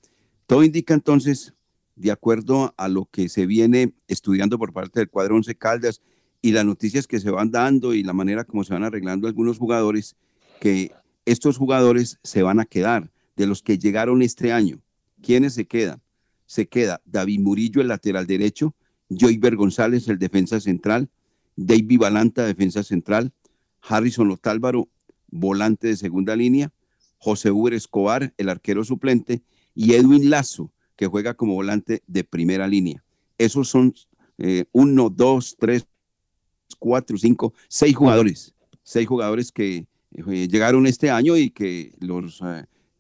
Todo 0.47 0.63
indica 0.63 0.93
entonces, 0.93 1.53
de 1.97 2.11
acuerdo 2.11 2.73
a 2.77 2.87
lo 2.87 3.09
que 3.11 3.27
se 3.27 3.45
viene 3.45 3.93
estudiando 4.07 4.57
por 4.57 4.71
parte 4.71 5.01
del 5.01 5.09
cuadro 5.09 5.35
Once 5.35 5.53
Caldas 5.53 6.01
y 6.41 6.53
las 6.53 6.63
noticias 6.63 7.07
que 7.07 7.19
se 7.19 7.29
van 7.29 7.51
dando 7.51 7.93
y 7.93 8.03
la 8.03 8.13
manera 8.13 8.45
como 8.45 8.63
se 8.63 8.71
van 8.71 8.85
arreglando 8.85 9.27
algunos 9.27 9.57
jugadores, 9.57 10.15
que 10.63 10.93
estos 11.25 11.57
jugadores 11.57 12.19
se 12.23 12.41
van 12.41 12.61
a 12.61 12.65
quedar 12.65 13.11
de 13.35 13.47
los 13.47 13.61
que 13.61 13.77
llegaron 13.77 14.21
este 14.21 14.53
año. 14.53 14.79
¿Quiénes 15.21 15.55
se 15.55 15.67
quedan? 15.67 16.01
Se 16.45 16.69
queda 16.69 17.01
David 17.03 17.41
Murillo, 17.41 17.81
el 17.81 17.89
lateral 17.89 18.27
derecho, 18.27 18.73
Joyver 19.09 19.57
González, 19.57 20.07
el 20.07 20.19
defensa 20.19 20.61
central, 20.61 21.09
David 21.57 21.99
Balanta, 21.99 22.45
defensa 22.45 22.81
central, 22.81 23.33
Harrison 23.81 24.31
Otálvaro, 24.31 24.87
volante 25.27 25.89
de 25.89 25.97
segunda 25.97 26.33
línea, 26.33 26.71
José 27.17 27.51
Uber 27.51 27.73
Escobar, 27.73 28.33
el 28.37 28.47
arquero 28.47 28.85
suplente, 28.85 29.43
y 29.75 29.95
Edwin 29.95 30.29
Lazo, 30.29 30.71
que 30.95 31.07
juega 31.07 31.33
como 31.33 31.55
volante 31.55 32.03
de 32.07 32.23
primera 32.23 32.69
línea. 32.69 33.03
Esos 33.37 33.67
son 33.67 33.93
eh, 34.37 34.63
uno, 34.71 35.09
dos, 35.09 35.57
tres, 35.59 35.85
cuatro, 36.79 37.17
cinco, 37.17 37.53
seis 37.67 37.93
jugadores, 37.93 38.55
seis 38.81 39.05
jugadores 39.05 39.51
que 39.51 39.87
llegaron 40.13 40.87
este 40.87 41.09
año 41.09 41.37
y 41.37 41.49
que 41.49 41.93
los 41.99 42.41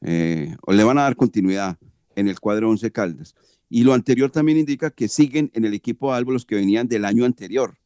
eh, 0.01 0.55
le 0.67 0.83
van 0.83 0.97
a 0.97 1.03
dar 1.03 1.15
continuidad 1.15 1.77
en 2.15 2.27
el 2.27 2.39
cuadro 2.39 2.69
Once 2.69 2.91
Caldas. 2.91 3.35
Y 3.69 3.83
lo 3.83 3.93
anterior 3.93 4.29
también 4.29 4.59
indica 4.59 4.91
que 4.91 5.07
siguen 5.07 5.49
en 5.53 5.65
el 5.65 5.73
equipo 5.73 6.13
Albo 6.13 6.31
los 6.31 6.45
que 6.45 6.55
venían 6.55 6.87
del 6.87 7.05
año 7.05 7.25
anterior. 7.25 7.77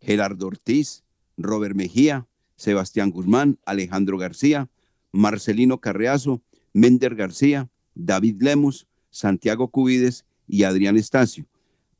Gerardo 0.00 0.46
Ortiz, 0.46 1.04
Robert 1.36 1.76
Mejía, 1.76 2.26
Sebastián 2.56 3.10
Guzmán, 3.10 3.58
Alejandro 3.64 4.18
García, 4.18 4.68
Marcelino 5.12 5.78
Carreazo, 5.78 6.42
Mender 6.72 7.14
García, 7.14 7.68
David 7.94 8.42
Lemos, 8.42 8.86
Santiago 9.10 9.68
Cubides 9.68 10.24
y 10.46 10.64
Adrián 10.64 10.96
Estacio. 10.96 11.46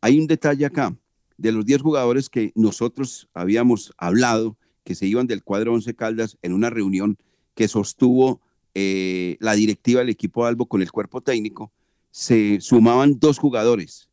Hay 0.01 0.19
un 0.19 0.27
detalle 0.27 0.65
acá. 0.65 0.97
De 1.37 1.53
los 1.53 1.65
10 1.65 1.81
jugadores 1.81 2.29
que 2.29 2.53
nosotros 2.55 3.29
habíamos 3.33 3.95
hablado, 3.97 4.59
que 4.91 4.97
se 4.97 5.07
iban 5.07 5.29
del 5.29 5.45
cuadro 5.45 5.73
Once 5.73 5.95
Caldas 5.95 6.37
en 6.43 6.53
una 6.53 6.69
reunión 6.69 7.17
que 7.55 7.69
sostuvo 7.69 8.41
eh, 8.75 9.37
la 9.39 9.53
directiva 9.53 10.01
del 10.01 10.09
equipo 10.09 10.47
Albo 10.47 10.67
con 10.67 10.83
el 10.83 10.91
cuerpo 10.91 11.21
técnico, 11.21 11.71
se 12.11 12.61
sumaban 12.61 13.21
dos 13.21 13.39
jugadores. 13.39 14.09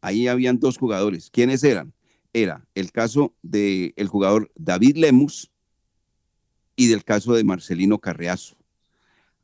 Ahí 0.00 0.26
habían 0.26 0.58
dos 0.58 0.76
jugadores. 0.76 1.30
¿Quiénes 1.30 1.62
eran? 1.62 1.92
Era 2.32 2.66
el 2.74 2.90
caso 2.90 3.32
del 3.42 3.92
el 3.94 4.08
jugador 4.08 4.50
David 4.56 4.96
Lemus 4.96 5.52
y 6.74 6.88
del 6.88 7.04
caso 7.04 7.34
de 7.34 7.44
Marcelino 7.44 8.00
Carriazo. 8.00 8.56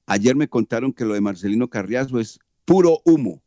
Ayer 0.06 0.34
me 0.34 0.48
contaron 0.48 0.92
que 0.92 1.04
lo 1.04 1.14
de 1.14 1.20
Marcelino 1.20 1.70
Carriazo 1.70 2.18
es 2.18 2.40
puro 2.64 3.00
humo, 3.04 3.44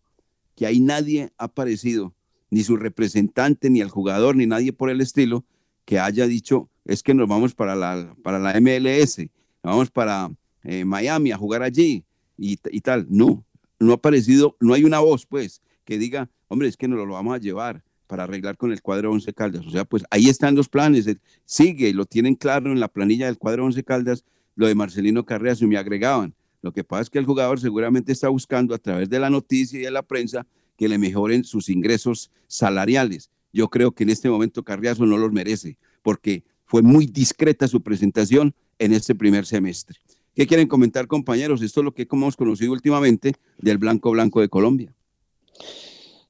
que 0.55 0.65
ahí 0.65 0.79
nadie 0.79 1.33
ha 1.37 1.43
aparecido, 1.43 2.15
ni 2.49 2.63
su 2.63 2.77
representante, 2.77 3.69
ni 3.69 3.81
el 3.81 3.89
jugador, 3.89 4.37
ni 4.37 4.45
nadie 4.45 4.71
por 4.71 4.89
el 4.89 5.01
estilo, 5.01 5.43
que 5.87 5.99
haya 5.99 6.27
dicho, 6.27 6.69
es 6.87 7.03
que 7.03 7.13
nos 7.13 7.27
vamos 7.27 7.53
para 7.53 7.75
la, 7.75 8.15
para 8.23 8.39
la 8.39 8.59
MLS, 8.59 9.27
vamos 9.61 9.91
para 9.91 10.31
eh, 10.63 10.85
Miami 10.85 11.31
a 11.31 11.37
jugar 11.37 11.61
allí 11.61 12.03
y, 12.37 12.57
y, 12.71 12.81
tal. 12.81 13.05
No, 13.09 13.45
no 13.79 13.91
ha 13.91 13.95
aparecido, 13.95 14.55
no 14.59 14.73
hay 14.73 14.85
una 14.85 14.99
voz, 14.99 15.25
pues, 15.25 15.61
que 15.83 15.97
diga, 15.97 16.29
hombre, 16.47 16.69
es 16.69 16.77
que 16.77 16.87
nos 16.87 16.97
lo 17.05 17.13
vamos 17.13 17.35
a 17.35 17.39
llevar 17.39 17.83
para 18.07 18.23
arreglar 18.23 18.55
con 18.55 18.71
el 18.71 18.81
cuadro 18.81 19.11
11 19.11 19.33
Caldas. 19.33 19.65
O 19.67 19.69
sea, 19.69 19.83
pues 19.83 20.03
ahí 20.09 20.29
están 20.29 20.55
los 20.55 20.69
planes, 20.69 21.13
sigue, 21.43 21.93
lo 21.93 22.05
tienen 22.05 22.35
claro 22.35 22.71
en 22.71 22.79
la 22.79 22.87
planilla 22.87 23.25
del 23.25 23.37
cuadro 23.37 23.65
11 23.65 23.83
Caldas, 23.83 24.23
lo 24.55 24.67
de 24.67 24.75
Marcelino 24.75 25.25
Carreras 25.25 25.61
y 25.61 25.67
me 25.67 25.77
agregaban. 25.77 26.33
Lo 26.61 26.71
que 26.71 26.83
pasa 26.83 27.03
es 27.03 27.09
que 27.09 27.19
el 27.19 27.25
jugador 27.25 27.59
seguramente 27.59 28.13
está 28.13 28.29
buscando 28.29 28.73
a 28.73 28.77
través 28.77 29.09
de 29.09 29.19
la 29.19 29.29
noticia 29.29 29.77
y 29.79 29.83
de 29.83 29.91
la 29.91 30.03
prensa 30.03 30.47
que 30.77 30.87
le 30.87 30.97
mejoren 30.97 31.43
sus 31.43 31.69
ingresos 31.69 32.31
salariales. 32.47 33.29
Yo 33.51 33.69
creo 33.69 33.91
que 33.91 34.03
en 34.03 34.09
este 34.09 34.29
momento 34.29 34.63
Carriazo 34.63 35.05
no 35.05 35.17
los 35.17 35.31
merece, 35.31 35.77
porque 36.01 36.43
fue 36.67 36.83
muy 36.83 37.07
discreta 37.07 37.67
su 37.67 37.81
presentación 37.81 38.53
en 38.77 38.93
este 38.93 39.15
primer 39.15 39.45
semestre. 39.45 39.97
¿Qué 40.35 40.45
quieren 40.45 40.67
comentar, 40.67 41.07
compañeros? 41.07 41.63
Esto 41.63 41.79
es 41.79 41.85
lo 41.85 41.93
que 41.93 42.07
hemos 42.11 42.35
conocido 42.35 42.73
últimamente 42.73 43.33
del 43.57 43.79
Blanco 43.79 44.11
Blanco 44.11 44.41
de 44.41 44.49
Colombia. 44.49 44.93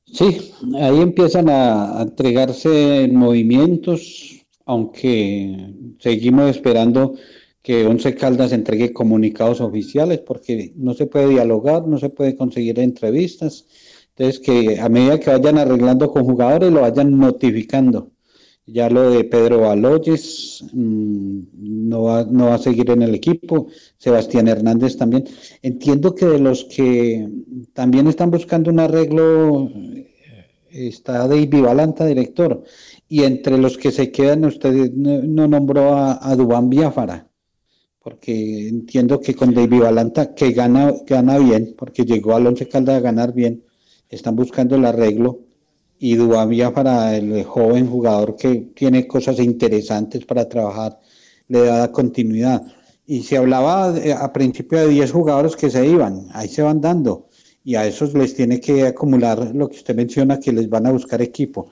Sí, 0.06 0.54
ahí 0.80 1.02
empiezan 1.02 1.50
a, 1.50 2.02
entregarse 2.02 3.10
movimientos, 3.12 4.46
aunque 4.66 5.74
seguimos 6.00 6.50
esperando 6.52 7.16
que 7.62 7.86
Once 7.86 8.16
Caldas 8.16 8.54
entregue 8.54 8.94
comunicados 8.94 9.60
oficiales, 9.60 10.20
porque 10.20 10.72
no 10.78 10.94
se 10.94 11.08
puede 11.08 11.28
dialogar, 11.28 11.86
no 11.86 11.98
se 11.98 12.10
puede 12.10 12.38
conseguir 12.38 12.80
entrevistas. 12.80 13.66
Entonces, 14.16 14.40
que 14.40 14.80
a 14.80 14.88
medida 14.88 15.20
que 15.20 15.32
vayan 15.32 15.58
arreglando 15.58 16.10
con 16.10 16.24
jugadores, 16.24 16.72
lo 16.72 16.82
vayan 16.82 17.18
notificando. 17.18 18.12
Ya 18.70 18.90
lo 18.90 19.10
de 19.12 19.24
Pedro 19.24 19.62
Baloyes 19.62 20.66
mm, 20.74 21.40
no, 21.90 22.04
va, 22.04 22.26
no 22.26 22.48
va 22.48 22.56
a 22.56 22.60
seguir 22.60 22.92
en 22.92 23.02
el 23.02 23.16
equipo. 23.16 23.68
Sebastián 23.98 24.50
Hernández 24.50 24.98
también. 24.98 25.24
Entiendo 25.62 26.14
que 26.14 26.26
de 26.26 26.40
los 26.40 26.66
que 26.66 27.30
también 27.74 28.08
están 28.08 28.30
buscando 28.30 28.70
un 28.70 28.82
arreglo 28.82 29.72
está 30.70 31.28
David 31.30 31.62
Valanta, 31.64 32.06
director. 32.06 32.62
Y 33.08 33.24
entre 33.24 33.58
los 33.58 33.78
que 33.78 33.92
se 33.92 34.12
quedan, 34.12 34.44
usted 34.44 34.92
no, 34.92 35.48
nombró 35.48 35.94
a, 35.94 36.20
a 36.22 36.36
Dubán 36.36 36.70
Biafara 36.70 37.28
porque 38.08 38.70
entiendo 38.70 39.20
que 39.20 39.34
con 39.36 39.54
David 39.54 39.82
Valanta, 39.82 40.34
que 40.34 40.54
gana, 40.54 40.94
gana 41.06 41.38
bien, 41.40 41.76
porque 41.78 42.06
llegó 42.06 42.36
al 42.36 42.48
Once 42.48 42.66
Caldas 42.66 42.96
a 42.96 43.02
ganar 43.02 43.34
bien, 43.34 43.66
están 44.08 44.34
buscando 44.38 44.78
el 44.78 44.86
arreglo 44.86 45.47
y 46.00 46.16
Dubavia 46.16 46.74
para 46.74 47.16
el 47.16 47.44
joven 47.44 47.90
jugador 47.90 48.36
que 48.36 48.72
tiene 48.76 49.08
cosas 49.08 49.40
interesantes 49.40 50.26
para 50.26 50.48
trabajar, 50.48 51.00
le 51.48 51.62
da 51.62 51.92
continuidad. 51.92 52.62
Y 53.06 53.24
se 53.24 53.38
hablaba 53.38 53.96
a 54.20 54.34
principio 54.34 54.80
de 54.80 54.90
10 54.90 55.12
jugadores 55.12 55.56
que 55.56 55.70
se 55.70 55.86
iban, 55.86 56.28
ahí 56.34 56.50
se 56.50 56.62
van 56.62 56.82
dando, 56.82 57.30
y 57.64 57.76
a 57.76 57.86
esos 57.86 58.14
les 58.14 58.36
tiene 58.36 58.60
que 58.60 58.86
acumular 58.86 59.56
lo 59.56 59.70
que 59.70 59.78
usted 59.78 59.96
menciona, 59.96 60.40
que 60.40 60.52
les 60.52 60.70
van 60.70 60.86
a 60.88 60.92
buscar 60.92 61.22
equipo, 61.22 61.70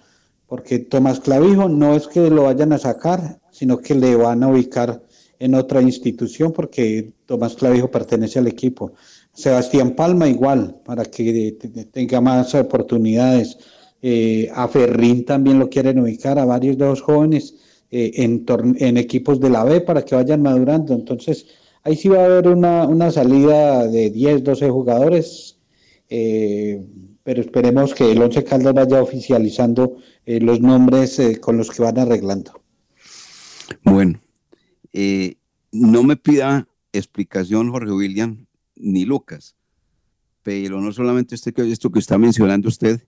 porque 0.48 0.80
Tomás 0.80 1.20
Clavijo 1.20 1.68
no 1.68 1.96
es 1.96 2.08
que 2.08 2.30
lo 2.30 2.44
vayan 2.44 2.74
a 2.74 2.78
sacar, 2.78 3.40
sino 3.52 3.78
que 3.78 3.96
le 3.96 4.16
van 4.16 4.44
a 4.44 4.48
ubicar 4.48 5.04
en 5.40 5.56
otra 5.56 5.82
institución, 5.82 6.54
porque 6.54 7.12
Tomás 7.26 7.56
Clavijo 7.56 7.92
pertenece 7.92 8.40
al 8.40 8.48
equipo. 8.48 8.94
Sebastián 9.34 9.92
Palma 9.92 10.28
igual, 10.30 10.80
para 10.86 11.04
que 11.04 11.58
tenga 11.92 12.22
más 12.22 12.56
oportunidades 12.56 13.58
eh, 14.02 14.50
a 14.54 14.68
Ferrín 14.68 15.26
también 15.26 15.60
lo 15.60 15.70
quieren 15.70 16.00
ubicar, 16.00 16.38
a 16.40 16.46
varios 16.46 16.78
de 16.78 16.86
los 16.86 17.02
jóvenes 17.02 17.56
eh, 17.92 18.12
en, 18.18 18.98
equipos 18.98 19.40
de 19.40 19.50
la 19.50 19.64
B 19.64 19.80
para 19.80 20.04
que 20.04 20.16
vayan 20.16 20.42
madurando. 20.42 20.94
Entonces, 20.94 21.46
ahí 21.84 21.96
sí 21.96 22.10
va 22.10 22.24
a 22.24 22.26
haber 22.26 22.50
una, 22.50 22.86
una 22.86 23.10
salida 23.10 23.88
de 23.88 24.10
10, 24.10 24.44
12 24.44 24.70
jugadores. 24.70 25.58
Eh, 26.10 26.84
pero 27.24 27.42
esperemos 27.42 27.94
que 27.94 28.12
el 28.12 28.22
Once 28.22 28.44
Caldas 28.44 28.74
vaya 28.74 29.02
oficializando 29.02 29.98
eh, 30.26 30.40
los 30.42 30.60
nombres 30.60 31.22
con 31.40 31.58
los 31.58 31.72
que 31.72 31.84
van 31.84 31.98
arreglando. 31.98 32.62
Bueno, 33.84 34.20
no 35.72 36.04
me 36.04 36.18
pida 36.18 36.68
explicación 36.92 37.72
Jorge 37.72 37.92
William 37.92 38.46
ni 38.76 39.06
Lucas, 39.06 39.56
pero 40.44 40.82
no 40.82 40.92
solamente 40.92 41.36
este, 41.36 41.54
esto 41.72 41.92
que 41.92 42.00
está 42.00 42.18
mencionando 42.18 42.68
usted, 42.68 43.02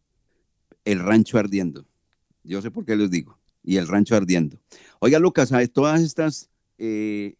el 0.87 0.99
rancho 0.99 1.37
ardiendo. 1.37 1.85
Yo 2.43 2.61
sé 2.61 2.71
por 2.71 2.85
qué 2.85 2.95
les 2.95 3.11
digo, 3.11 3.35
y 3.61 3.75
el 3.75 3.87
rancho 3.87 4.15
ardiendo. 4.15 4.57
Oiga, 4.99 5.19
Lucas, 5.19 5.51
a 5.51 5.67
todas 5.67 6.01
estas, 6.01 6.49
eh, 6.77 7.35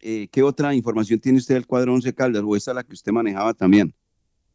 eh, 0.00 0.28
¿qué 0.30 0.42
otra 0.44 0.72
información 0.72 1.18
tiene 1.18 1.38
usted 1.38 1.54
del 1.54 1.66
cuadro 1.66 1.92
11 1.94 2.14
Caldas 2.14 2.44
o 2.46 2.54
esta 2.54 2.72
la 2.72 2.84
que 2.84 2.92
usted 2.92 3.10
manejaba 3.10 3.54
también? 3.54 3.92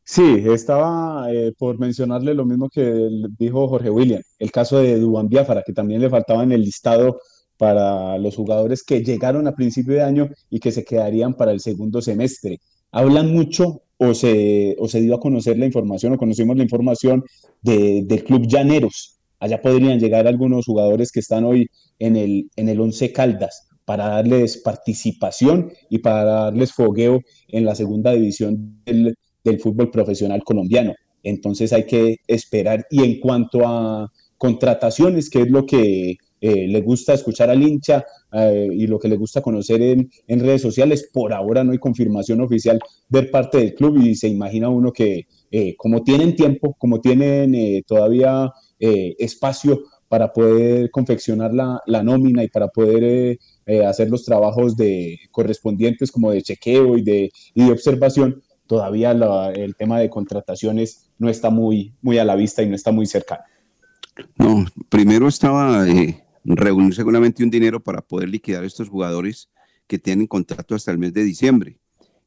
Sí, 0.05 0.43
estaba 0.47 1.31
eh, 1.31 1.53
por 1.57 1.77
mencionarle 1.77 2.33
lo 2.33 2.45
mismo 2.45 2.69
que 2.69 3.09
dijo 3.37 3.67
Jorge 3.67 3.89
William, 3.89 4.21
el 4.39 4.51
caso 4.51 4.79
de 4.79 4.97
Dubán 4.97 5.27
Biafara, 5.27 5.61
que 5.63 5.73
también 5.73 5.99
le 5.99 6.09
faltaba 6.09 6.43
en 6.43 6.53
el 6.53 6.61
listado 6.61 7.19
para 7.57 8.17
los 8.17 8.37
jugadores 8.37 8.81
que 8.81 9.03
llegaron 9.03 9.45
a 9.45 9.55
principio 9.55 9.95
de 9.95 10.03
año 10.03 10.29
y 10.49 10.61
que 10.61 10.71
se 10.71 10.85
quedarían 10.85 11.33
para 11.33 11.51
el 11.51 11.59
segundo 11.59 12.01
semestre. 12.01 12.61
Hablan 12.91 13.33
mucho 13.33 13.81
o 13.99 14.13
se, 14.13 14.75
o 14.79 14.87
se 14.87 15.01
dio 15.01 15.13
a 15.15 15.19
conocer 15.19 15.57
la 15.59 15.65
información 15.65 16.13
o 16.13 16.17
conocimos 16.17 16.55
la 16.57 16.63
información 16.63 17.23
de, 17.61 18.03
del 18.05 18.23
Club 18.23 18.47
Llaneros. 18.47 19.19
Allá 19.39 19.61
podrían 19.61 19.99
llegar 19.99 20.25
algunos 20.25 20.65
jugadores 20.65 21.11
que 21.11 21.19
están 21.19 21.43
hoy 21.43 21.67
en 21.99 22.15
el, 22.15 22.49
en 22.55 22.69
el 22.69 22.79
Once 22.79 23.11
Caldas 23.11 23.67
para 23.85 24.07
darles 24.07 24.57
participación 24.57 25.71
y 25.89 25.99
para 25.99 26.23
darles 26.23 26.71
fogueo 26.71 27.19
en 27.49 27.65
la 27.65 27.75
segunda 27.75 28.13
división 28.13 28.81
del, 28.85 29.15
del 29.43 29.59
fútbol 29.59 29.91
profesional 29.91 30.43
colombiano. 30.43 30.93
Entonces 31.23 31.73
hay 31.73 31.85
que 31.85 32.17
esperar. 32.27 32.85
Y 32.89 33.03
en 33.03 33.19
cuanto 33.19 33.67
a 33.67 34.07
contrataciones, 34.37 35.29
que 35.29 35.41
es 35.41 35.49
lo 35.49 35.65
que 35.65 36.15
eh, 36.41 36.67
le 36.67 36.81
gusta 36.81 37.13
escuchar 37.13 37.49
al 37.49 37.61
hincha 37.61 38.05
eh, 38.31 38.69
y 38.71 38.87
lo 38.87 38.97
que 38.97 39.07
le 39.07 39.17
gusta 39.17 39.41
conocer 39.41 39.81
en, 39.81 40.09
en, 40.27 40.39
redes 40.39 40.61
sociales. 40.61 41.09
Por 41.11 41.33
ahora 41.33 41.63
no 41.63 41.71
hay 41.71 41.79
confirmación 41.79 42.41
oficial 42.41 42.79
de 43.09 43.23
parte 43.23 43.57
del 43.57 43.73
club 43.73 43.97
y 44.01 44.15
se 44.15 44.27
imagina 44.27 44.69
uno 44.69 44.91
que 44.91 45.27
eh, 45.51 45.75
como 45.75 46.03
tienen 46.03 46.35
tiempo, 46.35 46.75
como 46.77 47.01
tienen 47.01 47.55
eh, 47.55 47.83
todavía 47.85 48.51
espacio 48.81 49.81
para 50.07 50.31
poder 50.31 50.89
confeccionar 50.89 51.53
la, 51.53 51.81
la, 51.85 52.01
nómina 52.01 52.45
y 52.45 52.47
para 52.47 52.69
poder 52.69 53.37
hacer 53.85 54.09
los 54.09 54.23
trabajos 54.23 54.77
de, 54.77 55.19
correspondientes 55.31 56.13
como 56.13 56.31
de 56.31 56.41
chequeo 56.41 56.97
y 56.97 57.01
de, 57.03 57.29
y 57.53 57.65
de 57.65 57.71
observación, 57.73 58.41
todavía 58.67 59.13
la, 59.13 59.51
el 59.51 59.75
tema 59.75 59.99
de 59.99 60.09
contrataciones 60.09 61.09
no 61.17 61.27
está 61.27 61.49
muy, 61.49 61.93
muy 62.01 62.19
a 62.19 62.23
la 62.23 62.35
vista 62.35 62.63
y 62.63 62.69
no 62.69 62.75
está 62.75 62.91
muy 62.91 63.05
cercano. 63.05 63.43
No, 64.37 64.65
primero 64.89 65.27
estaba 65.27 65.87
eh, 65.87 66.23
reunir 66.43 66.95
seguramente 66.95 67.43
un 67.43 67.49
dinero 67.49 67.81
para 67.81 68.01
poder 68.01 68.29
liquidar 68.29 68.63
estos 68.63 68.89
jugadores 68.89 69.49
que 69.87 69.99
tienen 69.99 70.27
contrato 70.27 70.75
hasta 70.75 70.91
el 70.91 70.97
mes 70.97 71.13
de 71.13 71.23
diciembre. 71.23 71.79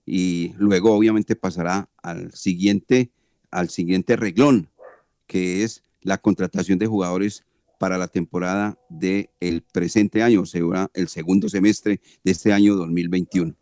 Y 0.04 0.52
luego 0.56 0.92
obviamente 0.92 1.36
pasará 1.36 1.88
al 2.02 2.32
siguiente, 2.32 3.12
al 3.50 3.68
siguiente 3.70 4.16
reglón, 4.16 4.68
que 5.26 5.62
es 5.62 5.82
la 6.00 6.18
contratación 6.18 6.78
de 6.78 6.86
jugadores 6.86 7.44
para 7.78 7.98
la 7.98 8.08
temporada 8.08 8.78
del 8.88 9.30
el 9.40 9.62
presente 9.62 10.22
año, 10.22 10.42
o 10.42 10.46
sea, 10.46 10.90
el 10.94 11.08
segundo 11.08 11.48
semestre 11.48 12.00
de 12.22 12.32
este 12.32 12.52
año 12.52 12.76
2021. 12.76 13.54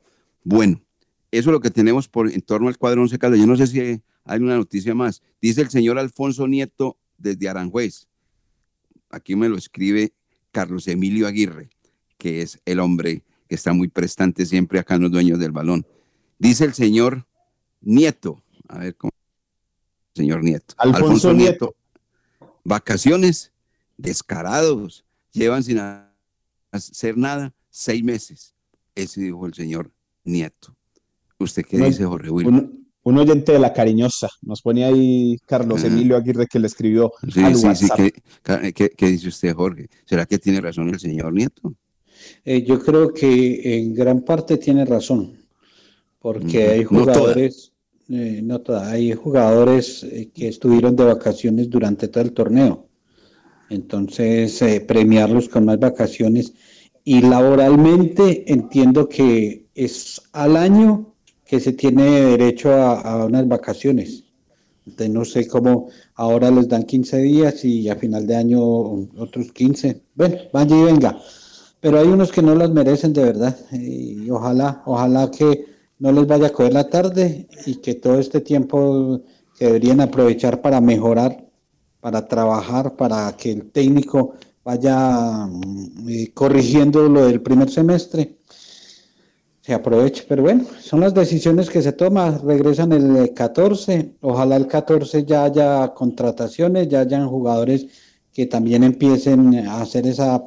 Bueno, 0.44 0.82
eso 1.30 1.50
es 1.50 1.52
lo 1.52 1.60
que 1.60 1.70
tenemos 1.70 2.08
por, 2.08 2.30
en 2.30 2.40
torno 2.40 2.68
al 2.68 2.78
cuadro 2.78 3.02
11 3.02 3.18
Caldas. 3.18 3.40
Yo 3.40 3.46
no 3.46 3.56
sé 3.56 3.66
si 3.66 3.80
hay 4.24 4.40
una 4.40 4.56
noticia 4.56 4.94
más. 4.94 5.22
Dice 5.40 5.62
el 5.62 5.70
señor 5.70 5.98
Alfonso 5.98 6.46
Nieto 6.48 6.98
desde 7.18 7.48
Aranjuez. 7.48 8.08
Aquí 9.10 9.36
me 9.36 9.48
lo 9.48 9.56
escribe 9.56 10.12
Carlos 10.52 10.88
Emilio 10.88 11.26
Aguirre, 11.26 11.70
que 12.18 12.42
es 12.42 12.60
el 12.64 12.80
hombre 12.80 13.24
que 13.48 13.54
está 13.54 13.72
muy 13.72 13.88
prestante 13.88 14.46
siempre 14.46 14.78
acá 14.78 14.94
en 14.94 15.02
los 15.02 15.10
dueños 15.10 15.38
del 15.38 15.52
balón. 15.52 15.86
Dice 16.38 16.64
el 16.64 16.74
señor 16.74 17.26
Nieto, 17.80 18.42
a 18.68 18.78
ver 18.78 18.96
cómo. 18.96 19.10
Señor 20.14 20.42
Nieto. 20.42 20.74
Alfonso, 20.78 21.04
Alfonso 21.04 21.32
Nieto. 21.32 21.74
Nieto. 22.40 22.50
Vacaciones, 22.64 23.52
descarados, 23.96 25.04
llevan 25.32 25.62
sin 25.62 25.80
hacer 26.70 27.16
nada 27.16 27.54
seis 27.70 28.02
meses. 28.04 28.54
Ese 28.94 29.20
dijo 29.20 29.46
el 29.46 29.54
señor 29.54 29.90
Nieto. 30.24 30.76
¿Usted 31.38 31.64
qué 31.64 31.78
no, 31.78 31.86
dice, 31.86 32.04
Jorge 32.04 32.30
William? 32.30 32.79
Un, 33.02 33.18
oyente 33.18 33.52
de 33.52 33.58
la 33.58 33.72
cariñosa, 33.72 34.28
nos 34.42 34.62
ponía 34.62 34.88
ahí 34.88 35.38
Carlos 35.46 35.82
ah. 35.84 35.86
Emilio 35.86 36.16
Aguirre 36.16 36.46
que 36.46 36.58
le 36.58 36.66
escribió. 36.66 37.12
Sí, 37.32 37.42
al 37.42 37.56
sí, 37.56 37.66
WhatsApp. 37.66 37.98
sí. 37.98 38.12
¿Qué, 38.42 38.72
qué, 38.72 38.90
¿Qué, 38.90 39.06
dice 39.06 39.28
usted, 39.28 39.54
Jorge? 39.54 39.88
¿Será 40.04 40.26
que 40.26 40.38
tiene 40.38 40.60
razón 40.60 40.88
el 40.88 41.00
señor 41.00 41.32
Nieto? 41.32 41.74
Eh, 42.44 42.62
yo 42.62 42.78
creo 42.78 43.12
que 43.12 43.78
en 43.78 43.94
gran 43.94 44.22
parte 44.22 44.58
tiene 44.58 44.84
razón, 44.84 45.38
porque 46.18 46.68
hay 46.68 46.84
jugadores, 46.84 47.72
no, 48.08 48.18
eh, 48.18 48.40
no 48.42 48.60
toda, 48.60 48.90
hay 48.90 49.12
jugadores 49.12 50.04
eh, 50.04 50.30
que 50.34 50.48
estuvieron 50.48 50.96
de 50.96 51.04
vacaciones 51.04 51.70
durante 51.70 52.08
todo 52.08 52.24
el 52.24 52.32
torneo. 52.32 52.90
Entonces, 53.70 54.60
eh, 54.62 54.80
premiarlos 54.80 55.48
con 55.48 55.64
más 55.64 55.78
vacaciones. 55.78 56.52
Y 57.04 57.22
laboralmente 57.22 58.52
entiendo 58.52 59.08
que 59.08 59.68
es 59.74 60.20
al 60.32 60.56
año 60.56 61.09
que 61.50 61.58
se 61.58 61.72
tiene 61.72 62.04
derecho 62.36 62.72
a, 62.72 63.24
unas 63.24 63.48
vacaciones. 63.48 64.22
Entonces 64.86 65.10
no 65.12 65.24
sé 65.24 65.48
cómo 65.48 65.88
ahora 66.14 66.48
les 66.48 66.68
dan 66.68 66.84
15 66.84 67.18
días 67.22 67.64
y 67.64 67.88
a 67.88 67.96
final 67.96 68.24
de 68.24 68.36
año 68.36 68.62
otros 69.18 69.50
15. 69.50 70.00
Bueno, 70.14 70.36
vaya 70.52 70.76
y 70.76 70.84
venga. 70.84 71.18
Pero 71.80 71.98
hay 71.98 72.06
unos 72.06 72.30
que 72.30 72.40
no 72.40 72.54
las 72.54 72.70
merecen 72.70 73.12
de 73.12 73.24
verdad. 73.24 73.56
Y 73.72 74.30
ojalá, 74.30 74.80
ojalá 74.86 75.28
que 75.32 75.64
no 75.98 76.12
les 76.12 76.24
vaya 76.28 76.46
a 76.46 76.52
coger 76.52 76.72
la 76.72 76.88
tarde 76.88 77.48
y 77.66 77.74
que 77.76 77.96
todo 77.96 78.20
este 78.20 78.40
tiempo 78.40 79.20
deberían 79.58 80.00
aprovechar 80.00 80.62
para 80.62 80.80
mejorar, 80.80 81.44
para 82.00 82.28
trabajar, 82.28 82.94
para 82.94 83.36
que 83.36 83.50
el 83.50 83.72
técnico 83.72 84.34
vaya 84.62 85.48
eh, 86.08 86.30
corrigiendo 86.32 87.08
lo 87.08 87.26
del 87.26 87.42
primer 87.42 87.70
semestre 87.70 88.39
se 89.70 89.74
aproveche. 89.74 90.24
Pero 90.28 90.42
bueno, 90.42 90.64
son 90.80 90.98
las 91.00 91.14
decisiones 91.14 91.70
que 91.70 91.80
se 91.80 91.92
toman. 91.92 92.40
Regresan 92.44 92.92
el 92.92 93.32
14. 93.32 94.16
Ojalá 94.20 94.56
el 94.56 94.66
14 94.66 95.24
ya 95.24 95.44
haya 95.44 95.94
contrataciones, 95.94 96.88
ya 96.88 97.00
hayan 97.00 97.28
jugadores 97.28 97.86
que 98.32 98.46
también 98.46 98.82
empiecen 98.82 99.54
a 99.68 99.80
hacer 99.80 100.08
esa 100.08 100.42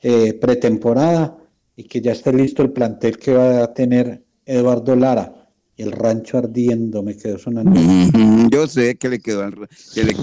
eh, 0.00 0.32
pretemporada 0.34 1.36
y 1.74 1.84
que 1.84 2.00
ya 2.00 2.12
esté 2.12 2.32
listo 2.32 2.62
el 2.62 2.70
plantel 2.70 3.18
que 3.18 3.34
va 3.34 3.64
a 3.64 3.74
tener 3.74 4.24
Eduardo 4.46 4.94
Lara. 4.94 5.34
Y 5.76 5.82
el 5.82 5.90
rancho 5.90 6.38
ardiendo 6.38 7.02
me 7.02 7.16
quedó 7.16 7.36
sonando. 7.36 7.80
Yo 8.50 8.68
sé 8.68 8.96
que 8.96 9.08
le 9.08 9.18
quedó 9.18 9.42
que 9.92 10.04
le 10.04 10.14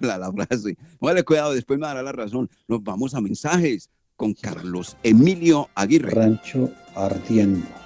la, 0.00 0.16
la 0.16 0.32
frase. 0.32 0.78
Vale, 1.00 1.22
cuidado, 1.22 1.52
después 1.52 1.78
me 1.78 1.86
dará 1.86 2.02
la 2.02 2.12
razón. 2.12 2.48
Nos 2.66 2.82
vamos 2.82 3.14
a 3.14 3.20
mensajes 3.20 3.90
con 4.16 4.32
Carlos 4.32 4.96
Emilio 5.02 5.68
Aguirre. 5.74 6.10
Rancho 6.10 6.70
ardiendo. 6.96 7.85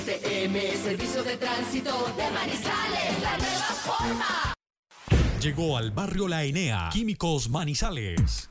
STM, 0.01 0.55
Servicio 0.83 1.23
de 1.23 1.37
Tránsito 1.37 1.91
de 2.17 2.31
Manizales, 2.31 3.21
la 3.21 3.37
nueva 3.37 3.71
forma. 3.85 4.53
Llegó 5.39 5.77
al 5.77 5.91
barrio 5.91 6.27
La 6.27 6.43
Enea, 6.43 6.89
Químicos 6.91 7.49
Manizales 7.49 8.50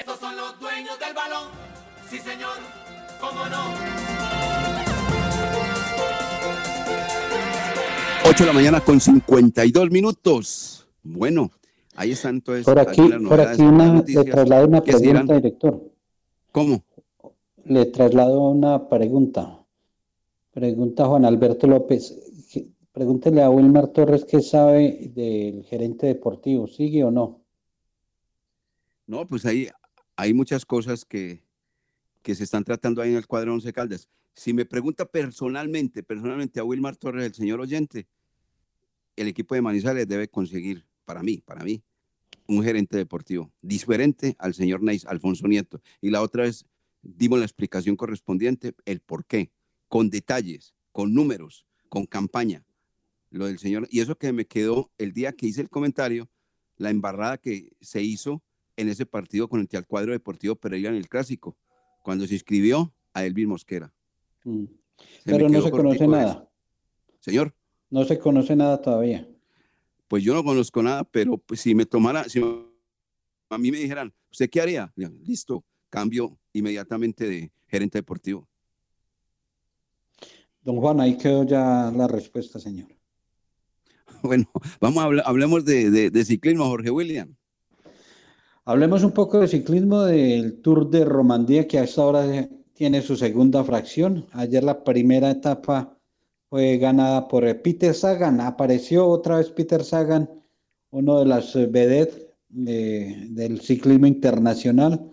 Estos 0.00 0.18
son 0.18 0.34
los 0.34 0.58
dueños 0.58 0.98
del 0.98 1.12
balón. 1.14 1.50
Sí, 2.08 2.16
señor. 2.20 2.56
¿Cómo 3.20 3.46
no? 3.50 3.74
8 8.26 8.34
de 8.38 8.46
la 8.46 8.52
mañana 8.54 8.80
con 8.80 8.98
52 8.98 9.90
minutos. 9.90 10.88
Bueno, 11.02 11.50
ahí 11.96 12.12
están 12.12 12.36
entonces. 12.36 12.64
Por 12.64 12.78
aquí, 12.78 13.02
por 13.28 13.42
aquí 13.42 13.60
una, 13.60 14.02
le 14.02 14.24
traslado 14.24 14.68
una 14.68 14.82
pregunta, 14.82 15.34
director. 15.34 15.92
¿Cómo? 16.50 16.82
Le 17.66 17.84
traslado 17.84 18.40
una 18.40 18.88
pregunta. 18.88 19.66
Pregunta 20.50 21.04
Juan 21.04 21.26
Alberto 21.26 21.66
López. 21.66 22.16
Pregúntele 22.92 23.42
a 23.42 23.50
Wilmar 23.50 23.88
Torres 23.88 24.24
qué 24.24 24.40
sabe 24.40 25.10
del 25.14 25.62
gerente 25.64 26.06
deportivo, 26.06 26.66
¿sigue 26.66 27.04
o 27.04 27.10
no? 27.10 27.42
No, 29.06 29.26
pues 29.28 29.44
ahí 29.44 29.68
hay 30.20 30.34
muchas 30.34 30.66
cosas 30.66 31.06
que, 31.06 31.42
que 32.20 32.34
se 32.34 32.44
están 32.44 32.62
tratando 32.62 33.00
ahí 33.00 33.10
en 33.10 33.16
el 33.16 33.26
cuadro 33.26 33.54
11 33.54 33.72
Caldas. 33.72 34.10
Si 34.34 34.52
me 34.52 34.66
pregunta 34.66 35.06
personalmente, 35.06 36.02
personalmente 36.02 36.60
a 36.60 36.64
Wilmar 36.64 36.96
Torres, 36.96 37.24
el 37.24 37.34
señor 37.34 37.58
oyente, 37.58 38.06
el 39.16 39.28
equipo 39.28 39.54
de 39.54 39.62
Manizales 39.62 40.06
debe 40.06 40.28
conseguir, 40.28 40.84
para 41.06 41.22
mí, 41.22 41.38
para 41.38 41.64
mí, 41.64 41.82
un 42.46 42.62
gerente 42.62 42.98
deportivo 42.98 43.50
diferente 43.62 44.36
al 44.38 44.52
señor 44.52 44.82
Neis 44.82 45.06
Alfonso 45.06 45.48
Nieto. 45.48 45.80
Y 46.02 46.10
la 46.10 46.20
otra 46.20 46.44
es, 46.44 46.66
dimos 47.00 47.38
la 47.38 47.46
explicación 47.46 47.96
correspondiente, 47.96 48.74
el 48.84 49.00
por 49.00 49.24
qué, 49.24 49.50
con 49.88 50.10
detalles, 50.10 50.74
con 50.92 51.14
números, 51.14 51.64
con 51.88 52.04
campaña. 52.04 52.62
Lo 53.30 53.46
del 53.46 53.58
señor, 53.58 53.88
y 53.90 54.00
eso 54.00 54.18
que 54.18 54.34
me 54.34 54.46
quedó 54.46 54.92
el 54.98 55.14
día 55.14 55.32
que 55.32 55.46
hice 55.46 55.62
el 55.62 55.70
comentario, 55.70 56.28
la 56.76 56.90
embarrada 56.90 57.38
que 57.38 57.72
se 57.80 58.02
hizo 58.02 58.42
en 58.80 58.88
ese 58.88 59.06
partido 59.06 59.48
con 59.48 59.60
el 59.60 59.86
cuadro 59.86 60.12
deportivo 60.12 60.56
Pereira 60.56 60.90
en 60.90 60.96
el 60.96 61.08
clásico, 61.08 61.56
cuando 62.02 62.26
se 62.26 62.34
inscribió 62.34 62.92
a 63.12 63.24
Elvis 63.24 63.46
Mosquera. 63.46 63.92
Mm. 64.44 64.64
Pero 65.24 65.48
no 65.48 65.62
se 65.62 65.70
conoce 65.70 66.06
nada. 66.06 66.48
Señor. 67.20 67.54
No 67.90 68.04
se 68.04 68.18
conoce 68.18 68.56
nada 68.56 68.80
todavía. 68.80 69.28
Pues 70.08 70.24
yo 70.24 70.34
no 70.34 70.42
conozco 70.42 70.82
nada, 70.82 71.04
pero 71.04 71.38
pues, 71.38 71.60
si 71.60 71.74
me 71.74 71.86
tomara, 71.86 72.24
si 72.24 72.40
a 73.50 73.58
mí 73.58 73.70
me 73.70 73.78
dijeran, 73.78 74.12
¿usted 74.30 74.48
qué 74.48 74.60
haría? 74.60 74.92
Listo, 74.96 75.64
cambio 75.88 76.38
inmediatamente 76.52 77.28
de 77.28 77.52
gerente 77.66 77.98
deportivo. 77.98 78.48
Don 80.62 80.76
Juan, 80.76 81.00
ahí 81.00 81.16
quedó 81.16 81.44
ya 81.44 81.92
la 81.94 82.08
respuesta, 82.08 82.58
señor. 82.58 82.88
Bueno, 84.22 84.50
vamos 84.80 85.02
a 85.02 85.06
hablar, 85.06 85.24
hablemos 85.26 85.64
de, 85.64 86.10
de 86.10 86.24
ciclismo, 86.26 86.66
Jorge 86.66 86.90
William. 86.90 87.34
Hablemos 88.70 89.02
un 89.02 89.10
poco 89.10 89.40
de 89.40 89.48
ciclismo 89.48 90.04
del 90.04 90.60
Tour 90.62 90.90
de 90.90 91.04
Romandía, 91.04 91.66
que 91.66 91.80
a 91.80 91.82
esta 91.82 92.04
hora 92.04 92.48
tiene 92.72 93.02
su 93.02 93.16
segunda 93.16 93.64
fracción. 93.64 94.26
Ayer 94.30 94.62
la 94.62 94.84
primera 94.84 95.28
etapa 95.32 95.98
fue 96.48 96.78
ganada 96.78 97.26
por 97.26 97.42
Peter 97.62 97.92
Sagan. 97.92 98.40
Apareció 98.40 99.08
otra 99.08 99.38
vez 99.38 99.50
Peter 99.50 99.82
Sagan, 99.82 100.30
uno 100.90 101.18
de 101.18 101.26
las 101.26 101.52
vedettes 101.72 102.28
del 102.48 103.60
ciclismo 103.60 104.06
internacional. 104.06 105.04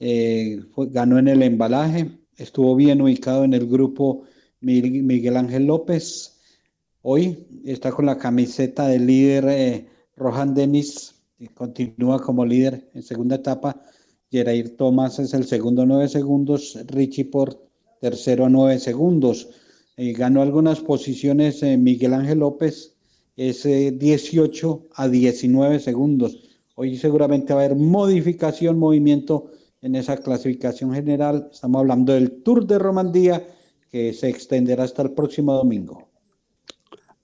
Eh, 0.00 0.64
ganó 0.76 1.20
en 1.20 1.28
el 1.28 1.44
embalaje, 1.44 2.10
estuvo 2.36 2.74
bien 2.74 3.00
ubicado 3.00 3.44
en 3.44 3.54
el 3.54 3.68
grupo 3.68 4.24
Miguel 4.58 5.36
Ángel 5.36 5.66
López. 5.66 6.40
Hoy 7.02 7.46
está 7.64 7.92
con 7.92 8.06
la 8.06 8.18
camiseta 8.18 8.88
del 8.88 9.06
líder 9.06 9.44
eh, 9.48 9.88
Rohan 10.16 10.54
Denis 10.54 11.15
continúa 11.54 12.20
como 12.20 12.44
líder 12.44 12.88
en 12.94 13.02
segunda 13.02 13.36
etapa. 13.36 13.82
Gerair 14.30 14.76
Thomas 14.76 15.18
es 15.18 15.34
el 15.34 15.44
segundo 15.44 15.82
a 15.82 15.86
9 15.86 16.08
segundos, 16.08 16.78
Richie 16.88 17.26
Port 17.26 17.58
tercero 18.00 18.46
a 18.46 18.48
9 18.48 18.78
segundos. 18.78 19.48
Eh, 19.96 20.12
ganó 20.12 20.42
algunas 20.42 20.80
posiciones 20.80 21.62
eh, 21.62 21.76
Miguel 21.76 22.14
Ángel 22.14 22.40
López, 22.40 22.94
es 23.36 23.62
18 23.64 24.82
eh, 24.82 24.88
a 24.94 25.08
19 25.08 25.80
segundos. 25.80 26.38
Hoy 26.74 26.96
seguramente 26.96 27.54
va 27.54 27.62
a 27.62 27.64
haber 27.64 27.76
modificación, 27.76 28.78
movimiento 28.78 29.50
en 29.80 29.94
esa 29.94 30.16
clasificación 30.18 30.92
general. 30.92 31.48
Estamos 31.52 31.80
hablando 31.80 32.12
del 32.12 32.42
Tour 32.42 32.66
de 32.66 32.78
Romandía 32.78 33.46
que 33.90 34.12
se 34.12 34.28
extenderá 34.28 34.84
hasta 34.84 35.02
el 35.02 35.12
próximo 35.12 35.54
domingo. 35.54 36.08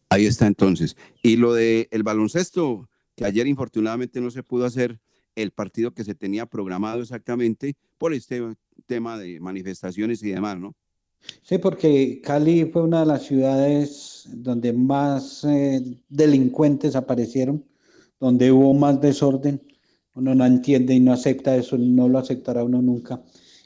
Ahí 0.08 0.26
está 0.26 0.46
entonces. 0.46 0.96
Y 1.22 1.36
lo 1.36 1.54
del 1.54 1.88
el 1.90 2.02
baloncesto, 2.02 2.88
que 3.14 3.24
ayer 3.24 3.46
infortunadamente 3.46 4.20
no 4.20 4.30
se 4.30 4.42
pudo 4.42 4.64
hacer 4.64 5.00
el 5.34 5.50
partido 5.50 5.92
que 5.92 6.04
se 6.04 6.14
tenía 6.14 6.46
programado 6.46 7.00
exactamente 7.00 7.74
por 7.98 8.12
este 8.12 8.42
tema 8.86 9.18
de 9.18 9.40
manifestaciones 9.40 10.22
y 10.22 10.30
demás, 10.30 10.58
¿no? 10.58 10.74
Sí, 11.42 11.58
porque 11.58 12.20
Cali 12.22 12.64
fue 12.64 12.82
una 12.82 13.00
de 13.00 13.06
las 13.06 13.22
ciudades 13.22 14.28
donde 14.32 14.72
más 14.72 15.44
eh, 15.44 15.80
delincuentes 16.08 16.96
aparecieron, 16.96 17.64
donde 18.18 18.50
hubo 18.50 18.74
más 18.74 19.00
desorden. 19.00 19.62
Uno 20.14 20.34
no 20.34 20.44
entiende 20.44 20.94
y 20.94 21.00
no 21.00 21.12
acepta 21.12 21.56
eso, 21.56 21.78
no 21.78 22.08
lo 22.08 22.18
aceptará 22.18 22.64
uno 22.64 22.82
nunca. 22.82 23.22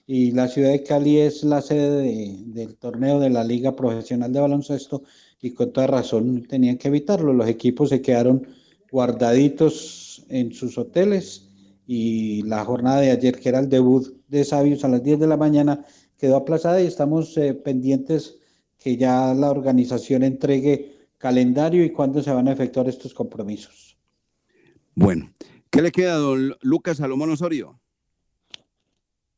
Y 0.06 0.30
la 0.32 0.48
ciudad 0.48 0.70
de 0.70 0.84
Cali 0.84 1.18
es 1.18 1.42
la 1.42 1.62
sede 1.62 2.44
del 2.46 2.76
torneo 2.76 3.18
de 3.18 3.30
la 3.30 3.42
Liga 3.42 3.74
Profesional 3.74 4.32
de 4.32 4.40
Baloncesto 4.40 5.02
y 5.40 5.50
con 5.50 5.72
toda 5.72 5.88
razón 5.88 6.42
tenían 6.42 6.78
que 6.78 6.88
evitarlo. 6.88 7.32
Los 7.32 7.48
equipos 7.48 7.88
se 7.88 8.02
quedaron 8.02 8.46
guardaditos 8.90 10.24
en 10.28 10.52
sus 10.52 10.78
hoteles 10.78 11.50
y 11.86 12.42
la 12.42 12.64
jornada 12.64 13.00
de 13.00 13.10
ayer, 13.10 13.38
que 13.38 13.48
era 13.48 13.60
el 13.60 13.68
debut 13.68 14.06
de 14.28 14.44
Sabios 14.44 14.84
a 14.84 14.88
las 14.88 15.02
10 15.02 15.20
de 15.20 15.26
la 15.26 15.36
mañana, 15.36 15.84
quedó 16.18 16.36
aplazada 16.36 16.80
y 16.80 16.86
estamos 16.86 17.36
eh, 17.36 17.54
pendientes 17.54 18.38
que 18.78 18.96
ya 18.96 19.34
la 19.34 19.50
organización 19.50 20.22
entregue 20.22 20.96
calendario 21.18 21.84
y 21.84 21.90
cuándo 21.90 22.22
se 22.22 22.32
van 22.32 22.48
a 22.48 22.52
efectuar 22.52 22.88
estos 22.88 23.14
compromisos. 23.14 23.96
Bueno, 24.94 25.30
¿qué 25.70 25.82
le 25.82 25.92
queda 25.92 26.16
don 26.16 26.54
Lucas 26.62 26.98
Salomón 26.98 27.30
Osorio? 27.30 27.80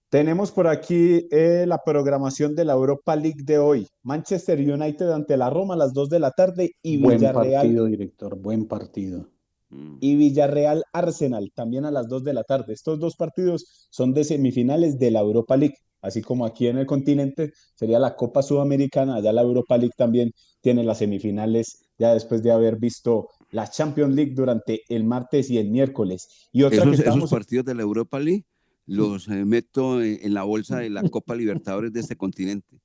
Tenemos 0.09 0.53
por 0.53 0.67
aquí 0.69 1.29
eh, 1.31 1.65
la 1.67 1.83
programación 1.85 2.55
de 2.55 2.65
la 2.65 2.73
Europa 2.73 3.15
League 3.15 3.43
de 3.43 3.59
hoy. 3.59 3.87
Manchester 4.03 4.59
United 4.59 5.11
ante 5.11 5.37
la 5.37 5.51
Roma 5.51 5.75
a 5.75 5.77
las 5.77 5.93
2 5.93 6.09
de 6.09 6.19
la 6.19 6.31
tarde 6.31 6.77
y 6.81 6.97
buen 6.97 7.19
Villarreal. 7.19 7.45
Buen 7.45 7.53
partido, 7.53 7.85
director, 7.85 8.39
buen 8.39 8.67
partido. 8.67 9.29
Y 9.71 10.17
Villarreal 10.17 10.85
Arsenal, 10.93 11.53
también 11.55 11.85
a 11.85 11.91
las 11.91 12.09
2 12.09 12.25
de 12.25 12.33
la 12.33 12.45
tarde. 12.45 12.73
Estos 12.73 12.99
dos 12.99 13.17
partidos 13.17 13.89
son 13.91 14.15
de 14.15 14.25
semifinales 14.25 14.99
de 14.99 15.11
la 15.11 15.21
Europa 15.21 15.57
League, 15.57 15.77
así 16.01 16.23
como 16.23 16.47
aquí 16.47 16.69
en 16.69 16.79
el 16.79 16.87
continente 16.87 17.53
sería 17.75 17.99
la 17.99 18.17
Copa 18.17 18.43
Sudamericana, 18.43 19.17
allá 19.17 19.33
la 19.33 19.43
Europa 19.43 19.77
League 19.77 19.95
también 19.97 20.33
tiene 20.61 20.85
las 20.85 20.99
semifinales, 20.99 21.85
ya 21.99 22.15
después 22.15 22.43
de 22.43 22.51
haber 22.51 22.79
visto 22.79 23.29
la 23.51 23.69
Champions 23.69 24.15
League 24.15 24.33
durante 24.35 24.83
el 24.89 25.05
martes 25.05 25.51
y 25.51 25.59
el 25.59 25.71
miércoles. 25.71 26.49
Y 26.53 26.63
otra 26.63 26.79
esos, 26.79 26.91
que 26.91 26.97
estábamos... 26.97 27.25
esos 27.25 27.39
partidos 27.39 27.67
de 27.67 27.75
la 27.75 27.83
Europa 27.83 28.19
League 28.19 28.45
los 28.87 29.29
eh, 29.29 29.45
meto 29.45 30.03
en, 30.03 30.19
en 30.23 30.35
la 30.35 30.45
bolsa 30.45 30.79
de 30.79 30.89
la 30.89 31.03
Copa 31.11 31.35
Libertadores 31.35 31.93
de 31.93 32.01
este 32.01 32.17
continente. 32.17 32.81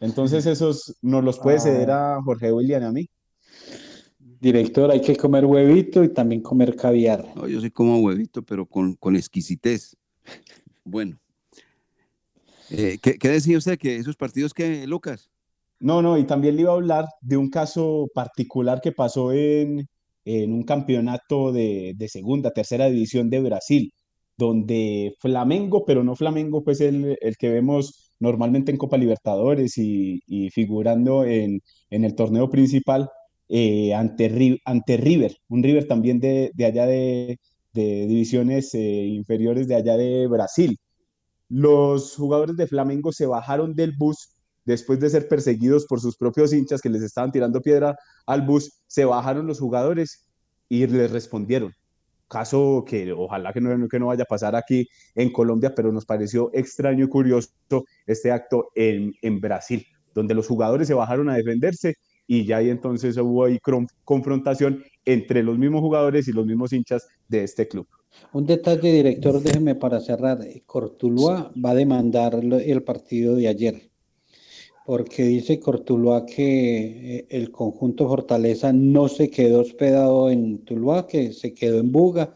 Entonces 0.00 0.46
esos 0.46 0.96
nos 1.00 1.22
los 1.22 1.38
puede 1.38 1.60
ceder 1.60 1.92
a 1.92 2.20
Jorge 2.24 2.52
William 2.52 2.82
y 2.82 2.86
a 2.86 2.92
mí. 2.92 3.08
Director, 4.42 4.90
hay 4.90 5.00
que 5.00 5.14
comer 5.14 5.46
huevito 5.46 6.02
y 6.02 6.08
también 6.08 6.40
comer 6.40 6.74
caviar. 6.74 7.24
No, 7.36 7.46
yo 7.46 7.60
sí 7.60 7.70
como 7.70 8.00
huevito, 8.00 8.42
pero 8.42 8.66
con, 8.66 8.96
con 8.96 9.14
exquisitez. 9.14 9.96
Bueno. 10.82 11.16
Eh, 12.68 12.98
¿qué, 13.00 13.18
¿Qué 13.18 13.28
decía 13.28 13.56
usted? 13.56 13.78
¿Que 13.78 13.94
esos 13.94 14.16
partidos 14.16 14.52
que, 14.52 14.84
Lucas? 14.88 15.30
No, 15.78 16.02
no, 16.02 16.18
y 16.18 16.24
también 16.24 16.56
le 16.56 16.62
iba 16.62 16.72
a 16.72 16.74
hablar 16.74 17.06
de 17.20 17.36
un 17.36 17.50
caso 17.50 18.08
particular 18.12 18.80
que 18.80 18.90
pasó 18.90 19.30
en, 19.32 19.88
en 20.24 20.52
un 20.52 20.64
campeonato 20.64 21.52
de, 21.52 21.94
de 21.96 22.08
segunda, 22.08 22.50
tercera 22.50 22.90
división 22.90 23.30
de 23.30 23.40
Brasil, 23.42 23.92
donde 24.36 25.14
Flamengo, 25.20 25.84
pero 25.84 26.02
no 26.02 26.16
Flamengo, 26.16 26.64
pues 26.64 26.80
el, 26.80 27.16
el 27.20 27.36
que 27.36 27.48
vemos 27.48 28.12
normalmente 28.18 28.72
en 28.72 28.78
Copa 28.78 28.96
Libertadores 28.96 29.78
y, 29.78 30.20
y 30.26 30.50
figurando 30.50 31.24
en, 31.24 31.60
en 31.90 32.04
el 32.04 32.16
torneo 32.16 32.50
principal, 32.50 33.08
eh, 33.54 33.94
ante, 33.94 34.60
ante 34.64 34.96
River, 34.96 35.36
un 35.50 35.62
River 35.62 35.86
también 35.86 36.18
de, 36.20 36.50
de 36.54 36.64
allá 36.64 36.86
de, 36.86 37.38
de 37.74 38.06
divisiones 38.06 38.72
eh, 38.74 38.78
inferiores 39.04 39.68
de 39.68 39.74
allá 39.74 39.98
de 39.98 40.26
Brasil. 40.26 40.78
Los 41.50 42.16
jugadores 42.16 42.56
de 42.56 42.66
Flamengo 42.66 43.12
se 43.12 43.26
bajaron 43.26 43.74
del 43.74 43.92
bus 43.92 44.30
después 44.64 45.00
de 45.00 45.10
ser 45.10 45.28
perseguidos 45.28 45.84
por 45.84 46.00
sus 46.00 46.16
propios 46.16 46.54
hinchas 46.54 46.80
que 46.80 46.88
les 46.88 47.02
estaban 47.02 47.30
tirando 47.30 47.60
piedra 47.60 47.94
al 48.24 48.40
bus, 48.40 48.80
se 48.86 49.04
bajaron 49.04 49.46
los 49.46 49.60
jugadores 49.60 50.26
y 50.70 50.86
les 50.86 51.10
respondieron. 51.10 51.74
Caso 52.28 52.86
que 52.88 53.12
ojalá 53.12 53.52
que 53.52 53.60
no, 53.60 53.86
que 53.86 53.98
no 53.98 54.06
vaya 54.06 54.22
a 54.22 54.26
pasar 54.26 54.56
aquí 54.56 54.88
en 55.14 55.30
Colombia, 55.30 55.74
pero 55.76 55.92
nos 55.92 56.06
pareció 56.06 56.50
extraño 56.54 57.04
y 57.04 57.08
curioso 57.08 57.50
este 58.06 58.30
acto 58.30 58.70
en, 58.74 59.12
en 59.20 59.42
Brasil, 59.42 59.84
donde 60.14 60.32
los 60.32 60.48
jugadores 60.48 60.88
se 60.88 60.94
bajaron 60.94 61.28
a 61.28 61.36
defenderse 61.36 61.96
y 62.32 62.46
ya 62.46 62.56
ahí 62.56 62.70
entonces 62.70 63.18
hubo 63.18 63.44
ahí 63.44 63.58
confrontación 64.04 64.82
entre 65.04 65.42
los 65.42 65.58
mismos 65.58 65.82
jugadores 65.82 66.28
y 66.28 66.32
los 66.32 66.46
mismos 66.46 66.72
hinchas 66.72 67.06
de 67.28 67.44
este 67.44 67.68
club. 67.68 67.86
Un 68.32 68.46
detalle, 68.46 68.90
director, 68.90 69.38
déjeme 69.42 69.74
para 69.74 70.00
cerrar. 70.00 70.38
Cortuluá 70.64 71.52
va 71.62 71.72
a 71.72 71.74
demandar 71.74 72.40
el 72.42 72.82
partido 72.84 73.36
de 73.36 73.48
ayer, 73.48 73.90
porque 74.86 75.24
dice 75.24 75.60
Cortuluá 75.60 76.24
que 76.24 77.18
eh, 77.18 77.26
el 77.28 77.50
conjunto 77.50 78.08
Fortaleza 78.08 78.72
no 78.72 79.08
se 79.08 79.28
quedó 79.28 79.60
hospedado 79.60 80.30
en 80.30 80.64
Tuluá, 80.64 81.06
que 81.06 81.34
se 81.34 81.52
quedó 81.52 81.80
en 81.80 81.92
Buga, 81.92 82.34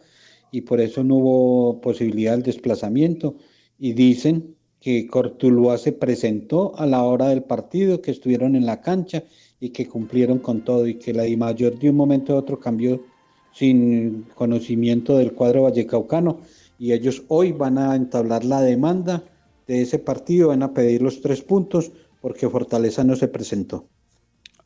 y 0.50 0.60
por 0.60 0.82
eso 0.82 1.04
no 1.04 1.16
hubo 1.16 1.80
posibilidad 1.80 2.32
del 2.32 2.42
desplazamiento. 2.42 3.36
Y 3.78 3.94
dicen 3.94 4.56
que 4.78 5.06
Cortuluá 5.06 5.78
se 5.78 5.92
presentó 5.92 6.76
a 6.76 6.84
la 6.84 7.02
hora 7.02 7.28
del 7.28 7.44
partido, 7.44 8.02
que 8.02 8.10
estuvieron 8.10 8.56
en 8.56 8.66
la 8.66 8.82
cancha 8.82 9.24
y 9.60 9.70
que 9.70 9.86
cumplieron 9.88 10.38
con 10.38 10.62
todo, 10.62 10.86
y 10.86 10.94
que 10.94 11.12
la 11.12 11.24
DIMAYOR 11.24 11.78
de 11.78 11.90
un 11.90 11.96
momento 11.96 12.34
a 12.34 12.36
otro 12.36 12.58
cambió 12.58 13.04
sin 13.52 14.26
conocimiento 14.34 15.16
del 15.16 15.32
cuadro 15.32 15.62
vallecaucano 15.62 16.40
y 16.78 16.92
ellos 16.92 17.22
hoy 17.28 17.52
van 17.52 17.78
a 17.78 17.96
entablar 17.96 18.44
la 18.44 18.60
demanda 18.60 19.24
de 19.66 19.82
ese 19.82 19.98
partido, 19.98 20.48
van 20.48 20.62
a 20.62 20.74
pedir 20.74 21.02
los 21.02 21.20
tres 21.20 21.40
puntos 21.42 21.90
porque 22.20 22.48
Fortaleza 22.48 23.02
no 23.04 23.16
se 23.16 23.28
presentó. 23.28 23.88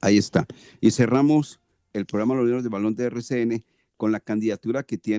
Ahí 0.00 0.18
está. 0.18 0.46
Y 0.80 0.90
cerramos 0.90 1.60
el 1.92 2.06
programa 2.06 2.34
Los 2.34 2.46
Libros 2.46 2.64
de 2.64 2.68
Balón 2.68 2.94
de 2.94 3.04
RCN 3.04 3.64
con 3.96 4.12
la 4.12 4.20
candidatura 4.20 4.82
que 4.82 4.98
tiene 4.98 5.18